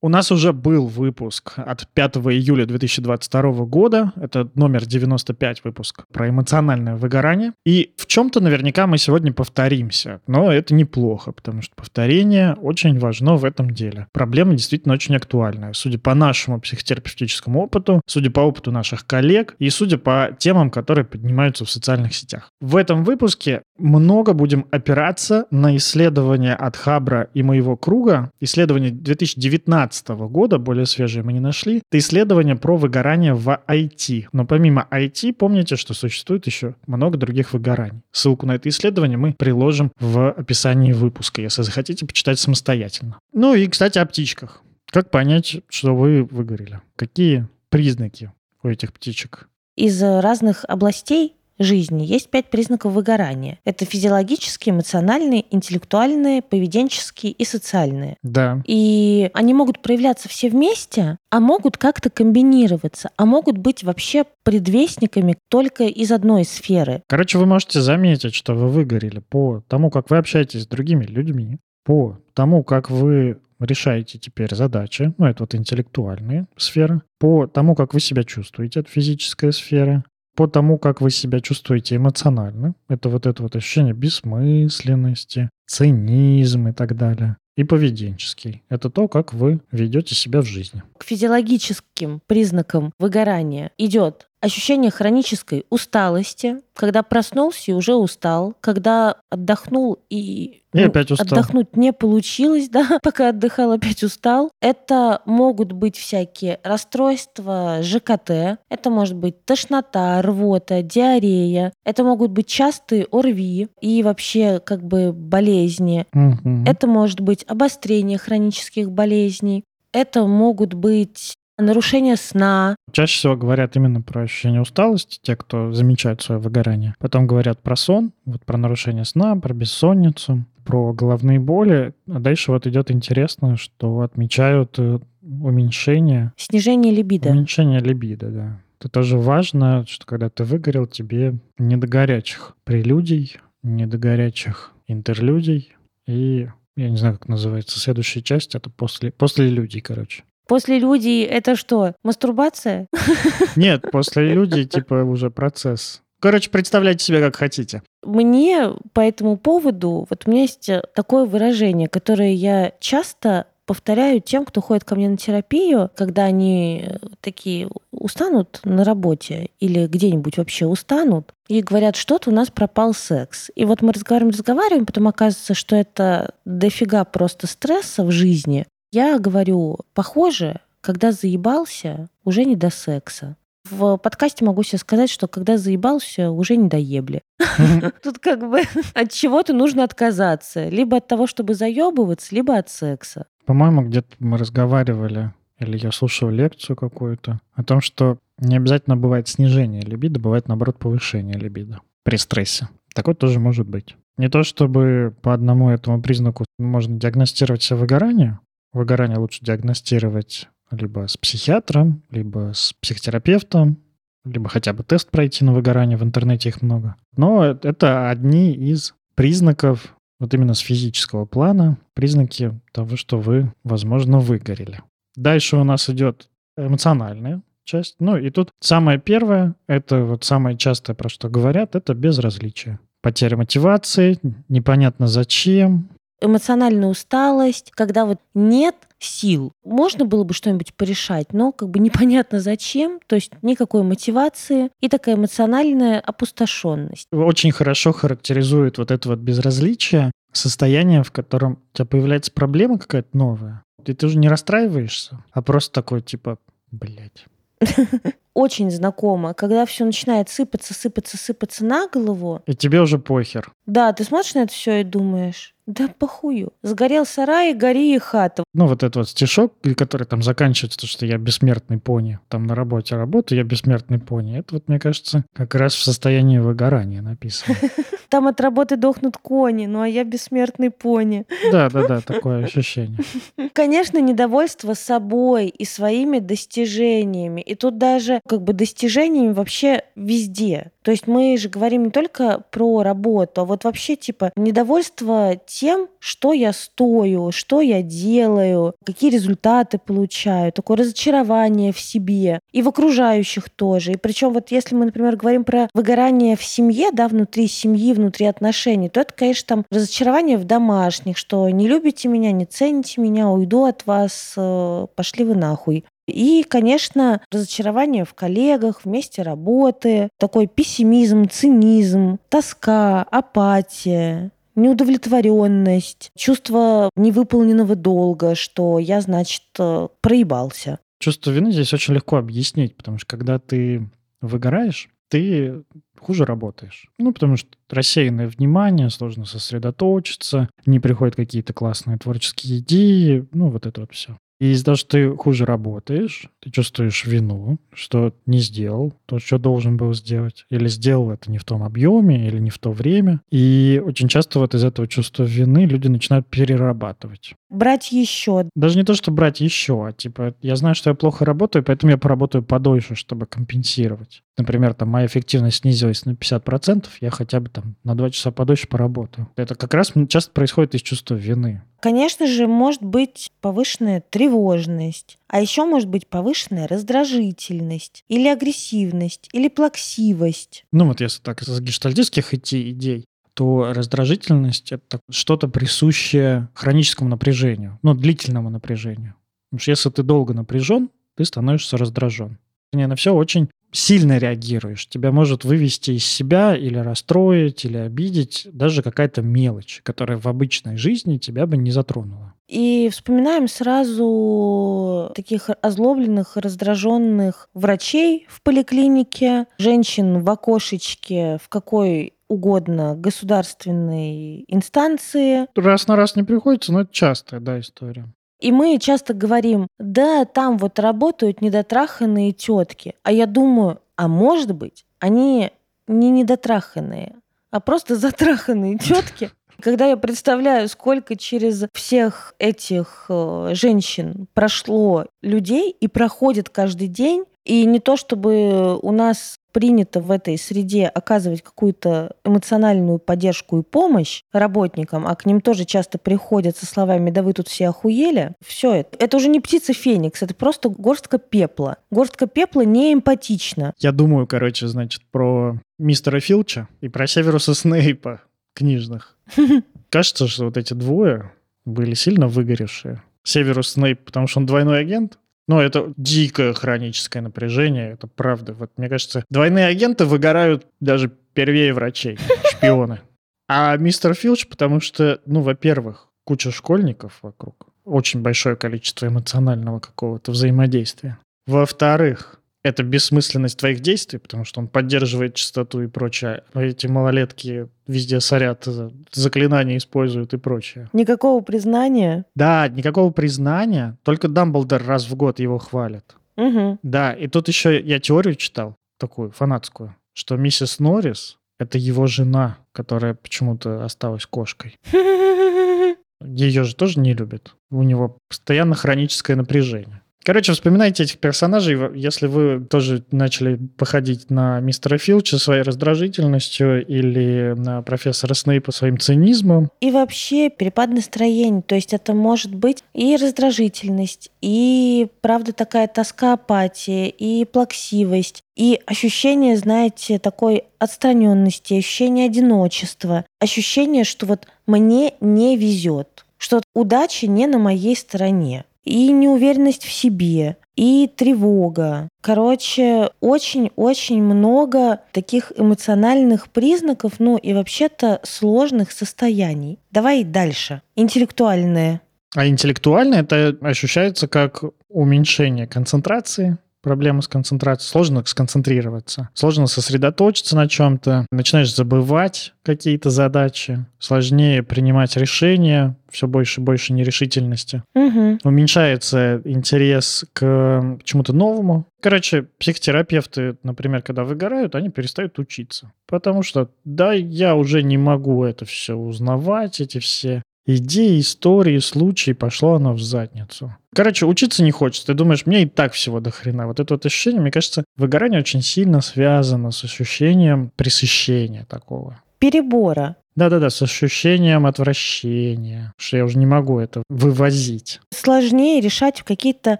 У 0.03 0.09
нас 0.09 0.33
уже 0.33 0.51
был 0.51 0.87
выпуск 0.87 1.53
от 1.55 1.87
5 1.93 2.17
июля 2.17 2.65
2022 2.65 3.41
года. 3.63 4.11
Это 4.17 4.49
номер 4.53 4.85
95 4.85 5.63
выпуск 5.63 6.03
про 6.11 6.27
эмоциональное 6.27 6.97
выгорание. 6.97 7.53
И 7.65 7.93
в 7.95 8.05
чем-то 8.05 8.41
наверняка 8.41 8.85
мы 8.85 8.97
сегодня 8.97 9.31
повторимся. 9.31 10.19
Но 10.27 10.51
это 10.51 10.73
неплохо, 10.73 11.31
потому 11.31 11.61
что 11.61 11.73
повторение 11.77 12.53
очень 12.55 12.99
важно 12.99 13.35
в 13.35 13.45
этом 13.45 13.71
деле. 13.71 14.07
Проблема 14.11 14.55
действительно 14.55 14.93
очень 14.93 15.15
актуальная. 15.15 15.71
Судя 15.71 15.99
по 15.99 16.13
нашему 16.13 16.59
психотерапевтическому 16.59 17.61
опыту, 17.61 18.01
судя 18.05 18.29
по 18.29 18.41
опыту 18.41 18.73
наших 18.73 19.07
коллег 19.07 19.55
и 19.57 19.69
судя 19.69 19.97
по 19.97 20.35
темам, 20.37 20.69
которые 20.69 21.05
поднимаются 21.05 21.63
в 21.63 21.71
социальных 21.71 22.13
сетях. 22.13 22.51
В 22.59 22.75
этом 22.75 23.05
выпуске 23.05 23.61
много 23.77 24.33
будем 24.33 24.65
опираться 24.69 25.45
на 25.49 25.77
исследования 25.77 26.55
от 26.55 26.75
Хабра 26.75 27.29
и 27.33 27.41
моего 27.41 27.77
круга. 27.77 28.31
Исследование 28.41 28.91
2019 28.91 29.92
2015 29.93 30.31
года, 30.31 30.57
более 30.57 30.85
свежие 30.85 31.23
мы 31.23 31.33
не 31.33 31.39
нашли, 31.39 31.77
это 31.77 31.99
исследование 31.99 32.55
про 32.55 32.77
выгорание 32.77 33.33
в 33.33 33.59
IT. 33.67 34.27
Но 34.31 34.45
помимо 34.45 34.87
IT, 34.91 35.33
помните, 35.33 35.75
что 35.75 35.93
существует 35.93 36.45
еще 36.47 36.75
много 36.87 37.17
других 37.17 37.53
выгораний. 37.53 38.01
Ссылку 38.11 38.45
на 38.45 38.55
это 38.55 38.69
исследование 38.69 39.17
мы 39.17 39.33
приложим 39.33 39.91
в 39.99 40.31
описании 40.31 40.93
выпуска, 40.93 41.41
если 41.41 41.61
захотите 41.61 42.05
почитать 42.05 42.39
самостоятельно. 42.39 43.19
Ну 43.33 43.53
и, 43.53 43.67
кстати, 43.67 43.99
о 43.99 44.05
птичках. 44.05 44.61
Как 44.91 45.09
понять, 45.09 45.61
что 45.69 45.95
вы 45.95 46.23
выгорели? 46.23 46.81
Какие 46.95 47.47
признаки 47.69 48.31
у 48.61 48.67
этих 48.67 48.93
птичек? 48.93 49.49
Из 49.75 50.01
разных 50.01 50.65
областей 50.67 51.35
жизни 51.63 52.03
есть 52.03 52.29
пять 52.29 52.49
признаков 52.49 52.93
выгорания. 52.93 53.59
Это 53.65 53.85
физиологические, 53.85 54.75
эмоциональные, 54.75 55.45
интеллектуальные, 55.51 56.41
поведенческие 56.41 57.31
и 57.31 57.45
социальные. 57.45 58.17
Да. 58.23 58.61
И 58.65 59.29
они 59.33 59.53
могут 59.53 59.81
проявляться 59.81 60.29
все 60.29 60.49
вместе, 60.49 61.17
а 61.29 61.39
могут 61.39 61.77
как-то 61.77 62.09
комбинироваться, 62.09 63.09
а 63.17 63.25
могут 63.25 63.57
быть 63.57 63.83
вообще 63.83 64.25
предвестниками 64.43 65.37
только 65.49 65.85
из 65.85 66.11
одной 66.11 66.45
сферы. 66.45 67.01
Короче, 67.07 67.37
вы 67.37 67.45
можете 67.45 67.81
заметить, 67.81 68.35
что 68.35 68.53
вы 68.53 68.69
выгорели 68.69 69.19
по 69.19 69.63
тому, 69.67 69.89
как 69.89 70.09
вы 70.09 70.17
общаетесь 70.17 70.63
с 70.63 70.67
другими 70.67 71.05
людьми, 71.05 71.57
по 71.85 72.19
тому, 72.33 72.63
как 72.63 72.89
вы 72.89 73.39
решаете 73.59 74.17
теперь 74.19 74.53
задачи, 74.53 75.13
ну, 75.17 75.25
это 75.25 75.43
вот 75.43 75.55
интеллектуальные 75.55 76.47
сферы, 76.57 77.01
по 77.19 77.47
тому, 77.47 77.75
как 77.75 77.93
вы 77.93 77.99
себя 77.99 78.23
чувствуете, 78.23 78.81
это 78.81 78.89
физическая 78.89 79.51
сфера, 79.51 80.03
по 80.35 80.47
тому, 80.47 80.77
как 80.77 81.01
вы 81.01 81.11
себя 81.11 81.39
чувствуете 81.39 81.95
эмоционально. 81.95 82.75
Это 82.87 83.09
вот 83.09 83.25
это 83.25 83.43
вот 83.43 83.55
ощущение 83.55 83.93
бессмысленности, 83.93 85.49
цинизм 85.67 86.67
и 86.67 86.73
так 86.73 86.95
далее. 86.95 87.37
И 87.55 87.63
поведенческий. 87.63 88.63
Это 88.69 88.89
то, 88.89 89.07
как 89.07 89.31
вы 89.31 89.61
ведете 89.71 90.15
себя 90.15 90.41
в 90.41 90.45
жизни. 90.45 90.81
К 90.97 91.03
физиологическим 91.03 92.21
признакам 92.25 92.93
выгорания 92.97 93.71
идет 93.77 94.27
ощущение 94.43 94.91
хронической 94.91 95.65
усталости, 95.69 96.57
когда 96.75 97.01
проснулся 97.01 97.71
и 97.71 97.73
уже 97.73 97.95
устал, 97.95 98.55
когда 98.59 99.15
отдохнул 99.29 99.99
и 100.09 100.59
и 100.73 100.79
ну, 100.79 100.87
опять 100.87 101.11
устал. 101.11 101.27
Отдохнуть 101.27 101.77
не 101.77 101.93
получилось, 101.93 102.67
да, 102.71 102.97
пока 103.01 103.29
отдыхал, 103.29 103.71
опять 103.71 104.03
устал. 104.03 104.51
Это 104.59 105.21
могут 105.25 105.71
быть 105.71 105.95
всякие 105.95 106.59
расстройства 106.63 107.77
ЖКТ, 107.81 108.59
это 108.69 108.89
может 108.89 109.15
быть 109.15 109.45
тошнота, 109.45 110.21
рвота, 110.21 110.81
диарея, 110.81 111.71
это 111.85 112.03
могут 112.03 112.31
быть 112.31 112.47
частые 112.47 113.07
ОРВИ 113.11 113.69
и 113.79 114.03
вообще 114.03 114.59
как 114.59 114.83
бы 114.83 115.13
болезни. 115.13 116.05
Угу. 116.13 116.63
Это 116.65 116.87
может 116.87 117.21
быть 117.21 117.45
обострение 117.47 118.17
хронических 118.17 118.91
болезней. 118.91 119.63
Это 119.93 120.25
могут 120.25 120.73
быть 120.73 121.35
нарушение 121.57 122.15
сна. 122.15 122.75
Чаще 122.91 123.17
всего 123.17 123.35
говорят 123.35 123.75
именно 123.75 124.01
про 124.01 124.23
ощущение 124.23 124.61
усталости, 124.61 125.19
те, 125.21 125.35
кто 125.35 125.71
замечают 125.71 126.21
свое 126.21 126.39
выгорание. 126.39 126.95
Потом 126.99 127.27
говорят 127.27 127.61
про 127.61 127.75
сон, 127.75 128.11
вот 128.25 128.45
про 128.45 128.57
нарушение 128.57 129.05
сна, 129.05 129.35
про 129.35 129.53
бессонницу, 129.53 130.45
про 130.65 130.93
головные 130.93 131.39
боли. 131.39 131.93
А 132.07 132.19
дальше 132.19 132.51
вот 132.51 132.67
идет 132.67 132.91
интересно, 132.91 133.57
что 133.57 134.01
отмечают 134.01 134.77
э, 134.79 134.99
уменьшение... 135.21 136.33
Снижение 136.37 136.93
либидо. 136.93 137.29
Уменьшение 137.29 137.79
либидо, 137.79 138.29
да. 138.29 138.61
Это 138.79 138.89
тоже 138.89 139.17
важно, 139.17 139.85
что 139.87 140.05
когда 140.05 140.29
ты 140.29 140.43
выгорел, 140.43 140.87
тебе 140.87 141.35
не 141.57 141.77
до 141.77 141.87
горячих 141.87 142.55
прелюдий, 142.65 143.37
не 143.61 143.85
до 143.85 143.97
горячих 143.97 144.73
интерлюдий. 144.87 145.73
И 146.05 146.49
я 146.75 146.89
не 146.89 146.97
знаю, 146.97 147.17
как 147.17 147.29
называется, 147.29 147.79
следующая 147.79 148.21
часть, 148.21 148.55
это 148.55 148.69
после, 148.69 149.11
после 149.11 149.49
людей, 149.49 149.81
короче. 149.81 150.23
После 150.47 150.79
людей 150.79 151.25
это 151.25 151.55
что, 151.55 151.93
мастурбация? 152.03 152.87
Нет, 153.55 153.89
после 153.91 154.33
людей 154.33 154.65
типа 154.65 154.95
уже 155.03 155.29
процесс. 155.29 156.01
Короче, 156.19 156.49
представляйте 156.49 157.03
себе, 157.03 157.19
как 157.19 157.35
хотите. 157.35 157.83
Мне 158.01 158.69
по 158.93 159.01
этому 159.01 159.37
поводу, 159.37 160.07
вот 160.09 160.23
у 160.25 160.31
меня 160.31 160.43
есть 160.43 160.69
такое 160.95 161.25
выражение, 161.25 161.89
которое 161.89 162.33
я 162.33 162.71
часто 162.79 163.47
повторяю 163.65 164.21
тем, 164.21 164.45
кто 164.45 164.61
ходит 164.61 164.83
ко 164.83 164.95
мне 164.95 165.09
на 165.09 165.17
терапию, 165.17 165.89
когда 165.95 166.23
они 166.23 166.85
такие 167.21 167.69
устанут 167.91 168.59
на 168.63 168.83
работе 168.83 169.49
или 169.59 169.87
где-нибудь 169.87 170.37
вообще 170.37 170.65
устанут, 170.65 171.33
и 171.47 171.61
говорят, 171.61 171.95
что-то 171.95 172.29
у 172.29 172.33
нас 172.33 172.49
пропал 172.49 172.93
секс. 172.93 173.49
И 173.55 173.65
вот 173.65 173.81
мы 173.81 173.93
разговариваем, 173.93 174.31
разговариваем, 174.31 174.85
потом 174.85 175.07
оказывается, 175.07 175.53
что 175.53 175.75
это 175.75 176.33
дофига 176.45 177.03
просто 177.05 177.47
стресса 177.47 178.03
в 178.03 178.11
жизни, 178.11 178.65
я 178.93 179.17
говорю, 179.17 179.79
похоже, 179.95 180.59
когда 180.81 181.11
заебался, 181.11 182.09
уже 182.23 182.45
не 182.45 182.55
до 182.55 182.69
секса. 182.69 183.37
В 183.69 183.97
подкасте 183.97 184.45
могу 184.45 184.61
себе 184.61 184.77
сказать, 184.77 185.09
что 185.09 185.27
когда 185.27 185.57
заебался, 185.57 186.29
уже 186.29 186.57
не 186.57 186.69
доебли. 186.69 187.21
Тут 188.03 188.19
как 188.19 188.47
бы 188.47 188.61
от 188.93 189.11
чего-то 189.11 189.53
нужно 189.53 189.83
отказаться. 189.83 190.69
Либо 190.69 190.97
от 190.97 191.07
того, 191.07 191.25
чтобы 191.25 191.55
заебываться, 191.55 192.35
либо 192.35 192.55
от 192.57 192.69
секса. 192.69 193.25
По-моему, 193.45 193.83
где-то 193.83 194.09
мы 194.19 194.37
разговаривали, 194.37 195.33
или 195.57 195.77
я 195.77 195.91
слушал 195.91 196.29
лекцию 196.29 196.75
какую-то, 196.75 197.39
о 197.55 197.63
том, 197.63 197.81
что 197.81 198.19
не 198.37 198.57
обязательно 198.57 198.95
бывает 198.95 199.27
снижение 199.27 199.81
либидо, 199.81 200.19
бывает, 200.19 200.47
наоборот, 200.47 200.77
повышение 200.77 201.37
либидо. 201.37 201.79
при 202.03 202.17
стрессе. 202.17 202.69
Такое 202.93 203.15
тоже 203.15 203.39
может 203.39 203.67
быть. 203.67 203.95
Не 204.17 204.29
то 204.29 204.43
чтобы 204.43 205.15
по 205.23 205.33
одному 205.33 205.69
этому 205.69 206.01
признаку 206.01 206.45
можно 206.59 206.99
диагностировать 206.99 207.63
себе 207.63 207.79
выгорание. 207.79 208.39
Выгорание 208.73 209.17
лучше 209.17 209.39
диагностировать 209.45 210.49
либо 210.71 211.07
с 211.07 211.15
психиатром, 211.17 212.01
либо 212.09 212.51
с 212.53 212.73
психотерапевтом, 212.73 213.77
либо 214.25 214.49
хотя 214.49 214.73
бы 214.73 214.83
тест 214.83 215.09
пройти 215.09 215.45
на 215.45 215.53
выгорание, 215.53 215.97
в 215.97 216.03
интернете 216.03 216.49
их 216.49 216.61
много. 216.61 216.95
Но 217.15 217.45
это 217.45 218.09
одни 218.09 218.53
из 218.53 218.95
признаков 219.15 219.95
вот 220.19 220.33
именно 220.33 220.53
с 220.53 220.59
физического 220.59 221.25
плана, 221.25 221.77
признаки 221.93 222.59
того, 222.71 222.95
что 222.95 223.19
вы, 223.19 223.53
возможно, 223.63 224.19
выгорели. 224.19 224.81
Дальше 225.15 225.57
у 225.57 225.63
нас 225.63 225.89
идет 225.89 226.29
эмоциональная 226.57 227.41
часть. 227.65 227.95
Ну 227.99 228.17
и 228.17 228.29
тут 228.29 228.51
самое 228.59 228.99
первое, 228.99 229.55
это 229.67 230.03
вот 230.03 230.23
самое 230.23 230.57
частое, 230.57 230.95
про 230.95 231.09
что 231.09 231.29
говорят, 231.29 231.75
это 231.75 231.93
безразличие. 231.93 232.79
Потеря 233.01 233.35
мотивации, 233.35 234.17
непонятно 234.47 235.07
зачем, 235.07 235.89
эмоциональная 236.23 236.87
усталость, 236.87 237.71
когда 237.71 238.05
вот 238.05 238.19
нет 238.33 238.75
сил. 238.99 239.51
Можно 239.63 240.05
было 240.05 240.23
бы 240.23 240.33
что-нибудь 240.33 240.73
порешать, 240.73 241.33
но 241.33 241.51
как 241.51 241.69
бы 241.69 241.79
непонятно 241.79 242.39
зачем, 242.39 242.99
то 243.05 243.15
есть 243.15 243.31
никакой 243.41 243.83
мотивации 243.83 244.69
и 244.79 244.89
такая 244.89 245.15
эмоциональная 245.15 245.99
опустошенность. 245.99 247.07
Очень 247.11 247.51
хорошо 247.51 247.91
характеризует 247.91 248.77
вот 248.77 248.91
это 248.91 249.09
вот 249.09 249.19
безразличие, 249.19 250.11
состояние, 250.31 251.03
в 251.03 251.11
котором 251.11 251.59
у 251.73 251.77
тебя 251.77 251.85
появляется 251.85 252.31
проблема 252.31 252.79
какая-то 252.79 253.15
новая, 253.15 253.63
и 253.85 253.93
ты 253.93 254.07
уже 254.07 254.17
не 254.17 254.29
расстраиваешься, 254.29 255.23
а 255.31 255.41
просто 255.41 255.73
такой 255.73 256.01
типа, 256.01 256.39
блядь, 256.71 257.25
очень 258.33 258.71
знакомо, 258.71 259.33
когда 259.33 259.65
все 259.65 259.85
начинает 259.85 260.29
сыпаться, 260.29 260.73
сыпаться, 260.73 261.17
сыпаться 261.17 261.65
на 261.65 261.87
голову. 261.87 262.41
И 262.45 262.55
тебе 262.55 262.81
уже 262.81 262.99
похер. 262.99 263.51
Да, 263.65 263.93
ты 263.93 264.03
смотришь 264.03 264.33
на 264.33 264.39
это 264.39 264.53
все 264.53 264.81
и 264.81 264.83
думаешь, 264.83 265.53
да 265.65 265.87
похую. 265.87 266.51
Сгорел 266.61 267.05
сарай, 267.05 267.53
гори 267.53 267.95
и 267.95 267.99
хата. 267.99 268.43
Ну, 268.53 268.67
вот 268.67 268.83
этот 268.83 268.97
вот 268.97 269.09
стишок, 269.09 269.53
который 269.77 270.05
там 270.05 270.21
заканчивается, 270.21 270.77
то, 270.77 270.87
что 270.87 271.05
я 271.05 271.17
бессмертный 271.17 271.77
пони. 271.77 272.19
Там 272.27 272.45
на 272.45 272.55
работе 272.55 272.97
работаю, 272.97 273.37
я 273.37 273.45
бессмертный 273.45 273.99
пони. 273.99 274.37
Это 274.37 274.55
вот, 274.55 274.67
мне 274.67 274.77
кажется, 274.77 275.23
как 275.33 275.55
раз 275.55 275.73
в 275.73 275.83
состоянии 275.83 276.39
выгорания 276.39 277.01
написано. 277.01 277.55
Там 278.09 278.27
от 278.27 278.39
работы 278.41 278.75
дохнут 278.75 279.17
кони, 279.17 279.65
ну 279.65 279.81
а 279.81 279.87
я 279.87 280.03
бессмертный 280.03 280.69
пони. 280.69 281.25
Да, 281.51 281.69
да, 281.69 281.87
да, 281.87 282.01
такое 282.01 282.43
ощущение. 282.43 282.99
Конечно, 283.53 283.99
недовольство 283.99 284.75
собой 284.75 285.47
и 285.47 285.65
своими 285.65 286.19
достижениями. 286.19 287.41
И 287.41 287.55
тут 287.55 287.79
даже 287.79 288.21
как 288.27 288.41
бы 288.43 288.53
достижениями 288.53 289.33
вообще 289.33 289.83
везде. 289.95 290.71
То 290.81 290.91
есть 290.91 291.07
мы 291.07 291.37
же 291.37 291.49
говорим 291.49 291.85
не 291.85 291.91
только 291.91 292.43
про 292.51 292.83
работу, 292.83 293.41
а 293.41 293.45
вот 293.45 293.63
вообще 293.63 293.95
типа 293.95 294.31
недовольство 294.35 295.39
тем, 295.45 295.87
что 295.99 296.33
я 296.33 296.51
стою, 296.53 297.31
что 297.31 297.61
я 297.61 297.81
делаю, 297.81 298.75
какие 298.85 299.09
результаты 299.09 299.77
получаю, 299.77 300.51
такое 300.51 300.77
разочарование 300.77 301.71
в 301.71 301.79
себе 301.79 302.39
и 302.51 302.61
в 302.61 302.67
окружающих 302.67 303.49
тоже. 303.49 303.93
И 303.93 303.97
причем 303.97 304.33
вот 304.33 304.51
если 304.51 304.75
мы, 304.75 304.85
например, 304.85 305.15
говорим 305.15 305.43
про 305.43 305.69
выгорание 305.73 306.35
в 306.35 306.43
семье, 306.43 306.91
да, 306.91 307.07
внутри 307.07 307.47
семьи, 307.47 307.93
внутри 307.93 308.25
отношений, 308.25 308.89
то 308.89 309.01
это, 309.01 309.13
конечно, 309.13 309.47
там 309.47 309.65
разочарование 309.71 310.37
в 310.37 310.43
домашних, 310.43 311.17
что 311.17 311.49
не 311.49 311.67
любите 311.67 312.07
меня, 312.09 312.31
не 312.31 312.45
цените 312.45 313.01
меня, 313.01 313.29
уйду 313.29 313.65
от 313.65 313.85
вас, 313.85 314.33
э, 314.35 314.87
пошли 314.95 315.23
вы 315.23 315.35
нахуй. 315.35 315.85
И, 316.07 316.43
конечно, 316.47 317.21
разочарование 317.31 318.05
в 318.05 318.13
коллегах, 318.13 318.81
в 318.81 318.85
месте 318.85 319.21
работы, 319.21 320.09
такой 320.17 320.47
пессимизм, 320.47 321.29
цинизм, 321.29 322.19
тоска, 322.29 323.03
апатия, 323.03 324.31
неудовлетворенность, 324.55 326.11
чувство 326.17 326.89
невыполненного 326.95 327.75
долга, 327.75 328.35
что 328.35 328.79
я, 328.79 329.01
значит, 329.01 329.43
э, 329.57 329.87
проебался. 330.01 330.79
Чувство 330.99 331.31
вины 331.31 331.51
здесь 331.51 331.73
очень 331.73 331.93
легко 331.93 332.17
объяснить, 332.17 332.75
потому 332.75 332.97
что 332.97 333.07
когда 333.07 333.39
ты 333.39 333.89
выгораешь, 334.21 334.89
ты 335.09 335.63
хуже 335.99 336.25
работаешь. 336.25 336.87
Ну, 336.97 337.13
потому 337.13 337.37
что 337.37 337.49
рассеянное 337.69 338.27
внимание, 338.27 338.89
сложно 338.89 339.25
сосредоточиться, 339.25 340.49
не 340.65 340.79
приходят 340.79 341.15
какие-то 341.15 341.53
классные 341.53 341.97
творческие 341.97 342.59
идеи, 342.59 343.27
ну, 343.31 343.49
вот 343.49 343.65
это 343.65 343.81
вот 343.81 343.93
все. 343.93 344.17
И 344.43 344.51
из-за 344.51 344.65
того, 344.65 344.75
что 344.75 344.89
ты 344.89 345.15
хуже 345.15 345.45
работаешь, 345.45 346.27
ты 346.41 346.51
чувствуешь 346.51 347.05
вину, 347.05 347.59
что 347.73 348.13
не 348.25 348.39
сделал 348.39 348.91
то, 349.05 349.17
что 349.17 349.37
должен 349.37 349.77
был 349.77 349.93
сделать, 349.93 350.45
или 350.49 350.67
сделал 350.67 351.11
это 351.11 351.31
не 351.31 351.37
в 351.37 351.45
том 351.45 351.63
объеме, 351.63 352.27
или 352.27 352.39
не 352.39 352.49
в 352.49 352.59
то 352.59 352.73
время. 352.73 353.21
И 353.31 353.81
очень 353.85 354.09
часто 354.09 354.39
вот 354.39 354.53
из 354.53 354.65
этого 354.65 354.85
чувства 354.85 355.23
вины 355.23 355.59
люди 355.65 355.87
начинают 355.87 356.27
перерабатывать. 356.27 357.35
Брать 357.53 357.91
еще. 357.91 358.49
Даже 358.55 358.77
не 358.77 358.83
то, 358.83 358.95
что 358.95 359.11
брать 359.11 359.39
еще, 359.39 359.87
а 359.87 359.93
типа 359.93 360.33
я 360.41 360.55
знаю, 360.55 360.73
что 360.73 360.89
я 360.89 360.95
плохо 360.95 361.23
работаю, 361.23 361.63
поэтому 361.63 361.91
я 361.91 361.99
поработаю 361.99 362.43
подольше, 362.43 362.95
чтобы 362.95 363.27
компенсировать. 363.27 364.23
Например, 364.37 364.73
там 364.73 364.89
моя 364.89 365.05
эффективность 365.05 365.57
снизилась 365.57 366.05
на 366.05 366.11
50%, 366.11 366.87
я 366.99 367.11
хотя 367.11 367.39
бы 367.39 367.49
там 367.49 367.75
на 367.83 367.95
2 367.95 368.09
часа 368.09 368.31
подольше 368.31 368.67
поработаю. 368.67 369.29
Это 369.35 369.53
как 369.53 369.73
раз 369.75 369.93
часто 370.09 370.31
происходит 370.31 370.73
из 370.73 370.81
чувства 370.81 371.13
вины. 371.13 371.61
Конечно 371.79 372.25
же, 372.25 372.47
может 372.47 372.81
быть 372.81 373.31
повышенная 373.41 374.01
тревожность, 374.01 375.19
а 375.27 375.41
еще 375.41 375.65
может 375.65 375.89
быть 375.89 376.07
повышенная 376.07 376.67
раздражительность, 376.67 378.03
или 378.07 378.27
агрессивность, 378.29 379.29
или 379.31 379.47
плаксивость. 379.49 380.65
Ну 380.71 380.87
вот 380.87 381.01
если 381.01 381.21
так 381.21 381.43
из 381.43 381.59
гештальтистских 381.59 382.33
идти 382.33 382.71
идей, 382.71 383.05
то 383.33 383.73
раздражительность— 383.73 384.71
это 384.71 384.99
что-то 385.09 385.47
присущее 385.47 386.49
хроническому 386.53 387.09
напряжению, 387.09 387.79
ну, 387.81 387.93
длительному 387.93 388.49
напряжению. 388.49 389.15
Потому 389.49 389.61
что 389.61 389.71
если 389.71 389.89
ты 389.89 390.03
долго 390.03 390.33
напряжен, 390.33 390.89
ты 391.15 391.25
становишься 391.25 391.77
раздражен. 391.77 392.37
Не 392.71 392.87
на 392.87 392.95
все 392.95 393.13
очень 393.13 393.49
сильно 393.71 394.17
реагируешь. 394.17 394.87
Тебя 394.87 395.11
может 395.11 395.45
вывести 395.45 395.91
из 395.91 396.05
себя 396.05 396.55
или 396.55 396.77
расстроить, 396.77 397.65
или 397.65 397.77
обидеть 397.77 398.47
даже 398.51 398.81
какая-то 398.81 399.21
мелочь, 399.21 399.81
которая 399.83 400.17
в 400.17 400.27
обычной 400.27 400.77
жизни 400.77 401.17
тебя 401.17 401.45
бы 401.45 401.57
не 401.57 401.71
затронула. 401.71 402.33
И 402.47 402.89
вспоминаем 402.91 403.47
сразу 403.47 405.11
таких 405.15 405.49
озлобленных, 405.61 406.37
раздраженных 406.37 407.49
врачей 407.53 408.27
в 408.29 408.41
поликлинике, 408.41 409.47
женщин 409.57 410.19
в 410.19 410.29
окошечке, 410.29 411.39
в 411.43 411.49
какой 411.49 412.13
угодно 412.33 412.95
государственной 412.95 414.45
инстанции. 414.47 415.47
Раз 415.55 415.87
на 415.87 415.95
раз 415.95 416.15
не 416.15 416.23
приходится, 416.23 416.73
но 416.73 416.81
это 416.81 416.91
частая, 416.91 417.39
да, 417.39 417.59
история. 417.59 418.07
И 418.39 418.51
мы 418.51 418.77
часто 418.77 419.13
говорим, 419.13 419.67
да, 419.79 420.25
там 420.25 420.57
вот 420.57 420.77
работают 420.77 421.41
недотраханные 421.41 422.33
тетки. 422.33 422.95
А 423.03 423.11
я 423.11 423.25
думаю, 423.25 423.79
а 423.95 424.07
может 424.07 424.53
быть, 424.53 424.85
они 424.99 425.51
не 425.87 426.09
недотраханные, 426.09 427.15
а 427.51 427.59
просто 427.59 427.95
затраханные 427.95 428.77
тетки. 428.77 429.31
Когда 429.61 429.85
я 429.85 429.95
представляю, 429.95 430.67
сколько 430.67 431.15
через 431.15 431.65
всех 431.73 432.33
этих 432.39 433.05
э, 433.07 433.51
женщин 433.53 434.27
прошло 434.33 435.05
людей 435.21 435.69
и 435.71 435.87
проходит 435.87 436.49
каждый 436.49 436.87
день, 436.87 437.23
и 437.45 437.65
не 437.65 437.79
то 437.79 437.97
чтобы 437.97 438.77
у 438.77 438.91
нас 438.91 439.39
принято 439.51 440.01
в 440.01 440.11
этой 440.11 440.37
среде 440.37 440.87
оказывать 440.87 441.41
какую-то 441.41 442.15
эмоциональную 442.25 442.99
поддержку 442.99 443.59
и 443.59 443.63
помощь 443.63 444.23
работникам, 444.33 445.05
а 445.05 445.15
к 445.15 445.25
ним 445.25 445.41
тоже 445.41 445.63
часто 445.65 445.97
приходят 445.97 446.57
со 446.57 446.65
словами 446.65 447.11
«да 447.11 447.21
вы 447.21 447.33
тут 447.33 447.47
все 447.47 447.69
охуели», 447.69 448.33
все 448.45 448.73
это. 448.73 448.97
Это 448.99 449.17
уже 449.17 449.29
не 449.29 449.39
птица 449.39 449.73
Феникс, 449.73 450.23
это 450.23 450.33
просто 450.33 450.69
горстка 450.69 451.19
пепла. 451.19 451.77
Горстка 451.91 452.25
пепла 452.25 452.61
не 452.61 452.93
эмпатична. 452.93 453.73
Я 453.77 453.91
думаю, 453.91 454.25
короче, 454.25 454.67
значит, 454.67 455.03
про 455.11 455.59
мистера 455.77 456.19
Филча 456.19 456.67
и 456.81 456.89
про 456.89 457.05
Северуса 457.05 457.53
Снейпа 457.53 458.21
книжных. 458.55 459.17
Кажется, 459.89 460.27
что 460.27 460.45
вот 460.45 460.57
эти 460.57 460.73
двое 460.73 461.31
были 461.65 461.93
сильно 461.93 462.27
выгоревшие. 462.27 463.03
Северус 463.23 463.69
Снейп, 463.69 464.03
потому 464.03 464.27
что 464.27 464.39
он 464.39 464.45
двойной 464.45 464.79
агент, 464.79 465.17
ну, 465.47 465.59
это 465.59 465.93
дикое 465.97 466.53
хроническое 466.53 467.21
напряжение, 467.21 467.91
это 467.91 468.07
правда. 468.07 468.53
Вот 468.53 468.71
мне 468.77 468.89
кажется, 468.89 469.25
двойные 469.29 469.67
агенты 469.67 470.05
выгорают 470.05 470.65
даже 470.79 471.11
первее 471.33 471.73
врачей, 471.73 472.17
шпионы. 472.51 473.01
А 473.47 473.75
мистер 473.77 474.13
Филч, 474.13 474.47
потому 474.47 474.79
что, 474.79 475.19
ну, 475.25 475.41
во-первых, 475.41 476.07
куча 476.23 476.51
школьников 476.51 477.19
вокруг, 477.21 477.67
очень 477.83 478.21
большое 478.21 478.55
количество 478.55 479.07
эмоционального 479.07 479.79
какого-то 479.79 480.31
взаимодействия. 480.31 481.17
Во-вторых, 481.45 482.39
это 482.63 482.83
бессмысленность 482.83 483.59
твоих 483.59 483.81
действий, 483.81 484.19
потому 484.19 484.45
что 484.45 484.61
он 484.61 484.67
поддерживает 484.67 485.35
чистоту 485.35 485.81
и 485.81 485.87
прочее. 485.87 486.43
А 486.53 486.61
эти 486.61 486.87
малолетки 486.87 487.67
везде 487.87 488.19
сорят, 488.21 488.67
заклинания 489.11 489.77
используют 489.77 490.33
и 490.33 490.37
прочее. 490.37 490.89
Никакого 490.93 491.43
признания? 491.43 492.25
Да, 492.35 492.67
никакого 492.69 493.11
признания. 493.11 493.97
Только 494.03 494.29
Дамблдор 494.29 494.83
раз 494.83 495.09
в 495.09 495.15
год 495.15 495.39
его 495.39 495.57
хвалит. 495.57 496.15
Угу. 496.37 496.79
Да, 496.83 497.13
и 497.13 497.27
тут 497.27 497.47
еще 497.47 497.79
я 497.79 497.99
теорию 497.99 498.35
читал, 498.35 498.75
такую 498.97 499.31
фанатскую, 499.31 499.95
что 500.13 500.35
миссис 500.37 500.79
Норрис 500.79 501.37
Это 501.59 501.77
его 501.77 502.07
жена, 502.07 502.57
которая 502.71 503.13
почему-то 503.13 503.83
осталась 503.85 504.25
кошкой. 504.25 504.77
Ее 506.25 506.63
же 506.63 506.75
тоже 506.75 506.99
не 506.99 507.13
любят. 507.13 507.55
У 507.69 507.83
него 507.83 508.17
постоянно 508.29 508.75
хроническое 508.75 509.35
напряжение. 509.35 510.02
Короче, 510.23 510.53
вспоминайте 510.53 511.03
этих 511.03 511.17
персонажей, 511.17 511.77
если 511.95 512.27
вы 512.27 512.65
тоже 512.65 513.03
начали 513.11 513.59
походить 513.77 514.29
на 514.29 514.61
мистера 514.61 514.97
Филча 514.97 515.37
своей 515.37 515.63
раздражительностью 515.63 516.85
или 516.85 517.53
на 517.57 517.81
профессора 517.81 518.33
Снейпа 518.33 518.71
своим 518.71 518.97
цинизмом. 518.97 519.69
И 519.81 519.91
вообще 519.91 520.49
перепад 520.49 520.91
настроения. 520.91 521.61
То 521.61 521.75
есть 521.75 521.93
это 521.93 522.13
может 522.13 522.55
быть 522.55 522.83
и 522.93 523.17
раздражительность, 523.17 524.31
и, 524.41 525.07
правда, 525.21 525.51
такая 525.51 525.87
тоска, 525.87 526.33
апатия, 526.33 527.09
и 527.09 527.43
плаксивость, 527.43 528.43
и 528.55 528.79
ощущение, 528.85 529.57
знаете, 529.57 530.19
такой 530.19 530.63
отстраненности, 530.79 531.73
ощущение 531.73 532.27
одиночества, 532.27 533.25
ощущение, 533.39 534.03
что 534.05 534.25
вот 534.25 534.47
мне 534.67 535.13
не 535.19 535.57
везет, 535.57 536.25
что 536.37 536.61
удача 536.73 537.27
не 537.27 537.47
на 537.47 537.57
моей 537.57 537.95
стороне 537.95 538.65
и 538.83 539.11
неуверенность 539.11 539.83
в 539.83 539.91
себе, 539.91 540.57
и 540.75 541.09
тревога. 541.15 542.09
Короче, 542.21 543.09
очень-очень 543.19 544.21
много 544.21 545.01
таких 545.11 545.51
эмоциональных 545.55 546.49
признаков, 546.49 547.13
ну 547.19 547.37
и 547.37 547.53
вообще-то 547.53 548.19
сложных 548.23 548.91
состояний. 548.91 549.79
Давай 549.91 550.23
дальше. 550.23 550.81
Интеллектуальное. 550.95 552.01
А 552.35 552.47
интеллектуальное 552.47 553.21
это 553.21 553.55
ощущается 553.61 554.27
как 554.27 554.63
уменьшение 554.89 555.67
концентрации, 555.67 556.57
проблемы 556.83 557.21
с 557.23 557.27
концентрацией, 557.27 557.89
сложно 557.89 558.23
сконцентрироваться, 558.25 559.29
сложно 559.33 559.67
сосредоточиться 559.67 560.55
на 560.55 560.67
чем-то, 560.67 561.25
начинаешь 561.31 561.73
забывать 561.73 562.53
какие-то 562.61 563.09
задачи, 563.09 563.85
сложнее 563.99 564.61
принимать 564.61 565.15
решения, 565.17 565.95
все 566.11 566.27
больше 566.27 566.61
и 566.61 566.63
больше 566.63 566.93
нерешительности. 566.93 567.83
Угу. 567.95 568.39
Уменьшается 568.43 569.41
интерес 569.45 570.25
к 570.33 570.99
чему-то 571.03 571.33
новому. 571.33 571.87
Короче, 572.01 572.43
психотерапевты, 572.59 573.55
например, 573.63 574.01
когда 574.01 574.25
выгорают, 574.25 574.75
они 574.75 574.89
перестают 574.89 575.39
учиться. 575.39 575.91
Потому 576.05 576.43
что, 576.43 576.69
да, 576.83 577.13
я 577.13 577.55
уже 577.55 577.81
не 577.81 577.97
могу 577.97 578.43
это 578.43 578.65
все 578.65 578.93
узнавать, 578.93 579.79
эти 579.79 579.99
все 579.99 580.43
идеи, 580.65 581.19
истории, 581.19 581.79
случаи, 581.79 582.31
пошло 582.31 582.75
оно 582.75 582.93
в 582.93 583.01
задницу. 583.01 583.75
Короче, 583.95 584.25
учиться 584.25 584.63
не 584.63 584.71
хочется. 584.71 585.07
Ты 585.07 585.13
думаешь, 585.13 585.45
мне 585.45 585.63
и 585.63 585.65
так 585.67 585.93
всего 585.93 586.19
до 586.19 586.31
хрена. 586.31 586.67
Вот 586.67 586.79
это 586.79 586.95
вот 586.95 587.05
ощущение, 587.05 587.41
мне 587.41 587.51
кажется, 587.51 587.83
выгорание 587.95 588.39
очень 588.39 588.61
сильно 588.61 589.01
связано 589.01 589.71
с 589.71 589.83
ощущением 589.83 590.71
пресыщения 590.75 591.65
такого. 591.65 592.21
Перебора. 592.39 593.17
Да-да-да, 593.35 593.71
с 593.71 593.81
ощущением 593.81 594.67
отвращения, 594.67 595.93
что 595.97 596.17
я 596.17 596.25
уже 596.25 596.37
не 596.37 596.45
могу 596.45 596.77
это 596.79 597.01
вывозить. 597.09 597.99
Сложнее 598.13 598.79
решать 598.79 599.23
какие-то 599.23 599.79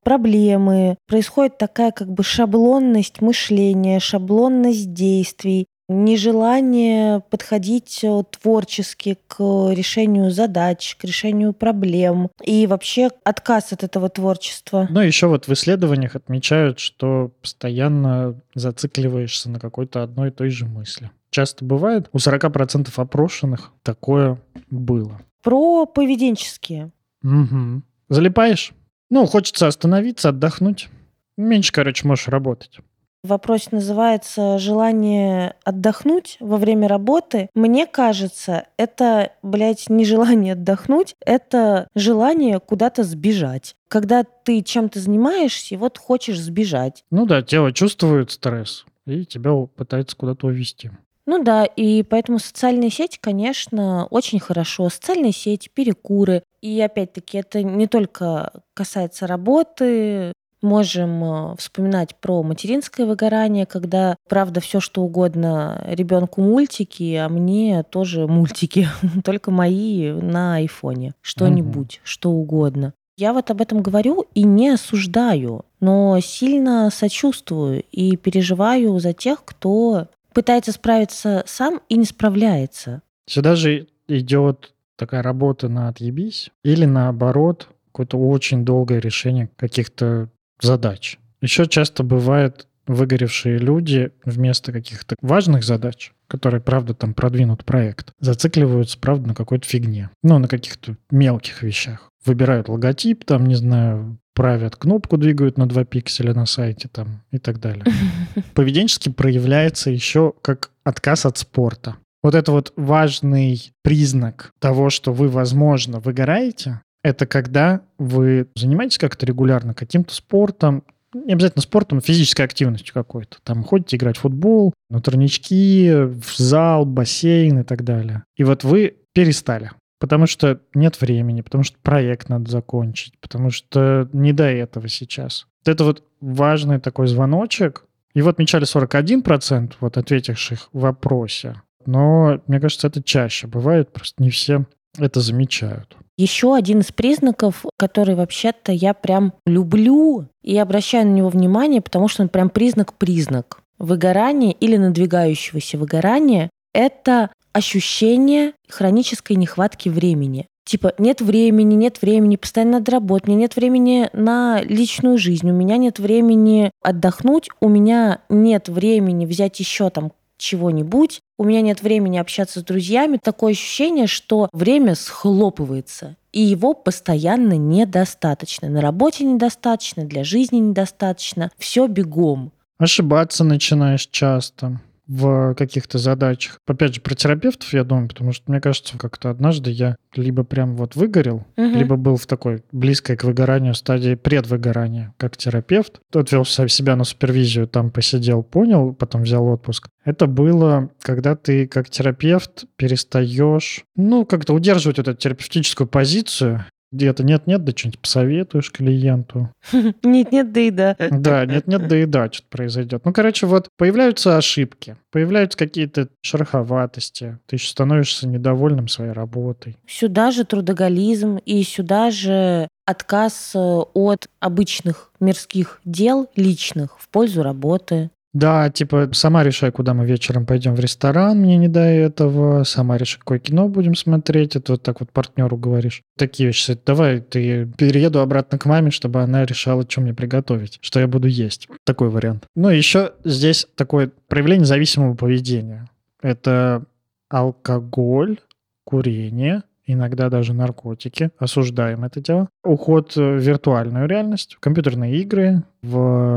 проблемы. 0.03 0.97
Происходит 1.07 1.59
такая 1.59 1.91
как 1.91 2.11
бы 2.11 2.23
шаблонность 2.23 3.21
мышления, 3.21 3.99
шаблонность 3.99 4.91
действий 4.93 5.67
нежелание 5.89 7.21
подходить 7.29 7.99
э, 8.03 8.23
творчески 8.29 9.17
к 9.27 9.39
решению 9.71 10.31
задач, 10.31 10.95
к 10.95 11.03
решению 11.03 11.53
проблем 11.53 12.29
и 12.41 12.67
вообще 12.67 13.09
отказ 13.23 13.73
от 13.73 13.83
этого 13.83 14.09
творчества. 14.09 14.87
Ну, 14.89 15.01
еще 15.01 15.27
вот 15.27 15.47
в 15.47 15.53
исследованиях 15.53 16.15
отмечают, 16.15 16.79
что 16.79 17.31
постоянно 17.41 18.39
зацикливаешься 18.55 19.49
на 19.49 19.59
какой-то 19.59 20.03
одной 20.03 20.29
и 20.29 20.31
той 20.31 20.49
же 20.49 20.65
мысли. 20.65 21.11
Часто 21.29 21.65
бывает, 21.65 22.09
у 22.13 22.17
40% 22.17 22.89
опрошенных 22.95 23.71
такое 23.81 24.39
было. 24.69 25.19
Про 25.41 25.85
поведенческие. 25.85 26.91
Угу. 27.23 27.81
Залипаешь? 28.09 28.71
Ну, 29.09 29.25
хочется 29.25 29.67
остановиться, 29.67 30.29
отдохнуть. 30.29 30.89
Меньше, 31.37 31.71
короче, 31.71 32.07
можешь 32.07 32.27
работать. 32.27 32.79
Вопрос 33.23 33.71
называется 33.71 34.59
«Желание 34.59 35.55
отдохнуть 35.63 36.35
во 36.41 36.57
время 36.57 36.89
работы». 36.89 37.49
Мне 37.53 37.85
кажется, 37.85 38.65
это, 38.75 39.31
блядь, 39.41 39.89
не 39.89 40.03
желание 40.03 40.53
отдохнуть, 40.53 41.15
это 41.25 41.87
желание 41.95 42.59
куда-то 42.59 43.03
сбежать. 43.03 43.77
Когда 43.87 44.25
ты 44.25 44.61
чем-то 44.61 44.99
занимаешься, 44.99 45.75
и 45.75 45.77
вот 45.77 45.97
хочешь 45.97 46.37
сбежать. 46.37 47.05
Ну 47.11 47.25
да, 47.25 47.41
тело 47.41 47.71
чувствует 47.71 48.29
стресс, 48.31 48.85
и 49.05 49.23
тебя 49.25 49.53
пытается 49.73 50.17
куда-то 50.17 50.47
увести. 50.47 50.91
Ну 51.25 51.41
да, 51.41 51.63
и 51.63 52.03
поэтому 52.03 52.39
социальные 52.39 52.89
сети, 52.89 53.17
конечно, 53.21 54.05
очень 54.07 54.41
хорошо. 54.41 54.89
Социальные 54.89 55.31
сети, 55.31 55.69
перекуры. 55.73 56.43
И 56.61 56.81
опять-таки 56.81 57.37
это 57.37 57.63
не 57.63 57.87
только 57.87 58.51
касается 58.73 59.27
работы, 59.27 60.33
Можем 60.63 61.23
э, 61.23 61.55
вспоминать 61.57 62.15
про 62.15 62.41
материнское 62.41 63.05
выгорание, 63.05 63.65
когда, 63.65 64.15
правда, 64.29 64.61
все 64.61 64.79
что 64.79 65.03
угодно 65.03 65.83
ребенку 65.85 66.41
мультики, 66.41 67.15
а 67.15 67.27
мне 67.27 67.83
тоже 67.83 68.27
мультики, 68.27 68.87
только 69.25 69.51
мои 69.51 70.11
на 70.11 70.55
айфоне. 70.55 71.15
Что-нибудь, 71.21 71.99
что 72.05 72.31
угодно. 72.31 72.93
Я 73.17 73.33
вот 73.33 73.51
об 73.51 73.61
этом 73.61 73.83
говорю 73.83 74.25
и 74.33 74.43
не 74.43 74.69
осуждаю, 74.69 75.65
но 75.81 76.17
сильно 76.21 76.89
сочувствую 76.89 77.83
и 77.91 78.15
переживаю 78.15 78.97
за 78.99 79.11
тех, 79.11 79.43
кто 79.43 80.07
пытается 80.33 80.71
справиться 80.71 81.43
сам 81.45 81.81
и 81.89 81.97
не 81.97 82.05
справляется. 82.05 83.01
Сюда 83.27 83.55
же 83.55 83.87
идет 84.07 84.73
такая 84.95 85.21
работа 85.21 85.67
на 85.67 85.89
отъебись 85.89 86.51
или 86.63 86.85
наоборот 86.85 87.67
какое-то 87.91 88.17
очень 88.17 88.65
долгое 88.65 88.99
решение 88.99 89.49
каких-то 89.55 90.29
задач. 90.61 91.17
Еще 91.41 91.67
часто 91.67 92.03
бывает 92.03 92.67
выгоревшие 92.87 93.57
люди 93.57 94.11
вместо 94.25 94.71
каких-то 94.71 95.15
важных 95.21 95.63
задач, 95.63 96.11
которые, 96.27 96.61
правда, 96.61 96.93
там 96.93 97.13
продвинут 97.13 97.63
проект, 97.63 98.11
зацикливаются, 98.19 98.99
правда, 98.99 99.29
на 99.29 99.35
какой-то 99.35 99.67
фигне. 99.67 100.09
Ну, 100.21 100.37
на 100.39 100.47
каких-то 100.47 100.97
мелких 101.09 101.63
вещах. 101.63 102.09
Выбирают 102.25 102.69
логотип, 102.69 103.25
там, 103.25 103.45
не 103.45 103.55
знаю, 103.55 104.17
правят 104.33 104.75
кнопку, 104.75 105.17
двигают 105.17 105.57
на 105.57 105.67
2 105.67 105.85
пикселя 105.85 106.33
на 106.33 106.45
сайте 106.45 106.87
там 106.87 107.23
и 107.31 107.37
так 107.37 107.59
далее. 107.59 107.85
Поведенчески 108.53 109.09
проявляется 109.09 109.89
еще 109.89 110.33
как 110.41 110.71
отказ 110.83 111.25
от 111.25 111.37
спорта. 111.37 111.97
Вот 112.21 112.35
это 112.35 112.51
вот 112.51 112.71
важный 112.77 113.73
признак 113.83 114.51
того, 114.59 114.89
что 114.89 115.11
вы, 115.11 115.27
возможно, 115.27 115.99
выгораете, 115.99 116.81
это 117.03 117.27
когда 117.27 117.81
вы 117.97 118.47
занимаетесь 118.55 118.97
как-то 118.97 119.25
регулярно 119.25 119.73
каким-то 119.73 120.13
спортом, 120.13 120.83
не 121.13 121.33
обязательно 121.33 121.61
спортом, 121.61 121.99
а 121.99 122.01
физической 122.01 122.43
активностью 122.43 122.93
какой-то. 122.93 123.37
Там 123.43 123.63
ходите 123.63 123.97
играть 123.97 124.17
в 124.17 124.21
футбол, 124.21 124.73
на 124.89 124.99
турнички, 124.99 125.91
в 125.93 126.35
зал, 126.35 126.85
бассейн 126.85 127.59
и 127.59 127.63
так 127.63 127.83
далее. 127.83 128.23
И 128.35 128.43
вот 128.43 128.63
вы 128.63 128.95
перестали, 129.13 129.71
потому 129.99 130.25
что 130.25 130.59
нет 130.73 130.99
времени, 130.99 131.41
потому 131.41 131.63
что 131.63 131.77
проект 131.83 132.29
надо 132.29 132.49
закончить, 132.49 133.13
потому 133.19 133.51
что 133.51 134.09
не 134.11 134.33
до 134.33 134.45
этого 134.45 134.87
сейчас. 134.87 135.45
Вот 135.65 135.71
это 135.71 135.83
вот 135.83 136.03
важный 136.19 136.79
такой 136.79 137.07
звоночек. 137.07 137.85
Его 138.15 138.29
отмечали 138.29 138.65
41% 138.65 139.73
вот 139.79 139.97
ответивших 139.97 140.69
в 140.71 140.79
вопросе. 140.79 141.61
Но, 141.85 142.41
мне 142.47 142.59
кажется, 142.59 142.87
это 142.87 143.03
чаще 143.03 143.47
бывает, 143.47 143.91
просто 143.91 144.21
не 144.23 144.29
все 144.29 144.65
это 144.97 145.19
замечают. 145.21 145.97
Еще 146.17 146.55
один 146.55 146.81
из 146.81 146.91
признаков, 146.91 147.65
который 147.77 148.15
вообще-то 148.15 148.71
я 148.71 148.93
прям 148.93 149.33
люблю 149.45 150.27
и 150.43 150.57
обращаю 150.57 151.07
на 151.07 151.11
него 151.11 151.29
внимание, 151.29 151.81
потому 151.81 152.07
что 152.07 152.21
он 152.21 152.29
прям 152.29 152.49
признак-признак 152.49 153.61
выгорания 153.79 154.51
или 154.51 154.77
надвигающегося 154.77 155.77
выгорания, 155.77 156.49
это 156.73 157.31
ощущение 157.51 158.53
хронической 158.69 159.35
нехватки 159.35 159.89
времени. 159.89 160.47
Типа, 160.65 160.93
нет 160.97 161.19
времени, 161.19 161.75
нет 161.75 162.01
времени, 162.01 162.37
постоянно 162.37 162.79
надо 162.79 162.93
работать, 162.93 163.27
мне 163.27 163.35
нет 163.35 163.55
времени 163.55 164.09
на 164.13 164.61
личную 164.61 165.17
жизнь, 165.17 165.49
у 165.49 165.53
меня 165.53 165.77
нет 165.77 165.99
времени 165.99 166.71
отдохнуть, 166.81 167.49
у 167.59 167.67
меня 167.67 168.21
нет 168.29 168.69
времени 168.69 169.25
взять 169.25 169.59
еще 169.59 169.89
там 169.89 170.13
чего-нибудь, 170.37 171.21
у 171.37 171.43
меня 171.43 171.61
нет 171.61 171.81
времени 171.81 172.17
общаться 172.17 172.59
с 172.59 172.63
друзьями, 172.63 173.19
такое 173.21 173.53
ощущение, 173.53 174.07
что 174.07 174.49
время 174.51 174.95
схлопывается, 174.95 176.15
и 176.31 176.41
его 176.41 176.73
постоянно 176.73 177.57
недостаточно. 177.57 178.69
На 178.69 178.81
работе 178.81 179.23
недостаточно, 179.23 180.05
для 180.05 180.23
жизни 180.23 180.57
недостаточно, 180.57 181.51
все 181.57 181.87
бегом. 181.87 182.51
Ошибаться 182.77 183.43
начинаешь 183.43 184.07
часто. 184.07 184.79
В 185.07 185.53
каких-то 185.55 185.97
задачах. 185.97 186.59
Опять 186.65 186.95
же, 186.95 187.01
про 187.01 187.13
терапевтов 187.15 187.73
я 187.73 187.83
думаю, 187.83 188.07
потому 188.07 188.31
что 188.31 188.49
мне 188.51 188.61
кажется, 188.61 188.97
как-то 188.97 189.29
однажды 189.29 189.69
я 189.71 189.95
либо 190.15 190.43
прям 190.43 190.75
вот 190.75 190.95
выгорел, 190.95 191.45
Мгм. 191.57 191.77
либо 191.77 191.95
был 191.95 192.15
в 192.17 192.25
такой 192.25 192.63
близкой 192.71 193.17
к 193.17 193.23
выгоранию 193.23 193.73
стадии 193.73 194.15
предвыгорания, 194.15 195.13
как 195.17 195.35
терапевт. 195.37 195.99
Отвел 196.13 196.45
себя 196.45 196.95
на 196.95 197.03
супервизию, 197.03 197.67
там 197.67 197.91
посидел, 197.91 198.43
понял, 198.43 198.93
потом 198.93 199.23
взял 199.23 199.45
отпуск. 199.47 199.89
Это 200.05 200.27
было, 200.27 200.89
когда 201.01 201.35
ты 201.35 201.67
как 201.67 201.89
терапевт 201.89 202.65
перестаешь, 202.75 203.83
ну, 203.95 204.25
как-то 204.25 204.53
удерживать 204.53 204.99
эту 204.99 205.13
терапевтическую 205.13 205.87
позицию, 205.87 206.65
где-то 206.93 207.23
нет-нет, 207.23 207.63
да 207.63 207.71
что-нибудь 207.75 207.99
посоветуешь 207.99 208.71
клиенту. 208.71 209.49
Нет-нет, 210.03 210.51
да 210.51 210.61
и 210.61 210.71
да. 210.71 210.95
Да, 211.11 211.45
нет-нет, 211.45 211.87
да 211.87 211.97
и 211.97 212.05
да, 212.05 212.31
что-то 212.31 212.47
произойдет. 212.49 213.01
Ну, 213.03 213.11
короче, 213.11 213.47
вот 213.47 213.67
появляются 213.77 214.37
ошибки, 214.37 214.95
появляются 215.11 215.57
какие-то 215.57 216.09
шероховатости, 216.21 217.39
ты 217.47 217.55
еще 217.55 217.67
становишься 217.67 218.27
недовольным 218.27 218.87
своей 218.87 219.11
работой. 219.11 219.77
Сюда 219.87 220.31
же 220.31 220.45
трудоголизм 220.45 221.37
и 221.37 221.63
сюда 221.63 222.11
же 222.11 222.67
отказ 222.85 223.51
э, 223.55 223.59
от 223.59 224.27
обычных 224.39 225.11
мирских 225.19 225.79
дел 225.85 226.29
личных 226.35 226.99
в 226.99 227.09
пользу 227.09 227.43
работы. 227.43 228.09
Да, 228.33 228.69
типа, 228.71 229.09
сама 229.13 229.43
решай, 229.43 229.71
куда 229.71 229.93
мы 229.93 230.05
вечером 230.05 230.47
пойдем 230.47 230.73
в 230.73 230.79
ресторан, 230.79 231.39
мне 231.39 231.57
не 231.57 231.67
до 231.67 231.81
этого, 231.81 232.63
сама 232.63 232.97
решай, 232.97 233.19
какое 233.19 233.37
кино 233.37 233.69
будем 233.69 233.93
смотреть, 233.93 234.55
это 234.55 234.73
вот 234.73 234.83
так 234.83 235.01
вот 235.01 235.11
партнеру 235.11 235.55
говоришь. 235.55 236.01
Такие 236.17 236.47
вещи, 236.47 236.77
давай 236.83 237.21
ты 237.21 237.67
перееду 237.77 238.19
обратно 238.19 238.57
к 238.57 238.65
маме, 238.65 238.89
чтобы 238.89 239.21
она 239.21 239.45
решала, 239.45 239.85
что 239.87 240.01
мне 240.01 240.15
приготовить, 240.15 240.79
что 240.81 240.99
я 240.99 241.07
буду 241.07 241.27
есть. 241.27 241.67
Такой 241.85 242.09
вариант. 242.09 242.45
Ну, 242.55 242.69
еще 242.69 243.13
здесь 243.23 243.67
такое 243.75 244.11
проявление 244.27 244.65
зависимого 244.65 245.13
поведения. 245.13 245.87
Это 246.21 246.85
алкоголь, 247.29 248.39
курение, 248.83 249.63
иногда 249.85 250.29
даже 250.29 250.53
наркотики. 250.53 251.31
Осуждаем 251.37 252.03
это 252.03 252.21
дело. 252.21 252.49
Уход 252.63 253.15
в 253.15 253.37
виртуальную 253.37 254.07
реальность, 254.07 254.55
в 254.55 254.59
компьютерные 254.59 255.17
игры, 255.17 255.63
в 255.81 256.32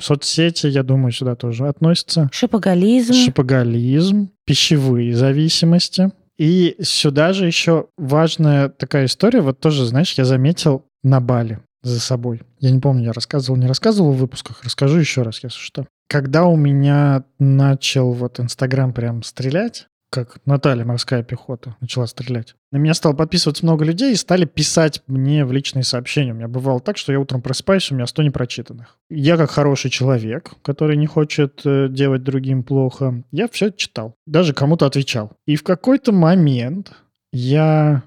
соцсети, 0.00 0.66
я 0.66 0.82
думаю, 0.82 1.12
сюда 1.12 1.34
тоже 1.36 1.68
относятся. 1.68 2.28
Шипоголизм. 2.32 3.14
Шопоголизм, 3.14 4.30
пищевые 4.44 5.14
зависимости. 5.14 6.10
И 6.38 6.76
сюда 6.80 7.32
же 7.32 7.46
еще 7.46 7.88
важная 7.98 8.70
такая 8.70 9.04
история, 9.04 9.42
вот 9.42 9.60
тоже, 9.60 9.84
знаешь, 9.84 10.14
я 10.14 10.24
заметил 10.24 10.86
на 11.02 11.20
Бали 11.20 11.60
за 11.82 12.00
собой. 12.00 12.42
Я 12.58 12.70
не 12.70 12.80
помню, 12.80 13.04
я 13.04 13.12
рассказывал, 13.12 13.58
не 13.58 13.66
рассказывал 13.66 14.12
в 14.12 14.18
выпусках, 14.18 14.64
расскажу 14.64 14.98
еще 14.98 15.22
раз, 15.22 15.42
если 15.42 15.58
что. 15.58 15.86
Когда 16.08 16.44
у 16.44 16.56
меня 16.56 17.24
начал 17.38 18.12
вот 18.12 18.40
Инстаграм 18.40 18.92
прям 18.92 19.22
стрелять, 19.22 19.86
как 20.10 20.40
Наталья, 20.44 20.84
морская 20.84 21.22
пехота, 21.22 21.76
начала 21.80 22.06
стрелять. 22.06 22.56
На 22.72 22.78
меня 22.78 22.94
стало 22.94 23.14
подписываться 23.14 23.64
много 23.64 23.84
людей 23.84 24.12
и 24.12 24.16
стали 24.16 24.44
писать 24.44 25.02
мне 25.06 25.44
в 25.44 25.52
личные 25.52 25.84
сообщения. 25.84 26.32
У 26.32 26.36
меня 26.36 26.48
бывало 26.48 26.80
так, 26.80 26.96
что 26.96 27.12
я 27.12 27.20
утром 27.20 27.42
просыпаюсь, 27.42 27.90
у 27.90 27.94
меня 27.94 28.06
100 28.06 28.24
непрочитанных. 28.24 28.98
Я 29.08 29.36
как 29.36 29.50
хороший 29.50 29.90
человек, 29.90 30.52
который 30.62 30.96
не 30.96 31.06
хочет 31.06 31.62
э, 31.64 31.88
делать 31.88 32.24
другим 32.24 32.64
плохо, 32.64 33.22
я 33.30 33.48
все 33.48 33.70
читал. 33.70 34.16
Даже 34.26 34.52
кому-то 34.52 34.86
отвечал. 34.86 35.32
И 35.46 35.56
в 35.56 35.62
какой-то 35.62 36.12
момент 36.12 36.92
я 37.32 38.02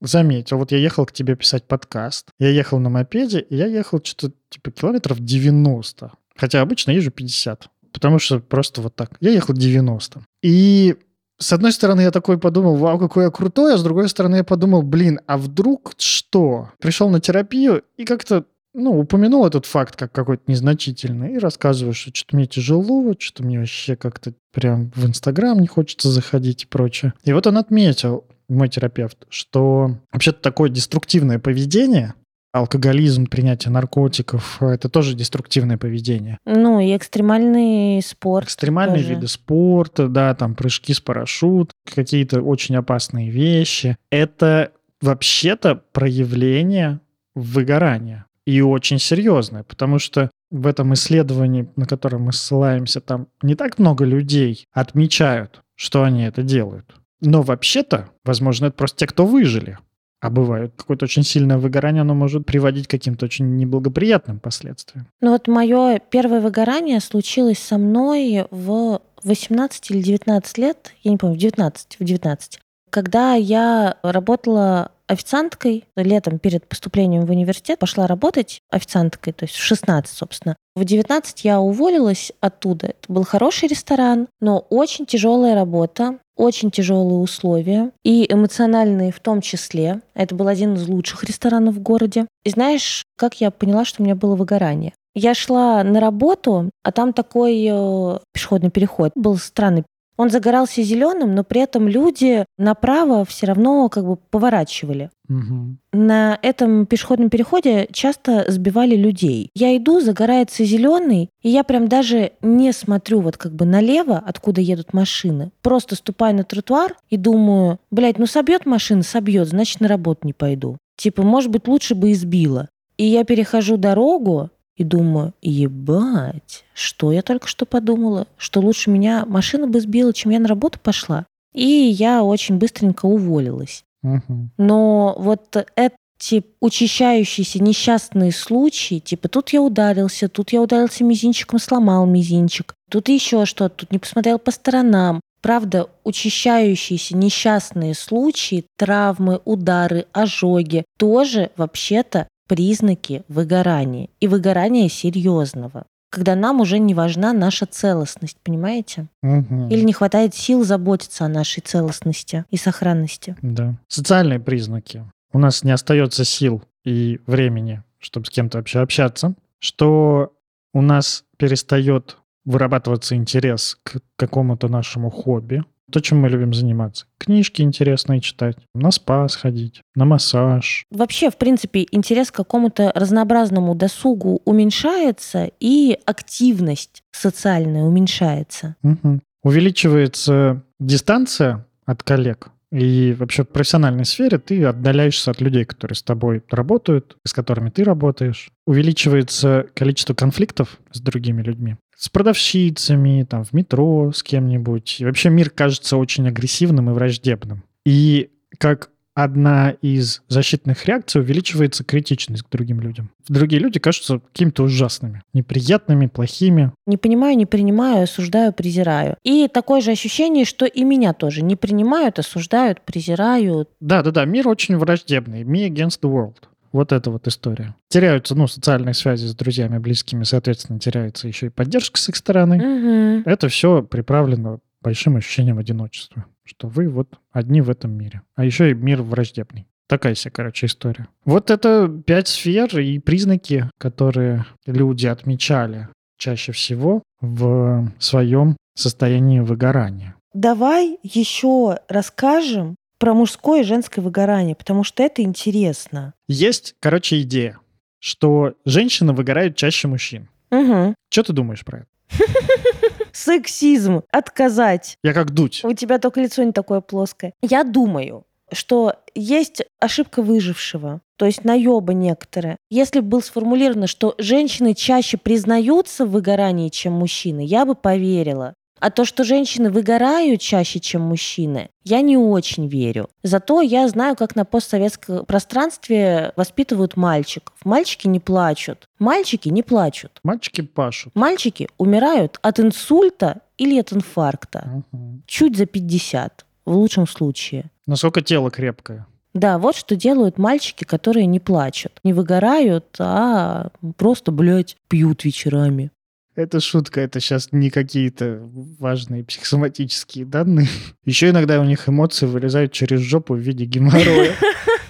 заметил, 0.00 0.58
вот 0.58 0.70
я 0.70 0.78
ехал 0.78 1.06
к 1.06 1.12
тебе 1.12 1.34
писать 1.34 1.64
подкаст, 1.64 2.28
я 2.38 2.50
ехал 2.50 2.78
на 2.78 2.88
мопеде, 2.88 3.40
и 3.40 3.56
я 3.56 3.66
ехал 3.66 4.00
что-то 4.02 4.32
типа 4.48 4.70
километров 4.70 5.18
90. 5.18 6.12
Хотя 6.36 6.60
обычно 6.60 6.92
езжу 6.92 7.10
50. 7.10 7.68
Потому 7.92 8.20
что 8.20 8.38
просто 8.38 8.80
вот 8.80 8.94
так. 8.94 9.16
Я 9.20 9.30
ехал 9.30 9.54
90. 9.54 10.22
И 10.42 10.96
с 11.38 11.52
одной 11.52 11.72
стороны, 11.72 12.00
я 12.02 12.10
такой 12.10 12.38
подумал, 12.38 12.76
вау, 12.76 12.98
какой 12.98 13.24
я 13.24 13.30
крутой, 13.30 13.74
а 13.74 13.78
с 13.78 13.82
другой 13.82 14.08
стороны, 14.08 14.36
я 14.36 14.44
подумал, 14.44 14.82
блин, 14.82 15.20
а 15.26 15.38
вдруг 15.38 15.92
что? 15.96 16.70
Пришел 16.80 17.08
на 17.10 17.20
терапию 17.20 17.82
и 17.96 18.04
как-то 18.04 18.44
ну, 18.74 18.98
упомянул 18.98 19.46
этот 19.46 19.66
факт 19.66 19.96
как 19.96 20.12
какой-то 20.12 20.44
незначительный 20.46 21.34
и 21.34 21.38
рассказываю, 21.38 21.94
что 21.94 22.14
что-то 22.14 22.36
мне 22.36 22.46
тяжело, 22.46 23.14
что-то 23.18 23.42
мне 23.42 23.58
вообще 23.58 23.96
как-то 23.96 24.34
прям 24.52 24.92
в 24.94 25.06
Инстаграм 25.06 25.58
не 25.58 25.66
хочется 25.66 26.10
заходить 26.10 26.64
и 26.64 26.66
прочее. 26.66 27.12
И 27.24 27.32
вот 27.32 27.46
он 27.46 27.58
отметил, 27.58 28.24
мой 28.48 28.68
терапевт, 28.68 29.26
что 29.28 29.96
вообще-то 30.12 30.40
такое 30.40 30.70
деструктивное 30.70 31.38
поведение, 31.38 32.14
алкоголизм, 32.52 33.26
принятие 33.26 33.70
наркотиков, 33.70 34.62
это 34.62 34.88
тоже 34.88 35.14
деструктивное 35.14 35.78
поведение. 35.78 36.38
Ну, 36.44 36.80
и 36.80 36.96
экстремальный 36.96 38.02
спорт. 38.02 38.46
Экстремальные 38.46 39.02
тоже. 39.02 39.14
виды 39.14 39.28
спорта, 39.28 40.08
да, 40.08 40.34
там 40.34 40.54
прыжки 40.54 40.94
с 40.94 41.00
парашют, 41.00 41.70
какие-то 41.94 42.40
очень 42.40 42.76
опасные 42.76 43.30
вещи. 43.30 43.96
Это 44.10 44.72
вообще-то 45.00 45.82
проявление 45.92 47.00
выгорания. 47.34 48.26
И 48.46 48.62
очень 48.62 48.98
серьезное, 48.98 49.62
потому 49.62 49.98
что 49.98 50.30
в 50.50 50.66
этом 50.66 50.94
исследовании, 50.94 51.68
на 51.76 51.84
которое 51.84 52.16
мы 52.16 52.32
ссылаемся, 52.32 53.02
там 53.02 53.28
не 53.42 53.54
так 53.54 53.78
много 53.78 54.06
людей 54.06 54.64
отмечают, 54.72 55.60
что 55.76 56.02
они 56.02 56.24
это 56.24 56.42
делают. 56.42 56.94
Но 57.20 57.42
вообще-то, 57.42 58.08
возможно, 58.24 58.66
это 58.66 58.76
просто 58.76 59.00
те, 59.00 59.06
кто 59.06 59.26
выжили. 59.26 59.78
А 60.20 60.30
бывает 60.30 60.72
какое-то 60.76 61.04
очень 61.04 61.22
сильное 61.22 61.58
выгорание, 61.58 62.02
оно 62.02 62.14
может 62.14 62.44
приводить 62.44 62.88
к 62.88 62.90
каким-то 62.90 63.26
очень 63.26 63.56
неблагоприятным 63.56 64.40
последствиям. 64.40 65.06
Ну 65.20 65.30
вот 65.30 65.46
мое 65.46 66.00
первое 66.10 66.40
выгорание 66.40 67.00
случилось 67.00 67.58
со 67.58 67.78
мной 67.78 68.46
в 68.50 69.00
18 69.22 69.90
или 69.90 70.02
19 70.02 70.58
лет, 70.58 70.92
я 71.02 71.12
не 71.12 71.16
помню, 71.16 71.36
в 71.36 71.38
19, 71.38 71.96
в 72.00 72.04
19, 72.04 72.60
когда 72.90 73.34
я 73.34 73.96
работала 74.02 74.90
официанткой 75.08 75.84
летом 75.96 76.38
перед 76.38 76.68
поступлением 76.68 77.26
в 77.26 77.30
университет, 77.30 77.78
пошла 77.78 78.06
работать 78.06 78.60
официанткой, 78.70 79.32
то 79.32 79.44
есть 79.44 79.56
в 79.56 79.62
16, 79.62 80.16
собственно. 80.16 80.56
В 80.76 80.84
19 80.84 81.44
я 81.44 81.60
уволилась 81.60 82.30
оттуда. 82.40 82.88
Это 82.88 83.12
был 83.12 83.24
хороший 83.24 83.68
ресторан, 83.68 84.28
но 84.40 84.58
очень 84.70 85.06
тяжелая 85.06 85.56
работа, 85.56 86.18
очень 86.36 86.70
тяжелые 86.70 87.18
условия, 87.18 87.90
и 88.04 88.32
эмоциональные 88.32 89.10
в 89.10 89.18
том 89.18 89.40
числе. 89.40 90.02
Это 90.14 90.34
был 90.36 90.46
один 90.46 90.74
из 90.74 90.86
лучших 90.86 91.24
ресторанов 91.24 91.74
в 91.74 91.80
городе. 91.80 92.26
И 92.44 92.50
знаешь, 92.50 93.02
как 93.16 93.40
я 93.40 93.50
поняла, 93.50 93.84
что 93.84 94.02
у 94.02 94.04
меня 94.04 94.14
было 94.14 94.36
выгорание? 94.36 94.92
Я 95.14 95.34
шла 95.34 95.82
на 95.82 95.98
работу, 95.98 96.70
а 96.84 96.92
там 96.92 97.12
такой 97.12 97.66
э, 97.68 98.18
пешеходный 98.32 98.70
переход. 98.70 99.10
Был 99.16 99.36
странный 99.36 99.84
он 100.18 100.30
загорался 100.30 100.82
зеленым, 100.82 101.34
но 101.34 101.44
при 101.44 101.62
этом 101.62 101.88
люди 101.88 102.44
направо 102.58 103.24
все 103.24 103.46
равно 103.46 103.88
как 103.88 104.04
бы 104.04 104.16
поворачивали. 104.16 105.10
Угу. 105.28 105.76
На 105.92 106.38
этом 106.42 106.86
пешеходном 106.86 107.30
переходе 107.30 107.88
часто 107.92 108.44
сбивали 108.48 108.96
людей. 108.96 109.50
Я 109.54 109.76
иду, 109.76 110.00
загорается 110.00 110.64
зеленый, 110.64 111.30
и 111.42 111.48
я 111.48 111.62
прям 111.64 111.88
даже 111.88 112.32
не 112.42 112.72
смотрю 112.72 113.20
вот 113.20 113.36
как 113.36 113.52
бы 113.52 113.64
налево, 113.64 114.22
откуда 114.26 114.60
едут 114.60 114.92
машины. 114.92 115.52
Просто 115.62 115.94
ступаю 115.94 116.34
на 116.34 116.44
тротуар 116.44 116.96
и 117.08 117.16
думаю, 117.16 117.78
блядь, 117.90 118.18
ну 118.18 118.26
собьет 118.26 118.66
машина, 118.66 119.02
собьет, 119.02 119.48
значит 119.48 119.80
на 119.80 119.88
работу 119.88 120.26
не 120.26 120.32
пойду. 120.32 120.78
Типа, 120.96 121.22
может 121.22 121.50
быть, 121.52 121.68
лучше 121.68 121.94
бы 121.94 122.10
избила. 122.10 122.68
И 122.96 123.04
я 123.04 123.22
перехожу 123.22 123.76
дорогу, 123.76 124.50
и 124.78 124.84
думаю, 124.84 125.34
ебать, 125.42 126.64
что 126.72 127.12
я 127.12 127.22
только 127.22 127.48
что 127.48 127.66
подумала, 127.66 128.28
что 128.38 128.60
лучше 128.60 128.90
меня 128.90 129.26
машина 129.26 129.66
бы 129.66 129.80
сбила, 129.80 130.14
чем 130.14 130.30
я 130.30 130.38
на 130.38 130.48
работу 130.48 130.78
пошла. 130.78 131.26
И 131.52 131.62
я 131.64 132.22
очень 132.22 132.58
быстренько 132.58 133.06
уволилась. 133.06 133.84
Угу. 134.04 134.50
Но 134.56 135.16
вот 135.18 135.66
эти 135.74 136.44
учащающиеся 136.60 137.60
несчастные 137.60 138.30
случаи, 138.30 139.00
типа 139.00 139.28
тут 139.28 139.50
я 139.50 139.60
ударился, 139.60 140.28
тут 140.28 140.52
я 140.52 140.62
ударился 140.62 141.02
мизинчиком, 141.02 141.58
сломал 141.58 142.06
мизинчик, 142.06 142.74
тут 142.88 143.08
еще 143.08 143.44
что-то, 143.46 143.78
тут 143.78 143.90
не 143.92 143.98
посмотрел 143.98 144.38
по 144.38 144.52
сторонам. 144.52 145.20
Правда, 145.42 145.88
учащающиеся 146.04 147.16
несчастные 147.16 147.94
случаи, 147.94 148.64
травмы, 148.76 149.40
удары, 149.44 150.06
ожоги 150.12 150.84
тоже 150.98 151.50
вообще-то 151.56 152.28
признаки 152.48 153.22
выгорания. 153.28 154.08
И 154.18 154.26
выгорания 154.26 154.88
серьезного. 154.88 155.84
Когда 156.10 156.34
нам 156.34 156.60
уже 156.60 156.78
не 156.78 156.94
важна 156.94 157.32
наша 157.32 157.66
целостность, 157.66 158.38
понимаете? 158.42 159.06
Угу. 159.22 159.68
Или 159.68 159.82
не 159.82 159.92
хватает 159.92 160.34
сил 160.34 160.64
заботиться 160.64 161.26
о 161.26 161.28
нашей 161.28 161.60
целостности 161.60 162.44
и 162.50 162.56
сохранности. 162.56 163.36
Да. 163.42 163.74
Социальные 163.88 164.40
признаки. 164.40 165.04
У 165.32 165.38
нас 165.38 165.62
не 165.62 165.70
остается 165.70 166.24
сил 166.24 166.62
и 166.84 167.20
времени, 167.26 167.82
чтобы 167.98 168.26
с 168.26 168.30
кем-то 168.30 168.58
вообще 168.58 168.80
общаться. 168.80 169.34
Что 169.58 170.32
у 170.72 170.80
нас 170.80 171.24
перестает 171.36 172.16
вырабатываться 172.46 173.14
интерес 173.14 173.78
к 173.82 174.00
какому-то 174.16 174.68
нашему 174.68 175.10
хобби. 175.10 175.62
То, 175.90 176.00
чем 176.00 176.20
мы 176.20 176.28
любим 176.28 176.52
заниматься. 176.52 177.06
Книжки 177.18 177.62
интересные 177.62 178.20
читать, 178.20 178.56
на 178.74 178.90
спа 178.90 179.28
сходить, 179.28 179.80
на 179.94 180.04
массаж. 180.04 180.84
Вообще, 180.90 181.30
в 181.30 181.36
принципе, 181.36 181.86
интерес 181.90 182.30
к 182.30 182.34
какому-то 182.34 182.92
разнообразному 182.94 183.74
досугу 183.74 184.42
уменьшается, 184.44 185.50
и 185.60 185.98
активность 186.04 187.02
социальная 187.12 187.82
уменьшается. 187.82 188.76
Угу. 188.82 189.20
увеличивается 189.42 190.62
дистанция 190.78 191.66
от 191.86 192.02
коллег, 192.02 192.50
и 192.70 193.14
вообще 193.18 193.44
в 193.44 193.48
профессиональной 193.48 194.04
сфере 194.04 194.38
ты 194.38 194.64
отдаляешься 194.64 195.30
от 195.30 195.40
людей, 195.40 195.64
которые 195.64 195.96
с 195.96 196.02
тобой 196.02 196.42
работают, 196.50 197.16
с 197.24 197.32
которыми 197.32 197.70
ты 197.70 197.82
работаешь. 197.82 198.50
Увеличивается 198.66 199.66
количество 199.74 200.14
конфликтов 200.14 200.78
с 200.92 201.00
другими 201.00 201.42
людьми. 201.42 201.76
С 201.96 202.08
продавщицами, 202.08 203.26
там, 203.28 203.44
в 203.44 203.52
метро 203.52 204.12
с 204.12 204.22
кем-нибудь. 204.22 205.00
И 205.00 205.04
вообще 205.04 205.30
мир 205.30 205.50
кажется 205.50 205.96
очень 205.96 206.28
агрессивным 206.28 206.90
и 206.90 206.92
враждебным. 206.92 207.64
И 207.84 208.30
как 208.58 208.90
одна 209.18 209.70
из 209.82 210.22
защитных 210.28 210.86
реакций 210.86 211.20
увеличивается 211.20 211.82
критичность 211.82 212.44
к 212.44 212.50
другим 212.50 212.80
людям. 212.80 213.10
Другие 213.28 213.60
люди 213.60 213.80
кажутся 213.80 214.20
какими-то 214.20 214.62
ужасными, 214.62 215.22
неприятными, 215.34 216.06
плохими. 216.06 216.72
Не 216.86 216.96
понимаю, 216.98 217.36
не 217.36 217.44
принимаю, 217.44 218.04
осуждаю, 218.04 218.52
презираю. 218.52 219.16
И 219.24 219.48
такое 219.52 219.80
же 219.80 219.90
ощущение, 219.90 220.44
что 220.44 220.66
и 220.66 220.84
меня 220.84 221.14
тоже 221.14 221.42
не 221.42 221.56
принимают, 221.56 222.20
осуждают, 222.20 222.82
презирают. 222.82 223.68
Да-да-да, 223.80 224.24
мир 224.24 224.46
очень 224.46 224.76
враждебный. 224.76 225.42
Me 225.42 225.68
against 225.68 226.00
the 226.00 226.08
world. 226.08 226.36
Вот 226.70 226.92
эта 226.92 227.10
вот 227.10 227.26
история. 227.26 227.74
Теряются, 227.88 228.36
ну, 228.36 228.46
социальные 228.46 228.94
связи 228.94 229.26
с 229.26 229.34
друзьями, 229.34 229.78
близкими, 229.78 230.22
соответственно, 230.22 230.78
теряется 230.78 231.26
еще 231.26 231.46
и 231.46 231.50
поддержка 231.50 231.98
с 231.98 232.08
их 232.08 232.14
стороны. 232.14 232.56
Угу. 232.58 233.28
Это 233.28 233.48
все 233.48 233.82
приправлено 233.82 234.60
большим 234.80 235.16
ощущением 235.16 235.58
одиночества, 235.58 236.26
что 236.48 236.68
вы 236.68 236.88
вот 236.88 237.18
одни 237.30 237.60
в 237.60 237.70
этом 237.70 237.92
мире. 237.92 238.22
А 238.34 238.44
еще 238.44 238.70
и 238.70 238.74
мир 238.74 239.02
враждебный. 239.02 239.68
Такая 239.86 240.14
себе, 240.14 240.32
короче, 240.32 240.66
история. 240.66 241.08
Вот 241.24 241.50
это 241.50 241.88
пять 242.06 242.28
сфер 242.28 242.78
и 242.78 242.98
признаки, 242.98 243.70
которые 243.78 244.44
люди 244.66 245.06
отмечали 245.06 245.88
чаще 246.18 246.52
всего 246.52 247.02
в 247.20 247.90
своем 247.98 248.56
состоянии 248.74 249.40
выгорания. 249.40 250.14
Давай 250.34 250.98
еще 251.02 251.78
расскажем 251.88 252.76
про 252.98 253.14
мужское 253.14 253.62
и 253.62 253.64
женское 253.64 254.02
выгорание, 254.02 254.54
потому 254.54 254.84
что 254.84 255.02
это 255.02 255.22
интересно. 255.22 256.14
Есть, 256.28 256.74
короче, 256.80 257.20
идея, 257.22 257.58
что 257.98 258.54
женщины 258.64 259.12
выгорают 259.12 259.56
чаще 259.56 259.88
мужчин. 259.88 260.28
Угу. 260.50 260.94
Что 261.10 261.22
ты 261.22 261.32
думаешь 261.32 261.64
про 261.64 261.78
это? 261.78 261.86
Сексизм. 263.12 264.02
Отказать. 264.10 264.98
Я 265.02 265.12
как 265.12 265.32
дуть. 265.32 265.60
У 265.64 265.72
тебя 265.72 265.98
только 265.98 266.20
лицо 266.20 266.42
не 266.42 266.52
такое 266.52 266.80
плоское. 266.80 267.32
Я 267.42 267.64
думаю, 267.64 268.24
что 268.52 268.94
есть 269.14 269.62
ошибка 269.78 270.22
выжившего, 270.22 271.00
то 271.16 271.26
есть 271.26 271.44
наеба 271.44 271.92
некоторые. 271.92 272.56
Если 272.70 273.00
бы 273.00 273.08
было 273.08 273.20
сформулировано, 273.20 273.86
что 273.86 274.14
женщины 274.18 274.74
чаще 274.74 275.16
признаются 275.16 276.06
в 276.06 276.10
выгорании, 276.10 276.68
чем 276.68 276.94
мужчины, 276.94 277.44
я 277.44 277.64
бы 277.64 277.74
поверила. 277.74 278.54
А 278.80 278.90
то, 278.90 279.04
что 279.04 279.24
женщины 279.24 279.70
выгорают 279.70 280.40
чаще, 280.40 280.80
чем 280.80 281.02
мужчины, 281.02 281.70
я 281.84 282.00
не 282.00 282.16
очень 282.16 282.68
верю. 282.68 283.08
Зато 283.22 283.60
я 283.60 283.88
знаю, 283.88 284.16
как 284.16 284.36
на 284.36 284.44
постсоветском 284.44 285.26
пространстве 285.26 286.32
воспитывают 286.36 286.96
мальчиков. 286.96 287.54
Мальчики 287.64 288.06
не 288.06 288.20
плачут. 288.20 288.84
Мальчики 288.98 289.48
не 289.48 289.62
плачут. 289.62 290.20
Мальчики 290.22 290.60
пашут. 290.60 291.14
Мальчики 291.14 291.68
умирают 291.78 292.38
от 292.42 292.60
инсульта 292.60 293.40
или 293.56 293.78
от 293.78 293.92
инфаркта. 293.92 294.84
Мгм. 294.92 295.22
Чуть 295.26 295.56
за 295.56 295.66
50, 295.66 296.44
в 296.64 296.72
лучшем 296.72 297.06
случае. 297.06 297.70
Насколько 297.86 298.22
тело 298.22 298.50
крепкое. 298.50 299.06
Да, 299.34 299.58
вот 299.58 299.76
что 299.76 299.94
делают 299.94 300.38
мальчики, 300.38 300.84
которые 300.84 301.26
не 301.26 301.38
плачут. 301.38 302.00
Не 302.02 302.12
выгорают, 302.12 302.96
а 302.98 303.68
просто, 303.96 304.32
блядь, 304.32 304.76
пьют 304.88 305.24
вечерами. 305.24 305.90
Это 306.38 306.60
шутка, 306.60 307.00
это 307.00 307.18
сейчас 307.18 307.48
не 307.50 307.68
какие-то 307.68 308.38
важные 308.78 309.24
психосоматические 309.24 310.24
данные. 310.24 310.68
Еще 311.04 311.30
иногда 311.30 311.60
у 311.60 311.64
них 311.64 311.88
эмоции 311.88 312.26
вылезают 312.26 312.70
через 312.70 313.00
жопу 313.00 313.34
в 313.34 313.38
виде 313.38 313.64
геморроя. 313.64 314.36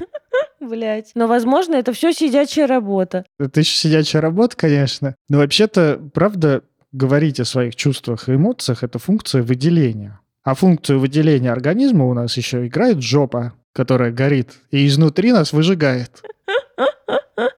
Блять. 0.61 1.13
Но, 1.15 1.27
возможно, 1.27 1.77
это 1.77 1.95
все 1.95 2.13
сидячая 2.13 2.67
работа. 2.67 3.25
Это 3.39 3.61
еще 3.61 3.75
сидячая 3.75 4.21
работа, 4.21 4.55
конечно. 4.55 5.15
Но 5.31 5.39
вообще-то, 5.39 5.99
правда, 6.13 6.63
говорить 6.93 7.41
о 7.41 7.47
своих 7.47 7.75
чувствах 7.75 8.29
и 8.29 8.35
эмоциях— 8.35 8.83
это 8.85 8.99
функция 8.99 9.43
выделения. 9.43 10.21
А 10.45 10.55
функцию 10.55 11.01
выделения 11.01 11.51
организма 11.51 12.05
у 12.05 12.13
нас 12.13 12.37
еще 12.37 12.67
играет 12.67 13.01
жопа, 13.01 13.55
которая 13.73 14.13
горит 14.13 14.51
и 14.71 14.87
изнутри 14.87 15.33
нас 15.33 15.55
выжигает. 15.55 16.23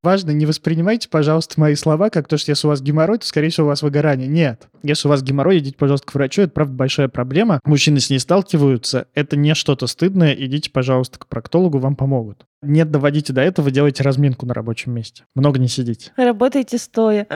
Важно, 0.02 0.30
не 0.30 0.46
воспринимайте, 0.46 1.08
пожалуйста, 1.08 1.60
мои 1.60 1.74
слова, 1.74 2.10
как 2.10 2.28
то, 2.28 2.36
что 2.36 2.50
если 2.50 2.66
у 2.66 2.70
вас 2.70 2.82
геморрой, 2.82 3.18
то, 3.18 3.26
скорее 3.26 3.48
всего, 3.48 3.66
у 3.66 3.68
вас 3.68 3.82
выгорание. 3.82 4.28
Нет. 4.28 4.68
Если 4.82 5.08
у 5.08 5.10
вас 5.10 5.22
геморрой, 5.22 5.58
идите, 5.58 5.76
пожалуйста, 5.76 6.06
к 6.06 6.14
врачу. 6.14 6.42
Это, 6.42 6.52
правда, 6.52 6.74
большая 6.74 7.08
проблема. 7.08 7.60
Мужчины 7.64 8.00
с 8.00 8.10
ней 8.10 8.18
сталкиваются. 8.18 9.06
Это 9.14 9.36
не 9.36 9.54
что-то 9.54 9.86
стыдное. 9.86 10.32
Идите, 10.32 10.70
пожалуйста, 10.70 11.18
к 11.18 11.26
проктологу, 11.26 11.78
вам 11.78 11.96
помогут. 11.96 12.46
Не 12.62 12.84
доводите 12.84 13.32
до 13.32 13.40
этого, 13.40 13.70
делайте 13.70 14.02
разминку 14.02 14.44
на 14.44 14.52
рабочем 14.52 14.92
месте. 14.92 15.24
Много 15.34 15.58
не 15.58 15.68
сидите. 15.68 16.12
Работайте 16.16 16.76
стоя. 16.76 17.26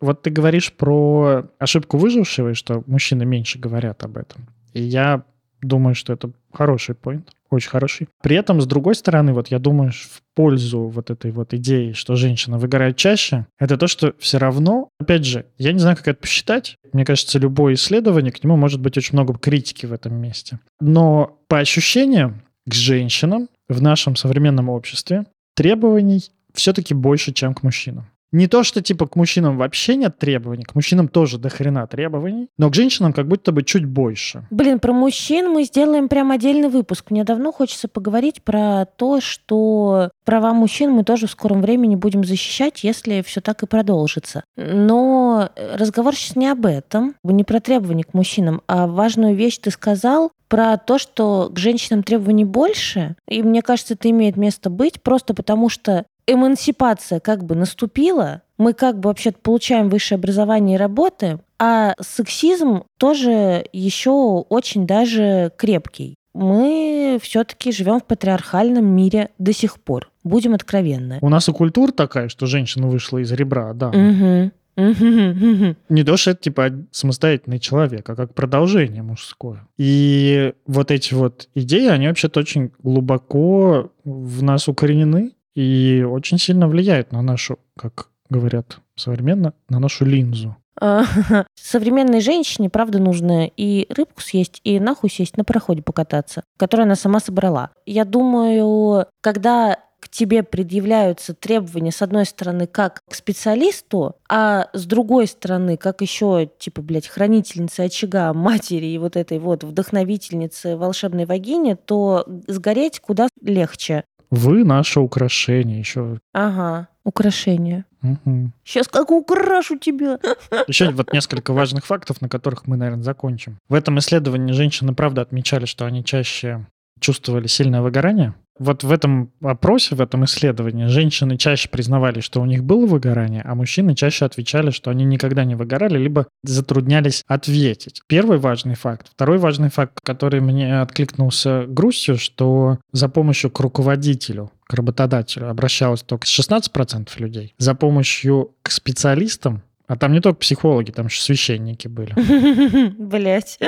Вот 0.00 0.22
ты 0.22 0.30
говоришь 0.30 0.72
про 0.72 1.46
ошибку 1.58 1.96
выжившего, 1.96 2.50
и 2.50 2.54
что 2.54 2.84
мужчины 2.86 3.24
меньше 3.24 3.58
говорят 3.58 4.04
об 4.04 4.18
этом. 4.18 4.48
И 4.74 4.82
я 4.82 5.24
думаю, 5.62 5.94
что 5.94 6.12
это 6.12 6.32
хороший 6.52 6.94
поинт, 6.94 7.30
очень 7.56 7.70
хороший. 7.70 8.08
При 8.22 8.36
этом, 8.36 8.60
с 8.60 8.66
другой 8.66 8.94
стороны, 8.94 9.32
вот 9.32 9.48
я 9.48 9.58
думаю, 9.58 9.92
в 9.92 10.22
пользу 10.34 10.82
вот 10.82 11.10
этой 11.10 11.30
вот 11.30 11.54
идеи, 11.54 11.92
что 11.92 12.16
женщина 12.16 12.58
выгорает 12.58 12.96
чаще, 12.96 13.46
это 13.58 13.76
то, 13.76 13.86
что 13.86 14.14
все 14.18 14.38
равно, 14.38 14.88
опять 14.98 15.24
же, 15.24 15.46
я 15.58 15.72
не 15.72 15.78
знаю, 15.78 15.96
как 15.96 16.08
это 16.08 16.20
посчитать. 16.20 16.76
Мне 16.92 17.04
кажется, 17.04 17.38
любое 17.38 17.74
исследование, 17.74 18.32
к 18.32 18.42
нему 18.42 18.56
может 18.56 18.80
быть 18.80 18.96
очень 18.96 19.14
много 19.14 19.34
критики 19.34 19.86
в 19.86 19.92
этом 19.92 20.14
месте. 20.14 20.58
Но 20.80 21.38
по 21.48 21.58
ощущениям 21.58 22.42
к 22.66 22.74
женщинам 22.74 23.48
в 23.68 23.82
нашем 23.82 24.16
современном 24.16 24.68
обществе 24.68 25.26
требований 25.54 26.30
все-таки 26.54 26.94
больше, 26.94 27.32
чем 27.32 27.54
к 27.54 27.62
мужчинам. 27.62 28.06
Не 28.34 28.48
то, 28.48 28.64
что 28.64 28.82
типа 28.82 29.06
к 29.06 29.14
мужчинам 29.14 29.56
вообще 29.56 29.94
нет 29.94 30.18
требований, 30.18 30.64
к 30.64 30.74
мужчинам 30.74 31.06
тоже 31.06 31.38
до 31.38 31.50
хрена 31.50 31.86
требований, 31.86 32.48
но 32.58 32.68
к 32.68 32.74
женщинам 32.74 33.12
как 33.12 33.28
будто 33.28 33.52
бы 33.52 33.62
чуть 33.62 33.84
больше. 33.84 34.44
Блин, 34.50 34.80
про 34.80 34.92
мужчин 34.92 35.50
мы 35.50 35.62
сделаем 35.62 36.08
прям 36.08 36.32
отдельный 36.32 36.68
выпуск. 36.68 37.12
Мне 37.12 37.22
давно 37.22 37.52
хочется 37.52 37.86
поговорить 37.86 38.42
про 38.42 38.86
то, 38.86 39.20
что 39.20 40.10
права 40.24 40.52
мужчин 40.52 40.90
мы 40.90 41.04
тоже 41.04 41.28
в 41.28 41.30
скором 41.30 41.62
времени 41.62 41.94
будем 41.94 42.24
защищать, 42.24 42.82
если 42.82 43.22
все 43.22 43.40
так 43.40 43.62
и 43.62 43.68
продолжится. 43.68 44.42
Но 44.56 45.50
разговор 45.56 46.16
сейчас 46.16 46.34
не 46.34 46.48
об 46.48 46.66
этом, 46.66 47.14
не 47.22 47.44
про 47.44 47.60
требования 47.60 48.02
к 48.02 48.14
мужчинам, 48.14 48.62
а 48.66 48.88
важную 48.88 49.36
вещь 49.36 49.58
ты 49.58 49.70
сказал 49.70 50.32
про 50.48 50.76
то, 50.76 50.98
что 50.98 51.50
к 51.52 51.58
женщинам 51.58 52.02
требований 52.02 52.44
больше. 52.44 53.16
И 53.28 53.42
мне 53.42 53.62
кажется, 53.62 53.94
это 53.94 54.10
имеет 54.10 54.36
место 54.36 54.70
быть 54.70 55.02
просто 55.02 55.34
потому, 55.34 55.68
что 55.68 56.04
эмансипация 56.26 57.20
как 57.20 57.44
бы 57.44 57.54
наступила, 57.54 58.42
мы 58.58 58.72
как 58.72 58.98
бы 59.00 59.08
вообще 59.08 59.32
получаем 59.32 59.88
высшее 59.88 60.16
образование 60.16 60.76
и 60.76 60.78
работаем, 60.78 61.40
а 61.58 61.94
сексизм 62.00 62.84
тоже 62.98 63.64
еще 63.72 64.10
очень 64.10 64.86
даже 64.86 65.52
крепкий. 65.56 66.14
Мы 66.34 67.18
все-таки 67.22 67.70
живем 67.70 68.00
в 68.00 68.04
патриархальном 68.04 68.84
мире 68.84 69.30
до 69.38 69.52
сих 69.52 69.80
пор. 69.80 70.10
Будем 70.24 70.54
откровенны. 70.54 71.18
У 71.20 71.28
нас 71.28 71.48
и 71.48 71.52
культура 71.52 71.92
такая, 71.92 72.28
что 72.28 72.46
женщина 72.46 72.88
вышла 72.88 73.18
из 73.18 73.30
ребра, 73.30 73.72
да. 73.72 73.92
Мгм. 73.92 74.52
Не 74.76 76.02
то, 76.02 76.16
что 76.16 76.32
это 76.32 76.42
типа 76.42 76.72
самостоятельный 76.90 77.60
человек, 77.60 78.10
а 78.10 78.16
как 78.16 78.34
продолжение 78.34 79.02
мужское. 79.02 79.68
И 79.78 80.52
вот 80.66 80.90
эти 80.90 81.14
вот 81.14 81.48
идеи, 81.54 81.86
они 81.86 82.08
вообще-то 82.08 82.40
очень 82.40 82.72
глубоко 82.82 83.92
в 84.02 84.42
нас 84.42 84.66
укоренены 84.66 85.33
и 85.54 86.04
очень 86.08 86.38
сильно 86.38 86.68
влияют 86.68 87.12
на 87.12 87.22
нашу, 87.22 87.58
как 87.76 88.08
говорят 88.28 88.78
современно, 88.96 89.54
на 89.68 89.78
нашу 89.78 90.04
линзу. 90.04 90.56
А, 90.80 91.04
Современной 91.54 92.20
женщине, 92.20 92.68
правда, 92.68 92.98
нужно 92.98 93.46
и 93.46 93.86
рыбку 93.92 94.20
съесть, 94.20 94.60
и 94.64 94.80
нахуй 94.80 95.10
сесть 95.10 95.36
на 95.36 95.44
пароходе 95.44 95.82
покататься, 95.82 96.42
которую 96.56 96.84
она 96.84 96.96
сама 96.96 97.20
собрала. 97.20 97.70
Я 97.86 98.04
думаю, 98.04 99.06
когда 99.20 99.78
к 100.04 100.08
тебе 100.10 100.42
предъявляются 100.42 101.32
требования, 101.32 101.90
с 101.90 102.02
одной 102.02 102.26
стороны, 102.26 102.66
как 102.66 103.00
к 103.08 103.14
специалисту, 103.14 104.16
а 104.28 104.68
с 104.74 104.84
другой 104.84 105.26
стороны, 105.26 105.78
как 105.78 106.02
еще, 106.02 106.50
типа, 106.58 106.82
блядь, 106.82 107.08
хранительницы 107.08 107.80
очага, 107.80 108.34
матери 108.34 108.84
и 108.84 108.98
вот 108.98 109.16
этой 109.16 109.38
вот 109.38 109.64
вдохновительницы 109.64 110.76
волшебной 110.76 111.24
вагине, 111.24 111.76
то 111.76 112.26
сгореть 112.46 113.00
куда 113.00 113.28
легче. 113.40 114.04
Вы 114.30 114.64
наше 114.64 115.00
украшение 115.00 115.78
еще. 115.78 116.18
Ага, 116.32 116.88
украшение. 117.04 117.84
Мгм. 118.02 118.52
Сейчас 118.64 118.88
как 118.88 119.10
украшу 119.10 119.78
тебя. 119.78 120.18
Еще 120.68 120.90
вот 120.90 121.12
несколько 121.12 121.54
важных 121.54 121.86
фактов, 121.86 122.20
на 122.20 122.28
которых 122.28 122.66
мы, 122.66 122.76
наверное, 122.76 123.02
закончим. 123.02 123.58
В 123.68 123.74
этом 123.74 123.98
исследовании 123.98 124.52
женщины, 124.52 124.94
правда, 124.94 125.22
отмечали, 125.22 125.64
что 125.64 125.86
они 125.86 126.04
чаще 126.04 126.66
чувствовали 127.00 127.46
сильное 127.46 127.80
выгорание, 127.80 128.34
Вот 128.58 128.84
в 128.84 128.92
этом 128.92 129.32
вопросе, 129.40 129.94
в 129.94 130.00
этом 130.00 130.24
исследовании 130.24 130.86
женщины 130.86 131.36
чаще 131.36 131.68
признавали, 131.68 132.20
что 132.20 132.40
у 132.40 132.44
них 132.44 132.62
было 132.62 132.86
выгорание, 132.86 133.42
а 133.42 133.54
мужчины 133.54 133.94
чаще 133.94 134.24
отвечали, 134.24 134.70
что 134.70 134.90
они 134.90 135.04
никогда 135.04 135.44
не 135.44 135.56
выгорали, 135.56 135.98
либо 135.98 136.26
затруднялись 136.44 137.24
ответить. 137.26 138.02
Первый 138.06 138.38
важный 138.38 138.74
факт. 138.76 139.08
Второй 139.12 139.38
важный 139.38 139.70
факт, 139.70 139.98
который 140.04 140.40
мне 140.40 140.80
откликнулся 140.80 141.64
грустью, 141.66 142.16
что 142.16 142.78
за 142.92 143.08
помощью 143.08 143.50
к 143.50 143.58
руководителю 143.60 144.50
к 144.66 144.74
работодателю 144.74 145.50
обращалось 145.50 146.02
только 146.02 146.26
16% 146.26 147.08
людей. 147.18 147.54
За 147.58 147.74
помощью 147.74 148.52
к 148.62 148.70
специалистам 148.70 149.62
а 149.86 149.96
там 149.96 150.12
не 150.12 150.20
только 150.20 150.38
психологи, 150.38 150.90
там 150.90 151.06
еще 151.06 151.20
священники 151.20 151.88
были. 151.88 152.14
Блять. 152.98 153.58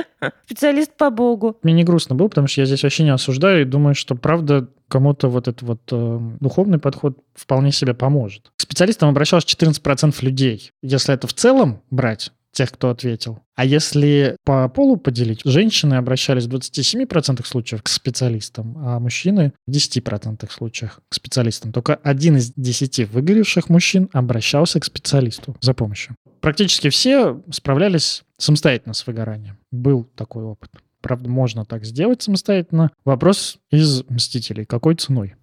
Специалист 0.47 0.97
по 0.97 1.11
богу. 1.11 1.59
Мне 1.62 1.74
не 1.74 1.84
грустно 1.84 2.14
было, 2.14 2.28
потому 2.28 2.47
что 2.47 2.62
я 2.62 2.64
здесь 2.64 2.82
вообще 2.82 3.03
не 3.03 3.11
осуждаю 3.11 3.62
и 3.62 3.64
думаю, 3.64 3.95
что 3.95 4.14
правда 4.14 4.68
кому-то 4.89 5.28
вот 5.28 5.49
этот 5.49 5.62
вот 5.62 5.80
э, 5.91 6.18
духовный 6.41 6.78
подход 6.78 7.18
вполне 7.34 7.72
себе 7.72 7.95
поможет. 7.95 8.51
К 8.57 8.62
специалистам 8.62 9.09
обращалось 9.09 9.45
14% 9.45 10.14
людей. 10.24 10.70
Если 10.82 11.14
это 11.14 11.26
в 11.26 11.32
целом 11.32 11.82
брать, 11.91 12.32
тех, 12.57 12.72
кто 12.72 12.89
ответил. 12.89 13.41
А 13.55 13.64
если 13.66 14.37
по 14.45 14.68
полу 14.68 14.97
поделить, 14.97 15.43
женщины 15.45 15.95
обращались 15.95 16.47
в 16.47 16.55
27% 16.55 17.45
случаев 17.47 17.82
к 17.82 17.89
специалистам, 17.89 18.76
а 18.78 18.99
мужчины 18.99 19.53
в 19.66 19.70
10% 19.70 20.51
случаях 20.51 21.01
к 21.09 21.14
специалистам. 21.14 21.72
Только 21.72 21.97
один 21.97 22.39
из 22.39 22.53
десяти 22.57 23.05
выгоревших 23.05 23.68
мужчин 23.68 24.09
обращался 24.12 24.80
к 24.80 24.87
специалисту 24.87 25.55
за 25.61 25.74
помощью. 25.74 26.16
Практически 26.41 26.89
все 26.89 27.43
справлялись 27.51 28.22
самостоятельно 28.39 28.95
с 28.95 29.07
выгоранием. 29.07 29.59
Был 29.70 30.05
такой 30.14 30.45
опыт. 30.45 30.70
Правда, 31.01 31.28
можно 31.28 31.64
так 31.64 31.84
сделать 31.84 32.22
самостоятельно. 32.22 32.90
Вопрос 33.05 33.59
из 33.70 34.03
«Мстителей». 34.09 34.64
Какой 34.64 34.94
ценой? 34.94 35.34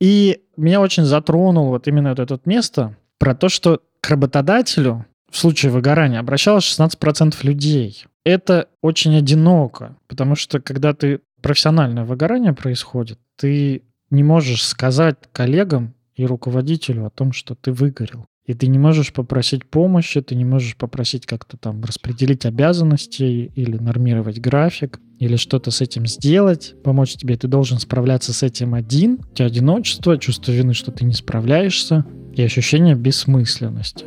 И 0.00 0.40
меня 0.56 0.80
очень 0.80 1.04
затронул 1.04 1.68
вот 1.68 1.86
именно 1.86 2.10
вот 2.10 2.18
это 2.18 2.40
место 2.44 2.96
про 3.18 3.34
то, 3.34 3.48
что 3.48 3.80
к 4.00 4.10
работодателю 4.10 5.06
в 5.30 5.36
случае 5.38 5.70
выгорания 5.70 6.18
обращалось 6.18 6.64
16% 6.64 7.36
людей. 7.42 8.04
Это 8.24 8.68
очень 8.82 9.16
одиноко, 9.16 9.96
потому 10.08 10.34
что 10.34 10.60
когда 10.60 10.92
ты 10.92 11.20
профессиональное 11.40 12.04
выгорание 12.04 12.52
происходит, 12.52 13.18
ты 13.36 13.82
не 14.10 14.22
можешь 14.22 14.64
сказать 14.64 15.16
коллегам 15.32 15.94
и 16.14 16.26
руководителю 16.26 17.06
о 17.06 17.10
том, 17.10 17.32
что 17.32 17.54
ты 17.54 17.72
выгорел. 17.72 18.26
И 18.46 18.54
ты 18.54 18.66
не 18.66 18.78
можешь 18.78 19.12
попросить 19.12 19.64
помощи, 19.64 20.20
ты 20.20 20.34
не 20.34 20.44
можешь 20.44 20.76
попросить 20.76 21.26
как-то 21.26 21.56
там 21.56 21.82
распределить 21.84 22.44
обязанности 22.44 23.52
или 23.54 23.76
нормировать 23.76 24.40
график, 24.40 24.98
или 25.20 25.36
что-то 25.36 25.70
с 25.70 25.80
этим 25.80 26.06
сделать, 26.06 26.74
помочь 26.82 27.14
тебе. 27.14 27.36
Ты 27.36 27.46
должен 27.46 27.78
справляться 27.78 28.32
с 28.32 28.42
этим 28.42 28.74
один. 28.74 29.20
У 29.30 29.34
тебя 29.34 29.46
одиночество, 29.46 30.18
чувство 30.18 30.50
вины, 30.50 30.74
что 30.74 30.90
ты 30.90 31.04
не 31.04 31.14
справляешься, 31.14 32.04
и 32.34 32.42
ощущение 32.42 32.96
бессмысленности. 32.96 34.06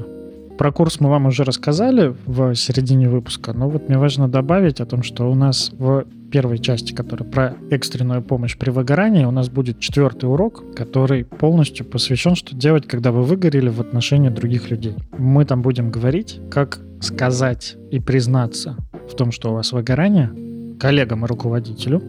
Про 0.57 0.71
курс 0.71 1.01
мы 1.01 1.09
вам 1.09 1.25
уже 1.25 1.43
рассказали 1.43 2.15
в 2.25 2.55
середине 2.55 3.09
выпуска, 3.09 3.51
но 3.51 3.67
вот 3.69 3.89
мне 3.89 3.97
важно 3.97 4.29
добавить 4.29 4.79
о 4.79 4.85
том, 4.85 5.03
что 5.03 5.29
у 5.29 5.35
нас 5.35 5.71
в 5.77 6.05
первой 6.31 6.59
части, 6.59 6.93
которая 6.93 7.29
про 7.29 7.55
экстренную 7.69 8.21
помощь 8.21 8.57
при 8.57 8.69
выгорании, 8.69 9.25
у 9.25 9.31
нас 9.31 9.49
будет 9.49 9.79
четвертый 9.79 10.29
урок, 10.29 10.63
который 10.73 11.25
полностью 11.25 11.85
посвящен, 11.85 12.35
что 12.35 12.55
делать, 12.55 12.87
когда 12.87 13.11
вы 13.11 13.23
выгорели 13.23 13.67
в 13.67 13.81
отношении 13.81 14.29
других 14.29 14.69
людей. 14.69 14.95
Мы 15.17 15.43
там 15.43 15.61
будем 15.61 15.91
говорить, 15.91 16.39
как 16.49 16.79
сказать 17.01 17.75
и 17.91 17.99
признаться 17.99 18.77
в 19.11 19.15
том, 19.15 19.31
что 19.31 19.51
у 19.51 19.53
вас 19.55 19.73
выгорание 19.73 20.31
коллегам 20.79 21.25
и 21.25 21.27
руководителю, 21.27 22.01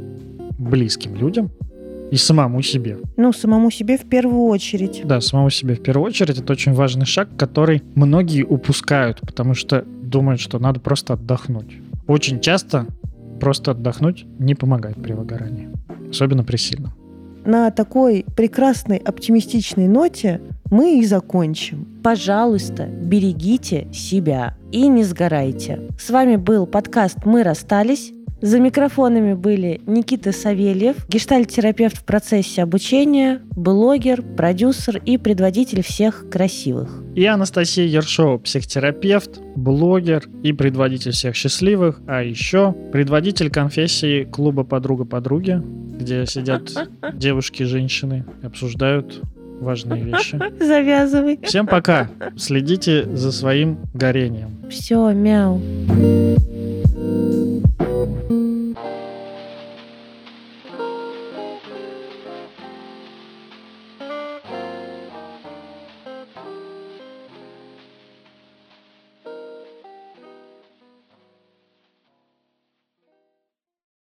близким 0.58 1.16
людям, 1.16 1.50
и 2.10 2.16
самому 2.16 2.62
себе. 2.62 2.98
Ну, 3.16 3.32
самому 3.32 3.70
себе 3.70 3.98
в 3.98 4.08
первую 4.08 4.44
очередь. 4.44 5.02
Да, 5.04 5.20
самому 5.20 5.50
себе 5.50 5.74
в 5.74 5.82
первую 5.82 6.06
очередь. 6.06 6.38
Это 6.38 6.52
очень 6.52 6.72
важный 6.72 7.06
шаг, 7.06 7.28
который 7.36 7.82
многие 7.94 8.42
упускают, 8.42 9.20
потому 9.20 9.54
что 9.54 9.82
думают, 9.82 10.40
что 10.40 10.58
надо 10.58 10.80
просто 10.80 11.14
отдохнуть. 11.14 11.78
Очень 12.06 12.40
часто 12.40 12.86
просто 13.40 13.72
отдохнуть 13.72 14.26
не 14.38 14.54
помогает 14.54 14.96
при 15.02 15.12
выгорании. 15.12 15.68
Особенно 16.10 16.44
при 16.44 16.56
сильном. 16.56 16.92
На 17.44 17.70
такой 17.70 18.24
прекрасной 18.36 18.96
оптимистичной 18.96 19.86
ноте 19.86 20.40
мы 20.70 20.98
и 20.98 21.06
закончим. 21.06 21.86
Пожалуйста, 22.02 22.86
берегите 22.86 23.86
себя 23.92 24.56
и 24.72 24.88
не 24.88 25.04
сгорайте. 25.04 25.82
С 25.96 26.10
вами 26.10 26.36
был 26.36 26.66
подкаст 26.66 27.18
«Мы 27.24 27.44
расстались». 27.44 28.12
За 28.42 28.60
микрофонами 28.60 29.32
были 29.32 29.80
Никита 29.86 30.30
Савельев, 30.30 31.08
гештальт-терапевт 31.08 31.96
в 31.96 32.04
процессе 32.04 32.62
обучения, 32.62 33.40
блогер, 33.52 34.22
продюсер 34.22 35.00
и 35.04 35.16
предводитель 35.16 35.82
всех 35.82 36.28
красивых. 36.30 37.02
И 37.14 37.24
Анастасия 37.24 37.86
Ершова, 37.86 38.36
психотерапевт, 38.36 39.40
блогер 39.56 40.28
и 40.42 40.52
предводитель 40.52 41.12
всех 41.12 41.34
счастливых, 41.34 42.00
а 42.06 42.22
еще 42.22 42.74
предводитель 42.92 43.50
конфессии 43.50 44.24
клуба 44.24 44.64
«Подруга 44.64 45.06
подруги», 45.06 45.62
где 45.98 46.26
сидят 46.26 46.70
девушки 47.14 47.62
и 47.62 47.66
женщины 47.66 48.26
обсуждают 48.42 49.22
важные 49.60 50.02
вещи. 50.02 50.38
Завязывай. 50.62 51.38
Всем 51.42 51.66
пока. 51.66 52.10
Следите 52.36 53.04
за 53.16 53.32
своим 53.32 53.78
горением. 53.94 54.68
Все, 54.68 55.12
мяу. 55.12 55.62